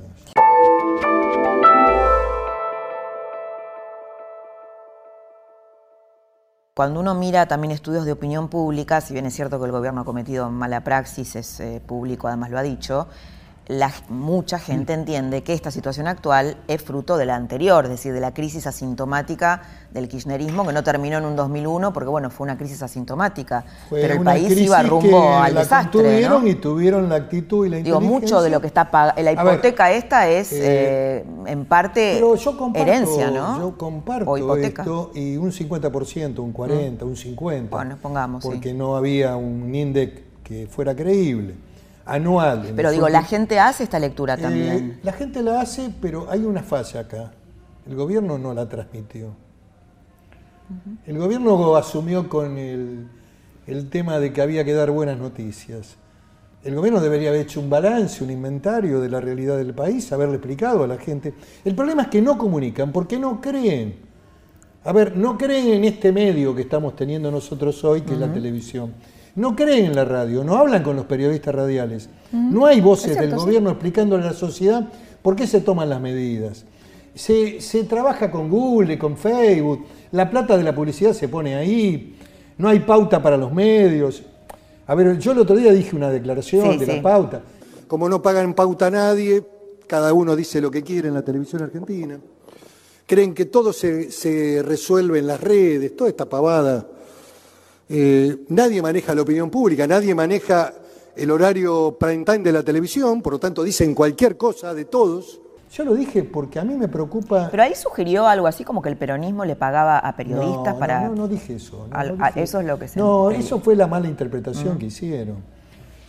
Cuando 6.75 6.99
uno 6.99 7.15
mira 7.15 7.47
también 7.47 7.71
estudios 7.71 8.03
de 8.05 8.11
opinión 8.11 8.49
pública, 8.49 8.99
si 8.99 9.13
bien 9.13 9.25
es 9.25 9.33
cierto 9.33 9.59
que 9.59 9.65
el 9.65 9.71
gobierno 9.71 10.01
ha 10.01 10.05
cometido 10.05 10.49
mala 10.49 10.83
praxis, 10.83 11.37
es 11.37 11.59
eh, 11.61 11.81
público, 11.85 12.27
además 12.27 12.49
lo 12.49 12.57
ha 12.57 12.63
dicho, 12.63 13.07
la, 13.67 13.91
mucha 14.09 14.59
gente 14.59 14.93
entiende 14.93 15.41
que 15.41 15.53
esta 15.53 15.71
situación 15.71 16.07
actual 16.07 16.57
es 16.67 16.83
fruto 16.83 17.17
de 17.17 17.25
la 17.25 17.35
anterior, 17.35 17.85
es 17.85 17.91
decir, 17.91 18.13
de 18.13 18.19
la 18.19 18.33
crisis 18.33 18.67
asintomática 18.67 19.63
del 19.91 20.07
kirchnerismo 20.07 20.67
que 20.67 20.73
no 20.73 20.83
terminó 20.83 21.17
en 21.17 21.25
un 21.25 21.35
2001 21.35 21.91
porque 21.91 22.09
bueno, 22.09 22.29
fue 22.29 22.45
una 22.45 22.57
crisis 22.57 22.83
asintomática, 22.83 23.65
pero 23.89 24.15
el 24.15 24.21
país 24.21 24.55
iba 24.57 24.83
rumbo 24.83 25.37
al 25.37 25.55
desastre, 25.55 26.01
tuvieron 26.01 26.47
y 26.47 26.55
tuvieron 26.55 27.09
la 27.09 27.15
actitud 27.15 27.65
y 27.65 27.69
la 27.69 27.77
Digo, 27.77 28.01
mucho 28.01 28.41
de 28.41 28.49
lo 28.49 28.61
que 28.61 28.67
está 28.67 28.91
pagando, 28.91 29.21
la 29.21 29.31
hipoteca 29.31 29.91
esta 29.91 30.29
es 30.29 30.51
eh, 30.51 30.59
eh, 30.61 31.25
en 31.47 31.65
parte 31.65 32.21
herencia, 32.75 33.31
¿no? 33.31 33.59
Yo 33.59 33.77
comparto 33.77 34.55
esto 34.57 35.11
y 35.15 35.37
un 35.37 35.51
50%, 35.51 36.39
un 36.39 36.51
40, 36.51 37.03
mm. 37.03 37.07
un 37.07 37.15
50. 37.15 37.75
Bueno, 37.75 37.97
pongamos, 37.99 38.43
porque 38.43 38.73
no 38.73 38.95
había 38.95 39.35
un 39.35 39.73
INDEC 39.73 40.43
que 40.43 40.67
fuera 40.67 40.95
creíble 40.95 41.55
anual. 42.05 42.71
Pero 42.75 42.91
digo, 42.91 43.09
la 43.09 43.23
gente 43.23 43.59
hace 43.59 43.83
esta 43.83 43.99
lectura 43.99 44.35
eh, 44.35 44.41
también. 44.41 44.99
la 45.03 45.11
gente 45.11 45.41
la 45.41 45.61
hace, 45.61 45.91
pero 46.01 46.27
hay 46.29 46.41
una 46.41 46.63
falla 46.63 47.01
acá. 47.01 47.31
El 47.87 47.95
gobierno 47.95 48.37
no 48.37 48.53
la 48.53 48.67
transmitió. 48.69 49.33
El 51.05 51.17
gobierno 51.19 51.75
asumió 51.75 52.27
con 52.27 52.57
el, 52.57 53.07
el, 53.67 53.89
tema 53.89 54.17
de 54.19 54.33
que 54.33 54.41
había 54.41 54.63
que 54.63 54.73
dar 54.73 54.89
buenas 54.89 55.19
noticias. 55.19 55.95
El 56.63 56.73
gobierno 56.73 56.99
debería 56.99 57.29
haber 57.29 57.41
hecho 57.41 57.59
un 57.59 57.69
balance, 57.69 58.23
un 58.23 58.31
inventario 58.31 58.99
de 58.99 59.09
la 59.09 59.21
realidad 59.21 59.57
del 59.57 59.75
país, 59.75 60.11
haberle 60.11 60.35
explicado 60.37 60.83
a 60.83 60.87
la 60.87 60.97
gente. 60.97 61.35
El 61.63 61.75
problema 61.75 62.03
es 62.03 62.07
que 62.07 62.21
no 62.23 62.39
comunican, 62.39 62.91
porque 62.91 63.19
no 63.19 63.39
creen. 63.39 63.97
A 64.83 64.91
ver, 64.91 65.15
no 65.15 65.37
creen 65.37 65.67
en 65.67 65.83
este 65.85 66.11
medio 66.11 66.55
que 66.55 66.63
estamos 66.63 66.95
teniendo 66.95 67.29
nosotros 67.29 67.83
hoy, 67.83 68.01
que 68.01 68.13
es 68.13 68.19
la 68.19 68.31
televisión 68.31 68.93
no 69.35 69.55
creen 69.55 69.85
en 69.85 69.95
la 69.95 70.05
radio, 70.05 70.43
no 70.43 70.55
hablan 70.55 70.81
con 70.81 70.95
los 70.95 71.05
periodistas 71.05 71.53
radiales. 71.53 72.09
No 72.31 72.65
hay 72.65 72.81
voces 72.81 73.17
del 73.17 73.35
gobierno 73.35 73.69
explicándole 73.69 74.23
a 74.23 74.27
la 74.27 74.33
sociedad 74.33 74.89
por 75.21 75.35
qué 75.35 75.45
se 75.45 75.61
toman 75.61 75.89
las 75.89 76.01
medidas. 76.01 76.65
Se, 77.13 77.59
trabaja 77.87 78.31
con 78.31 78.49
Google, 78.49 78.97
con 78.97 79.17
Facebook, 79.17 79.85
la 80.11 80.29
plata 80.29 80.57
de 80.57 80.63
la 80.63 80.73
publicidad 80.73 81.13
se 81.13 81.27
pone 81.27 81.55
ahí, 81.55 82.17
no 82.57 82.69
hay 82.69 82.79
pauta 82.79 83.21
para 83.21 83.37
los 83.37 83.53
medios. 83.53 84.23
A 84.87 84.95
ver, 84.95 85.17
yo 85.19 85.31
el 85.33 85.39
otro 85.39 85.55
día 85.55 85.71
dije 85.71 85.95
una 85.95 86.09
declaración 86.09 86.77
de 86.77 86.87
la 86.87 87.01
pauta. 87.01 87.41
Como 87.87 88.09
no 88.09 88.21
pagan 88.21 88.53
pauta 88.53 88.87
a 88.87 88.91
nadie, 88.91 89.43
cada 89.87 90.13
uno 90.13 90.35
dice 90.35 90.61
lo 90.61 90.71
que 90.71 90.81
quiere 90.81 91.09
en 91.09 91.13
la 91.13 91.23
televisión 91.23 91.61
argentina. 91.61 92.19
Creen 93.05 93.33
que 93.33 93.45
todo 93.45 93.71
se, 93.71 94.11
se 94.11 94.63
resuelve 94.63 95.19
en 95.19 95.27
las 95.27 95.41
redes, 95.41 95.95
toda 95.95 96.09
esta 96.09 96.25
pavada 96.25 96.87
eh, 97.89 98.37
nadie 98.49 98.81
maneja 98.81 99.13
la 99.13 99.21
opinión 99.21 99.49
pública, 99.49 99.85
nadie 99.85 100.15
maneja 100.15 100.73
el 101.15 101.31
horario 101.31 101.95
prime 101.99 102.25
time 102.25 102.39
de 102.39 102.51
la 102.51 102.63
televisión, 102.63 103.21
por 103.21 103.33
lo 103.33 103.39
tanto 103.39 103.63
dicen 103.63 103.93
cualquier 103.93 104.37
cosa 104.37 104.73
de 104.73 104.85
todos. 104.85 105.39
Yo 105.71 105.83
lo 105.83 105.93
dije 105.93 106.23
porque 106.23 106.59
a 106.59 106.63
mí 106.63 106.75
me 106.75 106.87
preocupa. 106.87 107.49
Pero 107.51 107.63
ahí 107.63 107.75
sugirió 107.75 108.27
algo 108.27 108.47
así 108.47 108.63
como 108.63 108.81
que 108.81 108.89
el 108.89 108.97
peronismo 108.97 109.43
le 109.45 109.55
pagaba 109.55 109.99
a 109.99 110.15
periodistas 110.15 110.75
para. 110.75 111.09
No, 111.09 111.15
no, 111.15 111.27
dije 111.27 111.55
eso. 111.55 111.87
eso 112.35 112.59
es 112.59 112.65
lo 112.65 112.79
que 112.79 112.87
se. 112.87 112.99
No, 112.99 113.29
eso 113.29 113.59
fue 113.59 113.75
la 113.75 113.87
mala 113.87 114.07
interpretación 114.07 114.75
mm. 114.75 114.77
que 114.77 114.85
hicieron. 114.85 115.37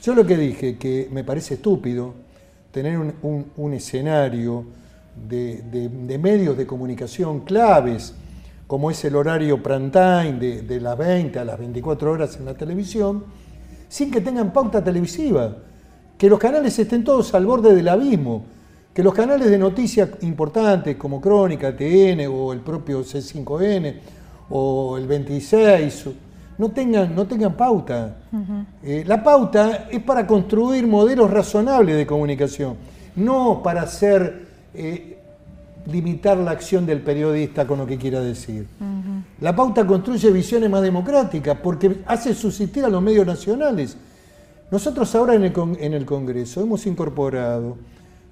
Yo 0.02 0.14
lo 0.14 0.24
que 0.24 0.36
dije, 0.36 0.76
que 0.76 1.08
me 1.10 1.24
parece 1.24 1.54
estúpido 1.54 2.14
tener 2.70 2.96
un, 2.98 3.72
escenario 3.72 4.64
de 5.16 6.18
medios 6.20 6.56
de 6.56 6.66
comunicación 6.66 7.40
claves 7.40 8.14
como 8.66 8.90
es 8.90 9.04
el 9.04 9.14
horario 9.14 9.62
prime 9.62 9.90
time 9.90 10.38
de, 10.38 10.80
las 10.80 10.98
20 10.98 11.38
a 11.38 11.44
las 11.44 11.58
24 11.58 12.12
horas 12.12 12.36
en 12.36 12.46
la 12.46 12.54
televisión, 12.54 13.24
sin 13.88 14.10
que 14.10 14.20
tengan 14.20 14.52
pauta 14.52 14.82
televisiva, 14.82 15.56
que 16.18 16.28
los 16.28 16.38
canales 16.38 16.78
estén 16.78 17.04
todos 17.04 17.32
al 17.34 17.46
borde 17.46 17.74
del 17.74 17.88
abismo, 17.88 18.44
que 18.92 19.02
los 19.02 19.14
canales 19.14 19.50
de 19.50 19.58
noticias 19.58 20.08
importantes 20.22 20.96
como 20.96 21.20
Crónica, 21.20 21.76
TN 21.76 22.26
o 22.28 22.52
el 22.52 22.60
propio 22.60 23.00
C5N 23.00 23.94
o 24.50 24.96
el 24.96 25.06
26 25.06 26.06
no 26.58 26.70
tengan, 26.70 27.14
no 27.14 27.26
tengan 27.26 27.54
pauta. 27.54 28.16
Eh, 28.82 29.04
la 29.06 29.22
pauta 29.22 29.88
es 29.90 30.02
para 30.02 30.26
construir 30.26 30.86
modelos 30.86 31.30
razonables 31.30 31.96
de 31.96 32.06
comunicación, 32.06 32.76
no 33.16 33.62
para 33.62 33.82
hacer 33.82 34.46
eh, 34.72 35.15
limitar 35.90 36.36
la 36.36 36.50
acción 36.50 36.86
del 36.86 37.00
periodista 37.00 37.66
con 37.66 37.78
lo 37.78 37.86
que 37.86 37.98
quiera 37.98 38.20
decir. 38.20 38.66
La 39.40 39.54
pauta 39.54 39.86
construye 39.86 40.30
visiones 40.30 40.70
más 40.70 40.82
democráticas 40.82 41.58
porque 41.62 41.98
hace 42.06 42.34
subsistir 42.34 42.84
a 42.84 42.88
los 42.88 43.02
medios 43.02 43.26
nacionales. 43.26 43.96
Nosotros 44.70 45.14
ahora 45.14 45.34
en 45.34 45.94
el, 45.94 46.04
Congreso 46.04 46.60
hemos 46.60 46.86
incorporado 46.86 47.76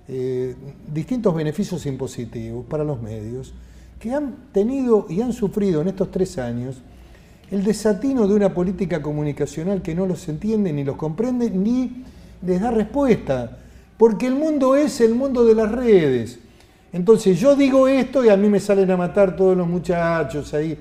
eh, 0.08 0.54
distintos 0.92 1.34
beneficios 1.34 1.86
impositivos 1.86 2.64
para 2.66 2.84
los 2.84 3.00
medios 3.00 3.54
que 4.00 4.12
han 4.12 4.34
tenido 4.52 5.06
y 5.08 5.20
han 5.20 5.32
sufrido 5.32 5.80
en 5.80 5.88
estos 5.88 6.10
tres 6.10 6.36
años 6.38 6.82
el 7.50 7.62
desatino 7.62 8.26
de 8.26 8.34
una 8.34 8.52
política 8.52 9.00
comunicacional 9.00 9.80
que 9.80 9.94
no 9.94 10.06
los 10.06 10.28
entiende 10.28 10.72
ni 10.72 10.82
los 10.82 10.96
comprende 10.96 11.50
ni 11.50 12.04
les 12.44 12.60
da 12.60 12.70
respuesta. 12.70 13.58
Porque 13.96 14.26
el 14.26 14.34
mundo 14.34 14.74
es 14.74 15.00
el 15.00 15.14
mundo 15.14 15.44
de 15.44 15.54
las 15.54 15.70
redes. 15.70 16.40
Entonces 16.94 17.40
yo 17.40 17.56
digo 17.56 17.88
esto 17.88 18.24
y 18.24 18.28
a 18.28 18.36
mí 18.36 18.48
me 18.48 18.60
salen 18.60 18.88
a 18.88 18.96
matar 18.96 19.34
todos 19.34 19.56
los 19.56 19.66
muchachos 19.66 20.54
ahí. 20.54 20.78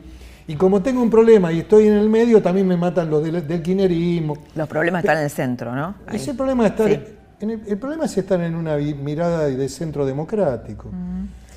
Y 0.47 0.55
como 0.55 0.79
tengo 0.79 1.01
un 1.01 1.09
problema 1.09 1.51
y 1.51 1.61
estoy 1.61 1.87
en 1.87 1.95
el 1.95 2.07
medio, 2.07 2.39
también 2.39 2.67
me 2.67 2.77
matan 2.77 3.09
los 3.09 3.23
del, 3.23 3.47
del 3.47 4.37
Los 4.53 4.67
problemas 4.69 5.03
están 5.03 5.17
en 5.17 5.23
el 5.23 5.29
centro, 5.31 5.75
¿no? 5.75 5.95
Ese 6.11 6.35
problema 6.35 6.67
estar, 6.67 6.87
el, 6.91 7.77
problema 7.79 8.05
es 8.05 8.15
estar 8.15 8.39
en 8.41 8.53
una 8.53 8.77
mirada 8.77 9.47
de 9.47 9.69
centro 9.69 10.05
democrático, 10.05 10.91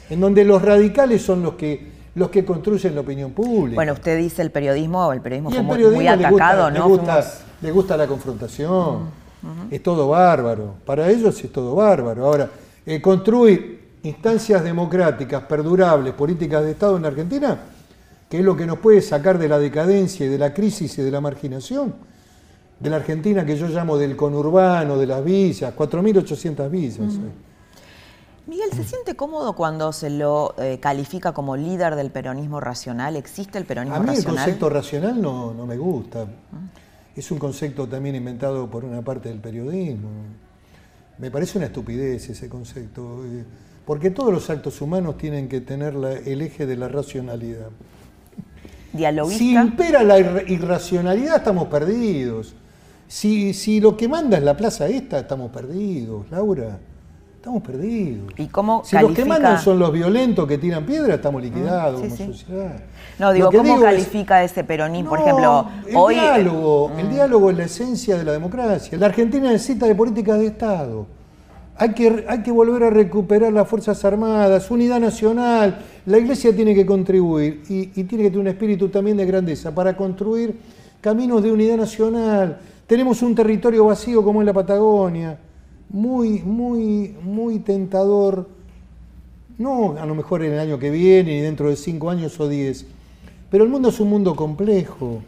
en 0.08 0.20
donde 0.20 0.42
los 0.42 0.62
radicales 0.62 1.20
son 1.20 1.42
los 1.42 1.54
que 1.54 1.94
los 2.14 2.30
que 2.30 2.46
construyen 2.46 2.94
la 2.94 3.02
opinión 3.02 3.32
pública. 3.32 3.74
Bueno, 3.74 3.92
usted 3.92 4.16
dice 4.16 4.40
el 4.40 4.50
periodismo, 4.50 5.12
el 5.12 5.20
periodismo 5.20 5.50
fue 5.50 5.90
muy, 5.90 6.08
atacado, 6.08 6.70
¿no? 6.70 6.88
Le 7.60 7.70
gusta, 7.70 7.96
la 7.98 8.06
confrontación, 8.06 9.10
es 9.70 9.82
todo 9.82 10.08
bárbaro. 10.08 10.76
Para 10.86 11.10
ellos 11.10 11.44
es 11.44 11.52
todo 11.52 11.74
bárbaro. 11.74 12.24
Ahora, 12.24 12.48
eh, 12.86 13.02
construir 13.02 13.75
instancias 14.06 14.62
democráticas, 14.62 15.42
perdurables, 15.44 16.14
políticas 16.14 16.64
de 16.64 16.72
Estado 16.72 16.96
en 16.96 17.04
Argentina, 17.04 17.58
que 18.28 18.38
es 18.38 18.44
lo 18.44 18.56
que 18.56 18.66
nos 18.66 18.78
puede 18.78 19.00
sacar 19.02 19.38
de 19.38 19.48
la 19.48 19.58
decadencia 19.58 20.26
y 20.26 20.28
de 20.28 20.38
la 20.38 20.52
crisis 20.52 20.98
y 20.98 21.02
de 21.02 21.10
la 21.10 21.20
marginación, 21.20 21.94
de 22.78 22.90
la 22.90 22.96
Argentina 22.96 23.44
que 23.44 23.56
yo 23.56 23.68
llamo 23.68 23.96
del 23.96 24.16
conurbano, 24.16 24.96
de 24.98 25.06
las 25.06 25.24
villas, 25.24 25.74
4.800 25.74 26.70
villas. 26.70 27.14
Miguel, 28.46 28.70
¿se 28.72 28.84
siente 28.84 29.16
cómodo 29.16 29.54
cuando 29.54 29.92
se 29.92 30.08
lo 30.08 30.54
eh, 30.58 30.78
califica 30.78 31.32
como 31.32 31.56
líder 31.56 31.96
del 31.96 32.10
peronismo 32.10 32.60
racional? 32.60 33.16
¿Existe 33.16 33.58
el 33.58 33.64
peronismo 33.64 33.96
racional? 33.96 34.16
A 34.16 34.20
mí 34.20 34.24
el 34.24 34.36
concepto 34.36 34.70
racional 34.70 35.20
no, 35.20 35.52
no 35.52 35.66
me 35.66 35.76
gusta. 35.76 36.26
Es 37.16 37.30
un 37.32 37.38
concepto 37.38 37.88
también 37.88 38.14
inventado 38.14 38.70
por 38.70 38.84
una 38.84 39.02
parte 39.02 39.30
del 39.30 39.40
periodismo. 39.40 40.10
Me 41.18 41.30
parece 41.30 41.58
una 41.58 41.66
estupidez 41.66 42.28
ese 42.28 42.48
concepto. 42.48 43.24
Eh, 43.24 43.44
porque 43.86 44.10
todos 44.10 44.32
los 44.32 44.50
actos 44.50 44.80
humanos 44.82 45.16
tienen 45.16 45.48
que 45.48 45.60
tener 45.60 45.94
el 46.26 46.42
eje 46.42 46.66
de 46.66 46.76
la 46.76 46.88
racionalidad. 46.88 47.68
¿Dialoguista? 48.92 49.38
Si 49.38 49.54
impera 49.54 50.02
la 50.02 50.18
irracionalidad, 50.18 51.36
estamos 51.36 51.68
perdidos. 51.68 52.54
Si, 53.06 53.54
si 53.54 53.80
lo 53.80 53.96
que 53.96 54.08
manda 54.08 54.36
es 54.36 54.42
la 54.42 54.56
plaza 54.56 54.88
esta, 54.88 55.20
estamos 55.20 55.52
perdidos, 55.52 56.28
Laura. 56.30 56.78
Estamos 57.36 57.62
perdidos. 57.62 58.32
¿Y 58.36 58.48
cómo 58.48 58.82
si 58.84 58.98
los 58.98 59.12
que 59.12 59.24
mandan 59.24 59.60
son 59.60 59.78
los 59.78 59.92
violentos 59.92 60.48
que 60.48 60.58
tiran 60.58 60.84
piedra, 60.84 61.14
estamos 61.14 61.40
liquidados 61.40 62.00
como 62.00 62.16
sociedad. 62.16 62.80
No, 63.20 63.32
digo, 63.32 63.52
¿cómo 63.52 63.80
califica 63.80 64.42
ese 64.42 64.64
peronismo? 64.64 65.10
Por 65.10 65.20
ejemplo, 65.20 65.68
el 65.86 65.92
Diálogo, 65.92 66.90
El 66.98 67.06
mm. 67.06 67.10
diálogo 67.10 67.50
es 67.52 67.56
la 67.56 67.64
esencia 67.64 68.18
de 68.18 68.24
la 68.24 68.32
democracia. 68.32 68.98
La 68.98 69.06
Argentina 69.06 69.48
necesita 69.48 69.86
de 69.86 69.94
políticas 69.94 70.40
de 70.40 70.46
Estado. 70.46 71.06
Hay 71.78 71.92
que, 71.92 72.24
hay 72.26 72.42
que 72.42 72.50
volver 72.50 72.84
a 72.84 72.90
recuperar 72.90 73.52
las 73.52 73.68
Fuerzas 73.68 74.02
Armadas, 74.04 74.70
unidad 74.70 74.98
nacional. 74.98 75.78
La 76.06 76.18
Iglesia 76.18 76.54
tiene 76.56 76.74
que 76.74 76.86
contribuir 76.86 77.62
y, 77.68 77.86
tiene 78.04 78.24
que 78.24 78.30
tener 78.30 78.38
un 78.38 78.46
espíritu 78.46 78.88
también 78.88 79.18
de 79.18 79.26
grandeza 79.26 79.74
para 79.74 79.94
construir 79.94 80.58
caminos 81.02 81.42
de 81.42 81.52
unidad 81.52 81.76
nacional. 81.76 82.58
Tenemos 82.86 83.20
un 83.20 83.34
territorio 83.34 83.84
vacío 83.84 84.24
como 84.24 84.40
en 84.40 84.46
la 84.46 84.54
Patagonia, 84.54 85.38
muy, 85.90 86.40
muy, 86.40 87.14
muy 87.22 87.58
tentador. 87.58 88.48
No 89.58 89.98
a 89.98 90.06
lo 90.06 90.14
mejor 90.14 90.44
en 90.44 90.52
el 90.52 90.58
año 90.58 90.78
que 90.78 90.88
viene, 90.88 91.34
ni 91.34 91.40
dentro 91.40 91.68
de 91.68 91.76
cinco 91.76 92.08
años 92.08 92.40
o 92.40 92.48
diez, 92.48 92.86
Pero 93.50 93.64
el 93.64 93.70
mundo 93.70 93.90
es 93.90 94.00
un 94.00 94.08
mundo 94.08 94.34
complejo. 94.34 95.20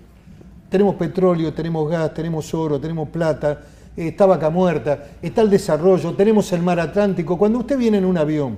Tenemos 0.71 0.95
petróleo, 0.95 1.53
tenemos 1.53 1.91
gas, 1.91 2.15
tenemos 2.15 2.55
oro, 2.55 2.81
tenemos 2.81 3.09
plata, 3.11 3.61
está 4.07 4.27
vaca 4.27 4.51
muerta, 4.51 5.09
está 5.21 5.43
el 5.43 5.51
desarrollo, 5.51 6.15
tenemos 6.15 6.53
el 6.53 6.63
mar 6.63 6.79
Atlántico. 6.79 7.37
Cuando 7.37 7.59
usted 7.59 7.77
viene 7.77 7.99
en 7.99 8.05
un 8.05 8.17
avión, 8.17 8.57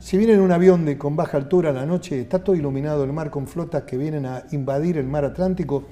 si 0.00 0.16
viene 0.16 0.32
en 0.32 0.40
un 0.40 0.50
avión 0.50 0.84
de, 0.84 0.98
con 0.98 1.14
baja 1.14 1.36
altura 1.36 1.70
a 1.70 1.72
la 1.72 1.86
noche, 1.86 2.20
está 2.20 2.42
todo 2.42 2.56
iluminado 2.56 3.04
el 3.04 3.12
mar 3.12 3.30
con 3.30 3.46
flotas 3.46 3.84
que 3.84 3.96
vienen 3.96 4.26
a 4.26 4.44
invadir 4.52 4.98
el 4.98 5.06
mar 5.06 5.24
Atlántico 5.24 5.84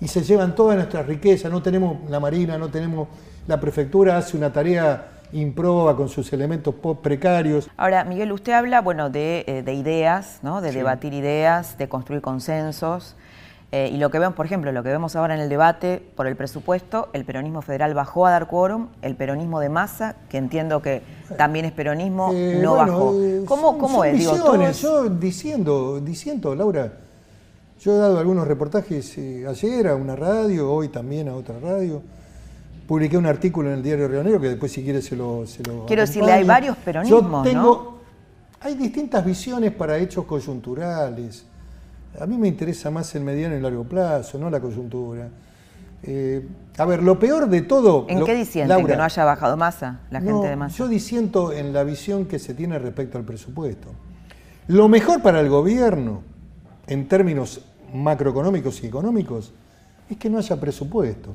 y 0.00 0.08
se 0.08 0.22
llevan 0.22 0.54
toda 0.54 0.74
nuestra 0.76 1.02
riqueza. 1.02 1.48
No 1.48 1.62
tenemos 1.62 2.08
la 2.08 2.20
marina, 2.20 2.56
no 2.56 2.68
tenemos 2.68 3.08
la 3.46 3.60
prefectura, 3.60 4.16
hace 4.16 4.36
una 4.36 4.52
tarea 4.52 5.08
improba 5.32 5.96
con 5.96 6.08
sus 6.08 6.32
elementos 6.32 6.74
precarios. 7.02 7.68
Ahora, 7.76 8.04
Miguel, 8.04 8.32
usted 8.32 8.52
habla 8.52 8.80
bueno, 8.80 9.10
de, 9.10 9.44
eh, 9.46 9.72
ideas, 9.74 10.38
¿no? 10.42 10.60
de 10.60 10.72
debatir 10.72 11.12
ideas, 11.12 11.76
de 11.76 11.88
construir 11.88 12.22
consensos. 12.22 13.14
Eh, 13.70 13.90
y 13.92 13.98
lo 13.98 14.10
que 14.10 14.18
vemos, 14.18 14.34
por 14.34 14.46
ejemplo, 14.46 14.72
lo 14.72 14.82
que 14.82 14.88
vemos 14.88 15.14
ahora 15.14 15.34
en 15.34 15.40
el 15.40 15.48
debate 15.48 16.02
por 16.16 16.26
el 16.26 16.36
presupuesto, 16.36 17.10
el 17.12 17.24
peronismo 17.24 17.60
federal 17.60 17.92
bajó 17.92 18.26
a 18.26 18.30
dar 18.30 18.46
quórum, 18.46 18.88
el 19.02 19.14
peronismo 19.14 19.60
de 19.60 19.68
masa, 19.68 20.16
que 20.30 20.38
entiendo 20.38 20.80
que 20.80 21.02
también 21.36 21.66
es 21.66 21.72
peronismo, 21.72 22.30
eh, 22.32 22.60
no 22.62 22.76
bajó. 22.76 23.14
¿Cómo, 23.46 23.76
cómo 23.76 24.04
es? 24.04 24.24
Yo 24.80 25.08
diciendo, 25.10 26.00
diciendo, 26.00 26.54
Laura, 26.54 26.92
yo 27.80 27.94
he 27.94 27.98
dado 27.98 28.18
algunos 28.18 28.48
reportajes 28.48 29.18
ayer 29.18 29.88
a 29.88 29.94
una 29.94 30.16
radio, 30.16 30.72
hoy 30.72 30.88
también 30.88 31.28
a 31.28 31.34
otra 31.34 31.60
radio 31.60 32.02
publiqué 32.88 33.18
un 33.18 33.26
artículo 33.26 33.68
en 33.68 33.76
el 33.76 33.82
diario 33.82 34.08
Rionero 34.08 34.40
que 34.40 34.48
después 34.48 34.72
si 34.72 34.82
quiere 34.82 35.02
se 35.02 35.14
lo... 35.14 35.46
Se 35.46 35.62
lo 35.62 35.84
Quiero 35.84 36.02
decirle, 36.02 36.32
hay 36.32 36.44
varios 36.44 36.76
peronismos, 36.78 37.44
Yo 37.44 37.50
tengo, 37.50 38.00
Hay 38.60 38.74
distintas 38.74 39.24
visiones 39.24 39.72
para 39.72 39.98
hechos 39.98 40.24
coyunturales. 40.24 41.44
A 42.20 42.26
mí 42.26 42.36
me 42.36 42.48
interesa 42.48 42.90
más 42.90 43.14
el 43.14 43.22
mediano 43.22 43.56
y 43.56 43.60
largo 43.60 43.84
plazo, 43.84 44.38
no 44.38 44.50
la 44.50 44.60
coyuntura. 44.60 45.28
Eh, 46.02 46.46
a 46.76 46.84
ver, 46.84 47.02
lo 47.02 47.18
peor 47.18 47.48
de 47.48 47.62
todo... 47.62 48.06
¿En 48.08 48.24
qué 48.24 48.34
diciendo 48.34 48.76
que 48.84 48.96
no 48.96 49.02
haya 49.02 49.24
bajado 49.24 49.56
masa 49.56 50.00
la 50.10 50.20
gente 50.20 50.48
de 50.48 50.56
masa? 50.56 50.76
Yo 50.76 50.88
disiento 50.88 51.52
en 51.52 51.72
la 51.72 51.84
visión 51.84 52.26
que 52.26 52.38
se 52.38 52.54
tiene 52.54 52.78
respecto 52.78 53.18
al 53.18 53.24
presupuesto. 53.24 53.88
Lo 54.68 54.88
mejor 54.88 55.22
para 55.22 55.40
el 55.40 55.48
gobierno, 55.48 56.22
en 56.86 57.08
términos 57.08 57.62
macroeconómicos 57.92 58.82
y 58.82 58.86
económicos, 58.86 59.52
es 60.08 60.16
que 60.16 60.30
no 60.30 60.38
haya 60.38 60.58
presupuesto. 60.60 61.34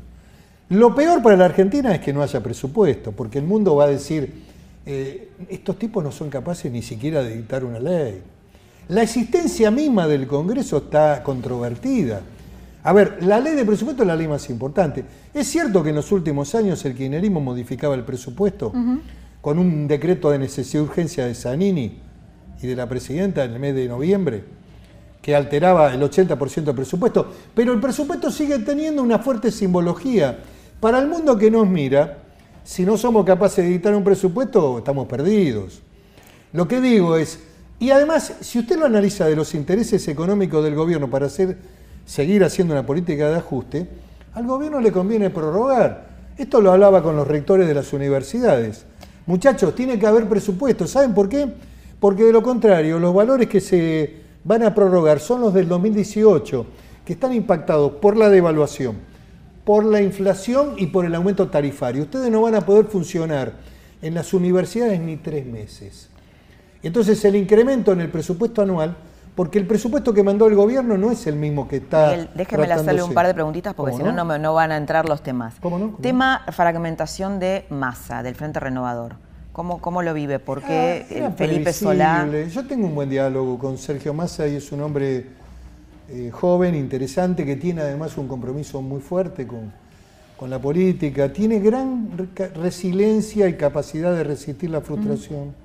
Lo 0.70 0.96
peor 0.96 1.22
para 1.22 1.36
la 1.36 1.46
Argentina 1.46 1.94
es 1.94 2.00
que 2.00 2.14
no 2.14 2.22
haya 2.24 2.42
presupuesto, 2.42 3.12
porque 3.12 3.40
el 3.40 3.46
mundo 3.46 3.76
va 3.76 3.86
a 3.86 3.88
decir, 3.88 4.44
eh, 4.86 5.32
estos 5.50 5.78
tipos 5.78 6.04
no 6.04 6.12
son 6.12 6.30
capaces 6.30 6.72
ni 6.72 6.82
siquiera 6.82 7.22
de 7.22 7.36
dictar 7.36 7.64
una 7.64 7.80
ley. 7.80 8.22
La 8.90 9.02
existencia 9.02 9.72
misma 9.72 10.08
del 10.08 10.28
Congreso 10.28 10.78
está 10.78 11.24
controvertida. 11.24 12.22
A 12.84 12.92
ver, 12.92 13.20
la 13.22 13.40
ley 13.40 13.56
de 13.56 13.64
presupuesto 13.64 14.04
es 14.04 14.08
la 14.08 14.16
ley 14.16 14.28
más 14.28 14.50
importante. 14.50 15.06
Es 15.34 15.48
cierto 15.48 15.82
que 15.82 15.90
en 15.90 15.96
los 15.96 16.12
últimos 16.12 16.54
años 16.54 16.84
el 16.84 16.94
kirchnerismo 16.94 17.40
modificaba 17.40 17.96
el 17.96 18.04
presupuesto 18.04 18.74
con 19.40 19.58
un 19.58 19.88
decreto 19.88 20.32
de 20.32 20.40
necesidad 20.40 20.84
y 20.84 20.88
urgencia 20.88 21.26
de 21.26 21.34
Zanini 21.34 22.00
y 22.62 22.68
de 22.68 22.76
la 22.76 22.88
presidenta 22.88 23.46
en 23.46 23.54
el 23.54 23.60
mes 23.60 23.74
de 23.76 23.88
noviembre, 23.88 24.44
que 25.22 25.34
alteraba 25.34 25.94
el 25.94 26.02
80% 26.02 26.64
del 26.64 26.76
presupuesto, 26.76 27.32
pero 27.56 27.72
el 27.72 27.80
presupuesto 27.80 28.30
sigue 28.30 28.60
teniendo 28.60 29.02
una 29.02 29.20
fuerte 29.20 29.50
simbología 29.52 30.40
para 30.82 31.00
el 31.00 31.08
mundo 31.08 31.38
que 31.38 31.50
nos 31.50 31.68
mira, 31.68 32.18
si 32.66 32.86
no 32.86 32.98
somos 32.98 33.26
capaces 33.26 33.64
de 33.64 33.72
editar 33.72 33.96
un 33.96 34.04
presupuesto, 34.04 34.80
estamos 34.80 35.08
perdidos. 35.08 35.82
Lo 36.52 36.68
que 36.68 36.82
digo 36.82 37.16
es, 37.18 37.40
y 37.80 37.92
además, 37.92 38.34
si 38.42 38.60
usted 38.60 38.78
lo 38.78 38.86
analiza 38.86 39.26
de 39.26 39.36
los 39.36 39.54
intereses 39.56 40.08
económicos 40.08 40.64
del 40.64 40.76
gobierno 40.76 41.10
para 41.10 41.28
seguir 41.30 42.44
haciendo 42.44 42.74
una 42.74 42.86
política 42.86 43.30
de 43.30 43.38
ajuste, 43.38 43.88
al 44.34 44.48
gobierno 44.48 44.80
le 44.80 44.92
conviene 44.92 45.30
prorrogar. 45.30 46.14
Esto 46.38 46.62
lo 46.62 46.72
hablaba 46.72 47.04
con 47.04 47.16
los 47.16 47.28
rectores 47.28 47.68
de 47.68 47.74
las 47.74 47.94
universidades. 47.94 48.86
Muchachos, 49.26 49.76
tiene 49.76 50.00
que 50.00 50.08
haber 50.08 50.28
presupuesto. 50.28 50.88
¿Saben 50.88 51.14
por 51.14 51.30
qué? 51.30 51.48
Porque 52.00 52.24
de 52.24 52.32
lo 52.34 52.42
contrario, 52.42 53.00
los 53.00 53.14
valores 53.14 53.48
que 53.48 53.62
se 53.62 54.22
van 54.44 54.64
a 54.64 54.74
prorrogar 54.74 55.20
son 55.20 55.42
los 55.42 55.54
del 55.54 55.68
2018, 55.68 56.66
que 57.06 57.14
están 57.14 57.34
impactados 57.34 57.94
por 57.94 58.18
la 58.18 58.30
devaluación 58.30 59.14
por 59.64 59.86
la 59.86 60.02
inflación 60.02 60.76
y 60.78 60.88
por 60.88 61.06
el 61.06 61.16
aumento 61.16 61.50
tarifario. 61.50 62.04
Ustedes 62.04 62.30
no 62.30 62.42
van 62.42 62.56
a 62.56 62.62
poder 62.62 62.86
funcionar 62.86 63.54
en 64.02 64.14
las 64.14 64.34
universidades 64.34 65.00
ni 65.00 65.18
tres 65.18 65.46
meses. 65.46 66.10
Entonces 66.84 67.24
el 67.26 67.36
incremento 67.36 67.94
en 67.94 68.02
el 68.02 68.10
presupuesto 68.10 68.62
anual, 68.62 68.96
porque 69.36 69.58
el 69.58 69.66
presupuesto 69.66 70.14
que 70.14 70.22
mandó 70.22 70.46
el 70.48 70.56
gobierno 70.56 70.98
no 70.98 71.10
es 71.10 71.26
el 71.26 71.36
mismo 71.36 71.68
que 71.68 71.78
está. 71.78 72.28
déjeme 72.36 72.72
hacerle 72.72 73.02
un 73.02 73.14
par 73.14 73.26
de 73.26 73.34
preguntitas 73.34 73.74
porque 73.74 73.96
si 73.96 74.04
no, 74.04 74.12
no, 74.12 74.54
van 74.54 74.72
a 74.72 74.78
entrar 74.78 75.10
los 75.10 75.24
temas. 75.24 75.56
¿Cómo 75.62 75.80
no? 75.80 75.96
Tema 76.02 76.44
fragmentación 76.52 77.40
de 77.40 77.66
masa 77.70 78.22
del 78.22 78.36
Frente 78.36 78.60
Renovador. 78.60 79.16
¿Cómo, 79.54 79.80
cómo 79.80 80.02
lo 80.02 80.14
vive? 80.14 80.40
¿Por 80.40 80.64
qué 80.64 81.24
ah, 81.24 81.32
Felipe 81.36 81.74
Solá? 81.74 82.28
Yo 82.52 82.66
tengo 82.66 82.88
un 82.88 82.96
buen 82.96 83.10
diálogo 83.10 83.58
con 83.60 83.78
Sergio 83.78 84.14
Massa 84.14 84.48
y 84.48 84.56
es 84.56 84.72
un 84.72 84.82
hombre 84.82 85.28
eh, 86.10 86.32
joven, 86.32 86.76
interesante, 86.76 87.46
que 87.46 87.56
tiene 87.56 87.82
además 87.82 88.18
un 88.18 88.28
compromiso 88.28 88.82
muy 88.82 89.00
fuerte 89.00 89.48
con, 89.48 89.72
la 90.50 90.60
política, 90.60 91.32
tiene 91.32 91.60
gran 91.60 92.10
resiliencia 92.56 93.48
y 93.48 93.54
capacidad 93.54 94.14
de 94.14 94.26
resistir 94.26 94.70
la 94.70 94.82
frustración, 94.82 95.56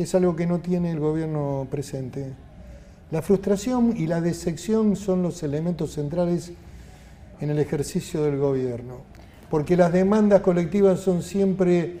que 0.00 0.04
es 0.04 0.14
algo 0.14 0.34
que 0.34 0.46
no 0.46 0.60
tiene 0.60 0.92
el 0.92 0.98
gobierno 0.98 1.66
presente. 1.70 2.32
La 3.10 3.20
frustración 3.20 3.94
y 3.94 4.06
la 4.06 4.22
decepción 4.22 4.96
son 4.96 5.22
los 5.22 5.42
elementos 5.42 5.92
centrales 5.92 6.52
en 7.38 7.50
el 7.50 7.58
ejercicio 7.58 8.22
del 8.22 8.38
gobierno, 8.38 9.02
porque 9.50 9.76
las 9.76 9.92
demandas 9.92 10.40
colectivas 10.40 11.00
son 11.00 11.22
siempre 11.22 11.98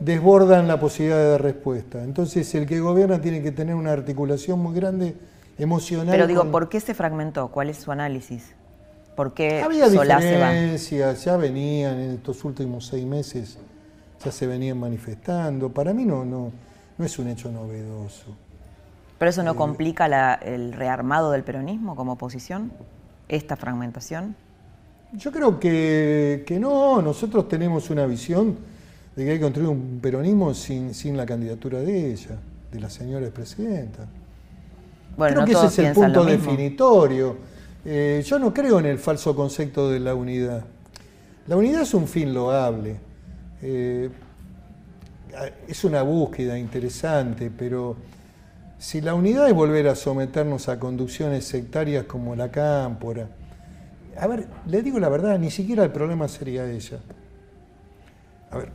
desbordan 0.00 0.66
la 0.66 0.80
posibilidad 0.80 1.18
de 1.18 1.36
respuesta. 1.36 2.02
Entonces 2.02 2.54
el 2.54 2.64
que 2.64 2.80
gobierna 2.80 3.20
tiene 3.20 3.42
que 3.42 3.52
tener 3.52 3.74
una 3.74 3.92
articulación 3.92 4.58
muy 4.58 4.74
grande 4.74 5.14
emocional. 5.58 6.08
Pero 6.12 6.26
digo, 6.26 6.50
¿por 6.50 6.70
qué 6.70 6.80
se 6.80 6.94
fragmentó? 6.94 7.48
¿Cuál 7.48 7.68
es 7.68 7.76
su 7.76 7.92
análisis? 7.92 8.54
¿Por 9.14 9.34
qué 9.34 9.60
Había 9.60 9.90
diferencias, 9.90 11.22
ya 11.22 11.36
venían 11.36 12.00
en 12.00 12.10
estos 12.12 12.42
últimos 12.42 12.86
seis 12.86 13.04
meses, 13.04 13.58
ya 14.24 14.32
se 14.32 14.46
venían 14.46 14.80
manifestando. 14.80 15.68
Para 15.68 15.92
mí 15.92 16.06
no, 16.06 16.24
no, 16.24 16.50
no 16.98 17.04
es 17.04 17.18
un 17.18 17.28
hecho 17.28 17.50
novedoso. 17.50 18.36
¿Pero 19.18 19.30
eso 19.30 19.42
no 19.42 19.52
eh, 19.52 19.56
complica 19.56 20.34
el 20.34 20.72
rearmado 20.72 21.30
del 21.30 21.42
peronismo 21.42 21.96
como 21.96 22.12
oposición? 22.12 22.72
¿Esta 23.28 23.56
fragmentación? 23.56 24.36
Yo 25.12 25.30
creo 25.30 25.60
que, 25.60 26.44
que, 26.46 26.58
no, 26.58 27.00
nosotros 27.00 27.48
tenemos 27.48 27.88
una 27.90 28.04
visión 28.06 28.56
de 29.14 29.24
que 29.24 29.30
hay 29.30 29.36
que 29.36 29.42
construir 29.42 29.68
un 29.68 30.00
peronismo 30.02 30.52
sin, 30.54 30.92
sin 30.92 31.16
la 31.16 31.24
candidatura 31.24 31.78
de 31.80 32.12
ella, 32.12 32.36
de 32.72 32.80
la 32.80 32.90
señora 32.90 33.28
presidenta. 33.30 34.06
Creo 35.16 35.44
que 35.44 35.52
ese 35.52 35.66
es 35.66 35.78
el 35.78 35.92
punto 35.92 36.24
definitorio. 36.24 37.36
Eh, 37.84 38.22
yo 38.26 38.38
no 38.38 38.52
creo 38.52 38.78
en 38.80 38.86
el 38.86 38.98
falso 38.98 39.36
concepto 39.36 39.90
de 39.90 40.00
la 40.00 40.14
unidad. 40.14 40.64
La 41.46 41.56
unidad 41.56 41.82
es 41.82 41.94
un 41.94 42.08
fin 42.08 42.32
loable. 42.34 42.96
Eh, 43.62 44.10
es 45.68 45.84
una 45.84 46.02
búsqueda 46.02 46.58
interesante, 46.58 47.50
pero 47.56 47.96
si 48.78 49.00
la 49.00 49.14
unidad 49.14 49.48
es 49.48 49.54
volver 49.54 49.88
a 49.88 49.94
someternos 49.94 50.68
a 50.68 50.78
conducciones 50.78 51.44
sectarias 51.44 52.04
como 52.04 52.36
la 52.36 52.50
cámpora, 52.50 53.28
a 54.18 54.26
ver, 54.26 54.46
le 54.66 54.82
digo 54.82 54.98
la 54.98 55.08
verdad, 55.08 55.38
ni 55.38 55.50
siquiera 55.50 55.84
el 55.84 55.90
problema 55.90 56.28
sería 56.28 56.70
ella. 56.70 56.98
A 58.50 58.58
ver, 58.58 58.68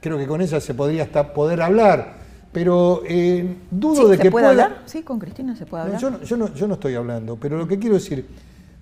creo 0.00 0.18
que 0.18 0.26
con 0.26 0.40
ella 0.40 0.60
se 0.60 0.74
podría 0.74 1.04
hasta 1.04 1.32
poder 1.32 1.62
hablar, 1.62 2.16
pero 2.52 3.02
eh, 3.06 3.56
dudo 3.70 4.08
de 4.08 4.18
que 4.18 4.30
pueda... 4.30 4.50
hablar? 4.50 4.82
Sí, 4.86 5.02
con 5.02 5.18
Cristina 5.18 5.56
se 5.56 5.64
puede 5.64 5.84
hablar. 5.84 6.00
yo, 6.00 6.10
no, 6.36 6.52
yo, 6.54 6.66
no, 6.66 6.74
estoy 6.74 6.94
hablando, 6.94 7.36
pero 7.36 7.56
lo 7.56 7.66
que 7.66 7.78
quiero 7.78 7.94
decir, 7.94 8.26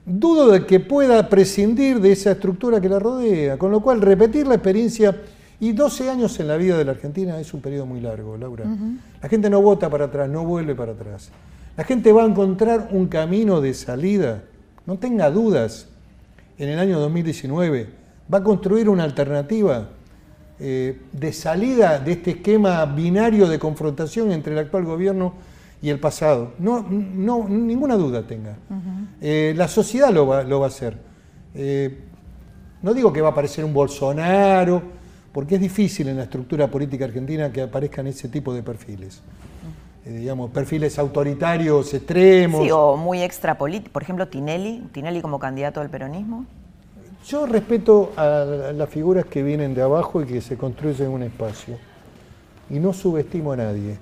dudo 0.05 0.49
de 0.51 0.67
que 0.67 0.81
pueda 0.81 1.29
prescindir 1.29 2.01
de 2.01 2.13
esa 2.13 2.33
estructura 2.33 2.81
que 2.81 2.89
la 2.89 2.99
rodea, 2.99 3.59
con 3.59 3.71
lo 3.71 3.81
cual 3.81 4.01
repetir 4.01 4.47
la 4.47 4.55
experiencia... 4.55 5.15
Y 5.59 5.73
12 5.73 6.11
años 6.11 6.39
en 6.39 6.49
la 6.49 6.57
vida 6.57 6.77
de 6.77 6.85
la 6.85 6.93
Argentina 6.93 7.41
es 7.41 7.55
un 7.55 7.61
periodo 7.61 7.87
muy 7.87 8.01
largo, 8.01 8.37
Laura. 8.37 8.65
La 9.23 9.29
gente 9.29 9.49
no 9.49 9.63
vota 9.63 9.89
para 9.89 10.07
atrás, 10.07 10.29
no 10.29 10.45
vuelve 10.45 10.75
para 10.75 10.93
atrás. 10.93 11.31
La 11.77 11.85
gente 11.85 12.13
va 12.13 12.23
a 12.23 12.27
encontrar 12.27 12.89
un 12.93 13.07
camino 13.07 13.61
de 13.61 13.75
salida, 13.75 14.45
no 14.87 14.99
tenga 14.99 15.31
dudas, 15.31 15.89
en 16.59 16.69
el 16.69 16.79
año 16.79 16.99
2019. 17.01 17.89
Va 18.33 18.39
a 18.39 18.43
construir 18.43 18.89
una 18.89 19.05
alternativa 19.05 19.89
eh, 20.59 21.01
de 21.13 21.33
salida 21.33 21.99
de 21.99 22.13
este 22.13 22.31
esquema 22.33 22.85
binario 22.87 23.47
de 23.47 23.59
confrontación 23.59 24.33
entre 24.33 24.53
el 24.55 24.59
actual 24.59 24.85
gobierno 24.85 25.35
y 25.83 25.91
el 25.91 26.01
pasado. 26.01 26.55
No, 26.59 26.85
no 26.89 27.47
ninguna 27.49 27.97
duda 27.97 28.27
tenga. 28.27 28.57
Eh, 29.21 29.55
la 29.57 29.69
sociedad 29.69 30.11
lo 30.11 30.27
va, 30.27 30.43
lo 30.43 30.61
va 30.61 30.67
a 30.67 30.69
hacer. 30.69 30.97
Eh, 31.55 31.99
no 32.83 32.95
digo 32.95 33.13
que 33.13 33.21
va 33.21 33.29
a 33.29 33.33
aparecer 33.33 33.65
un 33.65 33.73
Bolsonaro, 33.73 34.83
porque 35.37 35.57
es 35.57 35.61
difícil 35.61 36.09
en 36.09 36.17
la 36.17 36.23
estructura 36.23 36.67
política 36.67 37.05
argentina 37.05 37.53
que 37.53 37.61
aparezcan 37.61 38.07
ese 38.07 38.27
tipo 38.31 38.55
de 38.55 38.63
perfiles. 38.63 39.21
eh, 40.07 40.21
digamos, 40.21 40.51
perfiles 40.51 40.99
autoritarios 40.99 41.93
extremos. 41.93 42.65
Sí, 42.65 42.71
o 42.71 42.97
muy 42.97 43.21
extra 43.23 43.59
Por 43.59 44.03
ejemplo, 44.03 44.29
Tinelli, 44.29 44.85
Tinelli 44.93 45.21
como 45.21 45.39
candidato 45.39 45.83
al 45.83 45.91
peronismo. 45.91 46.47
Yo 47.27 47.45
respeto 47.45 48.15
a 48.17 48.73
las 48.75 48.89
figuras 48.89 49.27
que 49.27 49.43
vienen 49.43 49.75
de 49.75 49.83
abajo 49.83 50.23
y 50.23 50.25
que 50.25 50.41
se 50.41 50.57
construyen 50.57 51.11
un 51.11 51.23
espacio. 51.25 51.77
Y 52.71 52.79
no 52.79 52.95
subestimo 52.95 53.53
a 53.53 53.57
nadie. 53.57 53.99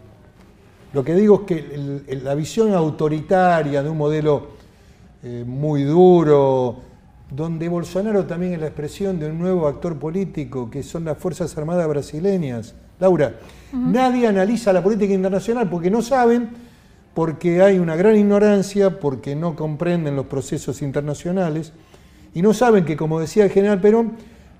Lo 0.93 1.03
que 1.03 1.17
digo 1.17 1.41
es 1.41 1.47
que 1.49 2.21
la 2.23 2.37
visión 2.37 2.73
autoritaria 2.75 3.83
de 3.83 3.91
un 3.91 3.99
modelo 3.99 4.51
eh, 5.25 5.43
muy 5.45 5.83
duro, 5.83 6.77
donde 7.31 7.69
Bolsonaro 7.69 8.27
también 8.27 8.55
es 8.55 8.61
la 8.61 8.67
expresión 8.67 9.19
de 9.19 9.31
un 9.31 9.39
nuevo 9.39 9.67
actor 9.67 9.99
político, 9.99 10.71
que 10.71 10.83
son 10.83 11.05
las 11.05 11.19
Fuerzas 11.19 11.57
Armadas 11.57 11.89
brasileñas. 11.89 12.75
Laura, 13.01 13.35
nadie 13.73 14.27
analiza 14.29 14.73
la 14.73 14.83
política 14.83 15.15
internacional 15.15 15.69
porque 15.69 15.91
no 15.91 16.03
saben, 16.03 16.51
porque 17.15 17.63
hay 17.63 17.79
una 17.79 17.97
gran 17.97 18.17
ignorancia, 18.17 19.01
porque 19.01 19.35
no 19.35 19.57
comprenden 19.57 20.17
los 20.17 20.27
procesos 20.27 20.83
internacionales 20.83 21.73
y 22.35 22.43
no 22.43 22.53
saben 22.53 22.85
que, 22.85 22.97
como 22.97 23.21
decía 23.21 23.45
el 23.45 23.51
general 23.51 23.81
Perón, 23.81 24.13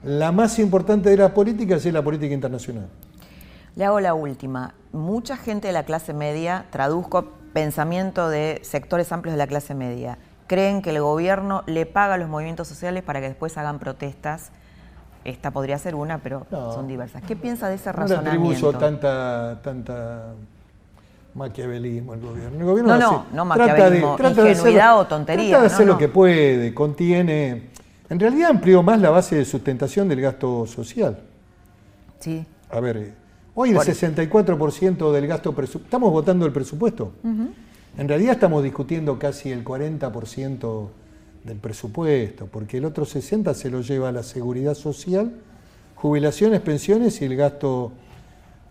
la 0.05 0.33
más 0.33 0.59
importante 0.59 1.11
de 1.11 1.17
las 1.17 1.33
políticas 1.33 1.85
es 1.87 1.93
la 1.93 2.03
política 2.03 2.35
internacional. 2.35 2.89
Le 3.77 3.85
hago 3.85 3.99
la 4.01 4.15
última. 4.15 4.75
Mucha 4.93 5.37
gente 5.37 5.67
de 5.69 5.73
la 5.73 5.85
clase 5.85 6.13
media, 6.13 6.67
traduzco 6.71 7.33
pensamiento 7.53 8.29
de 8.29 8.61
sectores 8.63 9.11
amplios 9.13 9.35
de 9.35 9.39
la 9.39 9.47
clase 9.47 9.75
media, 9.75 10.19
creen 10.47 10.83
que 10.83 10.91
el 10.91 11.01
gobierno 11.01 11.63
le 11.67 11.87
paga 11.87 12.15
a 12.15 12.19
los 12.19 12.29
movimientos 12.29 12.69
sociales 12.69 13.03
para 13.03 13.21
que 13.21 13.29
después 13.29 13.57
hagan 13.59 13.79
protestas. 13.79 14.51
Esta 15.25 15.51
podría 15.51 15.79
ser 15.79 15.95
una, 15.95 16.19
pero 16.19 16.47
son 16.51 16.87
diversas. 16.87 17.23
¿Qué 17.23 17.35
piensa 17.35 17.69
de 17.69 17.77
ese 17.77 17.91
razonamiento? 17.93 18.39
No 18.39 18.51
le 18.51 18.57
atribuyo 18.57 18.79
tanta, 18.79 19.59
tanta 19.63 20.35
maquiavelismo 21.35 22.13
al 22.13 22.21
gobierno. 22.21 22.59
El 22.59 22.65
gobierno 22.65 22.99
no, 22.99 23.11
no, 23.11 23.27
no 23.33 23.45
maquiavelismo, 23.47 24.17
trata 24.17 24.43
de, 24.43 24.51
ingenuidad 24.51 24.99
o 24.99 25.07
tontería. 25.07 25.49
Trata 25.49 25.63
de 25.63 25.75
hacer 25.75 25.87
lo 25.87 25.99
que 25.99 26.09
puede, 26.09 26.75
contiene... 26.75 27.71
En 28.11 28.21
realidad 28.21 28.51
amplió 28.51 28.83
más 28.83 29.01
la 29.01 29.09
base 29.09 29.37
de 29.37 29.47
sustentación 29.47 30.09
del 30.09 30.21
gasto 30.21 30.67
social. 30.67 31.19
Sí. 32.21 32.45
A 32.71 32.79
ver, 32.79 33.15
hoy 33.55 33.71
el 33.71 33.79
64% 33.79 35.11
del 35.11 35.27
gasto 35.27 35.53
presupuestario... 35.55 35.87
Estamos 35.87 36.13
votando 36.13 36.45
el 36.45 36.53
presupuesto. 36.53 37.13
En 37.97 38.09
realidad 38.09 38.33
estamos 38.33 38.65
discutiendo 38.65 39.19
casi 39.21 39.53
el 39.53 39.65
40% 39.65 40.89
del 41.45 41.59
presupuesto, 41.59 42.47
porque 42.47 42.79
el 42.79 42.87
otro 42.87 43.07
60% 43.07 43.55
se 43.55 43.71
lo 43.71 43.83
lleva 43.83 44.09
a 44.09 44.13
la 44.13 44.25
seguridad 44.25 44.75
social, 44.75 45.33
jubilaciones, 45.95 46.61
pensiones 46.61 47.21
y 47.23 47.27
el 47.27 47.37
gasto 47.37 47.93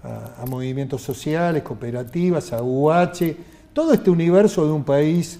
a, 0.03 0.45
movimientos 0.49 1.01
sociales, 1.01 1.63
cooperativas, 1.63 2.51
a 2.51 2.61
UH, 2.61 3.35
todo 3.71 3.93
este 3.93 4.09
universo 4.09 4.65
de 4.65 4.73
un 4.73 4.83
país 4.83 5.39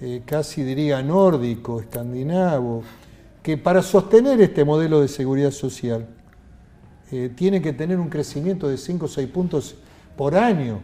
eh, 0.00 0.22
casi 0.26 0.64
diría 0.64 1.00
nórdico, 1.00 1.80
escandinavo, 1.80 2.82
que 3.42 3.56
para 3.56 3.80
sostener 3.80 4.40
este 4.40 4.64
modelo 4.64 5.00
de 5.00 5.06
seguridad 5.06 5.52
social 5.52 6.06
eh, 7.12 7.30
tiene 7.36 7.62
que 7.62 7.72
tener 7.72 8.00
un 8.00 8.08
crecimiento 8.08 8.68
de 8.68 8.76
5 8.76 9.04
o 9.04 9.08
6 9.08 9.28
puntos 9.28 9.76
por 10.16 10.34
año, 10.34 10.80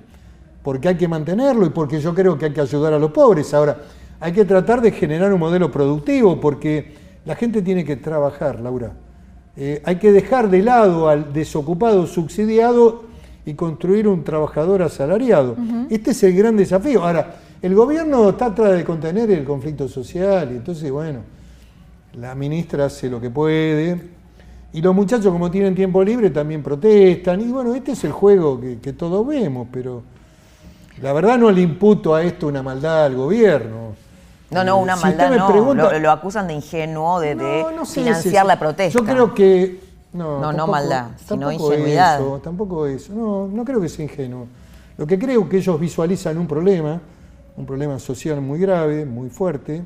porque 0.63 0.89
hay 0.89 0.97
que 0.97 1.09
mantenerlo 1.09 1.67
y 1.67 1.71
porque 1.71 2.01
yo 2.01 2.15
creo 2.15 2.39
que 2.39 2.47
hay 2.47 2.53
que 2.53 2.61
ayudar 2.61 2.93
a 2.93 2.99
los 2.99 3.11
pobres. 3.11 3.53
Ahora, 3.55 3.79
hay 4.21 4.33
que 4.33 4.45
tratar 4.45 4.81
de 4.81 4.93
generar 4.93 5.33
un 5.33 5.41
modelo 5.41 5.71
productivo 5.71 6.41
porque 6.41 6.95
la 7.25 7.37
gente 7.37 7.63
tiene 7.63 7.85
que 7.85 7.97
trabajar, 7.97 8.61
Laura. 8.61 8.93
Eh, 9.57 9.83
hay 9.85 9.97
que 9.97 10.13
dejar 10.13 10.49
de 10.49 10.63
lado 10.63 11.09
al 11.09 11.33
desocupado 11.33 12.07
subsidiado 12.07 13.05
y 13.45 13.55
construir 13.55 14.07
un 14.07 14.23
trabajador 14.23 14.83
asalariado. 14.83 15.57
Este 15.89 16.13
es 16.13 16.23
el 16.23 16.37
gran 16.37 16.57
desafío. 16.57 17.05
Ahora, 17.05 17.37
el 17.63 17.75
gobierno 17.75 18.35
trata 18.37 18.73
de 18.73 18.85
contener 18.85 19.31
el 19.31 19.45
conflicto 19.45 19.89
social 19.89 20.51
y 20.53 20.57
entonces, 20.57 20.91
bueno, 20.91 21.21
la 22.15 22.35
ministra 22.35 22.87
hace 22.87 23.11
lo 23.11 23.21
que 23.21 23.31
puede. 23.31 24.01
Y 24.73 24.81
los 24.81 24.95
muchachos, 24.95 25.33
como 25.33 25.51
tienen 25.51 25.75
tiempo 25.75 26.03
libre, 26.03 26.31
también 26.31 26.63
protestan. 26.63 27.41
Y 27.41 27.51
bueno, 27.51 27.75
este 27.75 27.93
es 27.93 28.05
el 28.05 28.13
juego 28.13 28.61
que, 28.81 28.93
todos 28.93 29.27
vemos, 29.27 29.69
pero 29.73 30.03
la 31.03 31.13
verdad 31.13 31.39
no 31.39 31.51
le 31.51 31.63
imputo 31.63 32.15
a 32.15 32.23
esto 32.23 32.47
una 32.47 32.63
maldad 32.63 33.07
al 33.07 33.15
gobierno. 33.15 33.95
No, 34.51 34.65
no, 34.65 34.79
una 34.79 34.97
maldad 34.97 35.31
no. 35.31 35.99
lo, 35.99 36.11
acusan 36.11 36.49
de 36.49 36.55
ingenuo, 36.55 37.21
de, 37.21 37.37
financiar 37.87 38.45
la 38.47 38.59
protesta. 38.59 38.99
Yo 38.99 39.05
creo 39.05 39.33
que. 39.33 39.81
No, 40.13 40.53
no, 40.53 40.67
maldad, 40.67 41.11
sino 41.25 41.53
ingenuidad. 41.53 42.21
tampoco 42.43 42.87
eso. 42.87 43.13
No, 43.13 43.47
no 43.47 43.65
creo 43.65 43.81
que 43.81 43.89
sea 43.89 44.05
ingenuo. 44.05 44.47
Lo 44.99 45.07
que 45.07 45.19
creo 45.19 45.49
que 45.49 45.59
ellos 45.59 45.79
visualizan 45.81 46.37
un 46.37 46.47
problema, 46.47 47.01
un 47.57 47.65
problema 47.65 47.99
social 47.99 48.41
muy 48.41 48.59
grave, 48.59 49.07
muy 49.07 49.31
fuerte, 49.31 49.83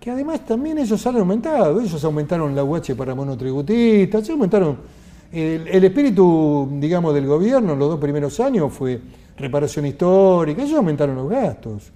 que 0.00 0.10
además 0.10 0.40
también 0.44 0.78
ellos 0.78 1.06
han 1.06 1.16
aumentado. 1.16 1.80
Ellos 1.80 2.02
aumentaron 2.02 2.56
la 2.56 2.64
UH 2.64 2.96
para 2.96 3.14
monotributistas, 3.14 4.22
ellos 4.22 4.30
aumentaron. 4.30 5.01
El, 5.32 5.84
espíritu, 5.84 6.68
digamos, 6.72 7.14
del 7.14 7.26
gobierno 7.26 7.72
en 7.72 7.78
los 7.78 7.88
dos 7.88 8.00
primeros 8.00 8.38
años 8.38 8.72
fue 8.72 9.00
reparación 9.36 9.86
histórica, 9.86 10.62
ellos 10.62 10.76
aumentaron 10.76 11.16
los 11.16 11.28
gastos. 11.28 11.90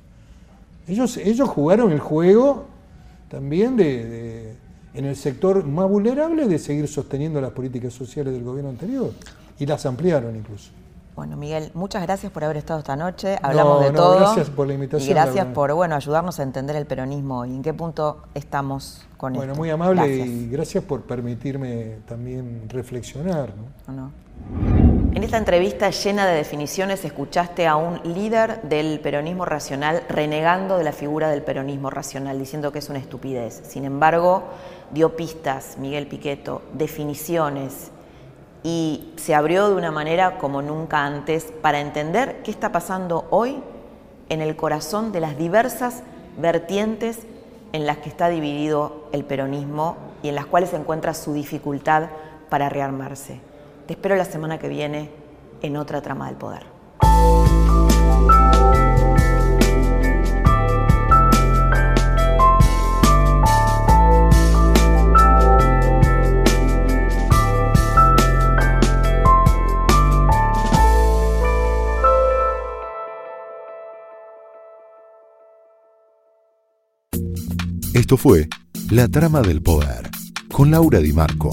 Ellos, 0.88 1.16
ellos 1.18 1.48
jugaron 1.48 1.92
el 1.92 2.00
juego 2.00 2.64
también 3.28 3.76
de, 3.76 4.54
en 4.94 5.04
el 5.04 5.16
sector 5.16 5.66
más 5.66 5.88
vulnerable 5.88 6.48
de 6.48 6.58
seguir 6.58 6.88
sosteniendo 6.88 7.40
las 7.40 7.50
políticas 7.50 7.92
sociales 7.92 8.32
del 8.32 8.42
gobierno 8.42 8.70
anterior 8.70 9.12
y 9.58 9.66
las 9.66 9.84
ampliaron 9.84 10.34
incluso. 10.34 10.70
Bueno, 11.16 11.38
Miguel, 11.38 11.70
muchas 11.72 12.02
gracias 12.02 12.30
por 12.30 12.44
haber 12.44 12.58
estado 12.58 12.80
esta 12.80 12.94
noche. 12.94 13.38
Hablamos 13.40 13.82
de 13.82 13.90
todo. 13.90 14.18
Gracias 14.18 14.50
por 14.50 14.66
la 14.66 14.74
invitación. 14.74 15.10
Y 15.10 15.14
gracias 15.14 15.46
por 15.46 15.72
bueno, 15.72 15.94
ayudarnos 15.94 16.38
a 16.38 16.42
entender 16.42 16.76
el 16.76 16.84
peronismo 16.84 17.46
y 17.46 17.54
en 17.54 17.62
qué 17.62 17.72
punto 17.72 18.24
estamos 18.34 19.06
con 19.16 19.32
bueno, 19.32 19.52
esto. 19.52 19.58
Bueno, 19.58 19.78
muy 19.78 19.88
amable 19.88 20.14
y 20.14 20.48
gracias 20.50 20.84
por 20.84 21.04
permitirme 21.04 22.00
también 22.06 22.68
reflexionar. 22.68 23.54
¿no? 23.86 23.94
no. 23.94 24.12
En 25.14 25.24
esta 25.24 25.38
entrevista 25.38 25.88
llena 25.88 26.26
de 26.26 26.34
definiciones 26.34 27.02
escuchaste 27.02 27.66
a 27.66 27.76
un 27.76 27.98
líder 28.04 28.60
del 28.64 29.00
peronismo 29.00 29.46
racional 29.46 30.02
renegando 30.10 30.76
de 30.76 30.84
la 30.84 30.92
figura 30.92 31.30
del 31.30 31.40
peronismo 31.40 31.88
racional, 31.88 32.38
diciendo 32.38 32.72
que 32.72 32.80
es 32.80 32.90
una 32.90 32.98
estupidez. 32.98 33.62
Sin 33.66 33.86
embargo, 33.86 34.44
dio 34.90 35.16
pistas, 35.16 35.78
Miguel 35.78 36.08
Piqueto, 36.08 36.60
definiciones 36.74 37.90
y 38.66 39.12
se 39.14 39.32
abrió 39.32 39.68
de 39.68 39.76
una 39.76 39.92
manera 39.92 40.38
como 40.38 40.60
nunca 40.60 41.06
antes 41.06 41.52
para 41.62 41.78
entender 41.78 42.42
qué 42.42 42.50
está 42.50 42.72
pasando 42.72 43.28
hoy 43.30 43.62
en 44.28 44.40
el 44.40 44.56
corazón 44.56 45.12
de 45.12 45.20
las 45.20 45.38
diversas 45.38 46.02
vertientes 46.36 47.20
en 47.72 47.86
las 47.86 47.98
que 47.98 48.08
está 48.08 48.28
dividido 48.28 49.04
el 49.12 49.24
peronismo 49.24 49.96
y 50.20 50.30
en 50.30 50.34
las 50.34 50.46
cuales 50.46 50.70
se 50.70 50.76
encuentra 50.76 51.14
su 51.14 51.32
dificultad 51.32 52.08
para 52.48 52.68
rearmarse. 52.68 53.40
Te 53.86 53.92
espero 53.92 54.16
la 54.16 54.24
semana 54.24 54.58
que 54.58 54.66
viene 54.68 55.10
en 55.62 55.76
otra 55.76 56.02
trama 56.02 56.26
del 56.26 56.34
poder. 56.34 56.66
Esto 77.96 78.18
fue 78.18 78.46
La 78.90 79.08
Trama 79.08 79.40
del 79.40 79.62
Poder 79.62 80.10
con 80.52 80.70
Laura 80.70 81.00
Di 81.00 81.14
Marco 81.14 81.50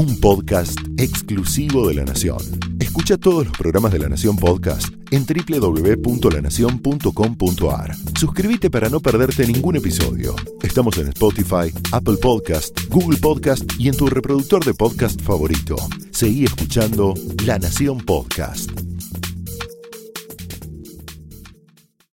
un 0.00 0.18
podcast 0.18 0.76
exclusivo 0.96 1.86
de 1.88 1.94
La 1.94 2.04
Nación. 2.04 2.38
Escucha 2.78 3.18
todos 3.18 3.46
los 3.46 3.58
programas 3.58 3.92
de 3.92 3.98
La 3.98 4.08
Nación 4.08 4.38
Podcast 4.38 4.88
en 5.10 5.26
www.lanacion.com.ar. 5.26 7.94
Suscríbete 8.18 8.70
para 8.70 8.88
no 8.88 9.00
perderte 9.00 9.46
ningún 9.46 9.76
episodio. 9.76 10.34
Estamos 10.62 10.96
en 10.96 11.08
Spotify, 11.08 11.70
Apple 11.92 12.16
Podcast, 12.16 12.80
Google 12.88 13.18
Podcast 13.18 13.70
y 13.78 13.88
en 13.88 13.96
tu 13.96 14.06
reproductor 14.06 14.64
de 14.64 14.72
podcast 14.72 15.20
favorito. 15.20 15.76
Seguí 16.12 16.44
escuchando 16.44 17.12
La 17.44 17.58
Nación 17.58 17.98
Podcast. 17.98 18.70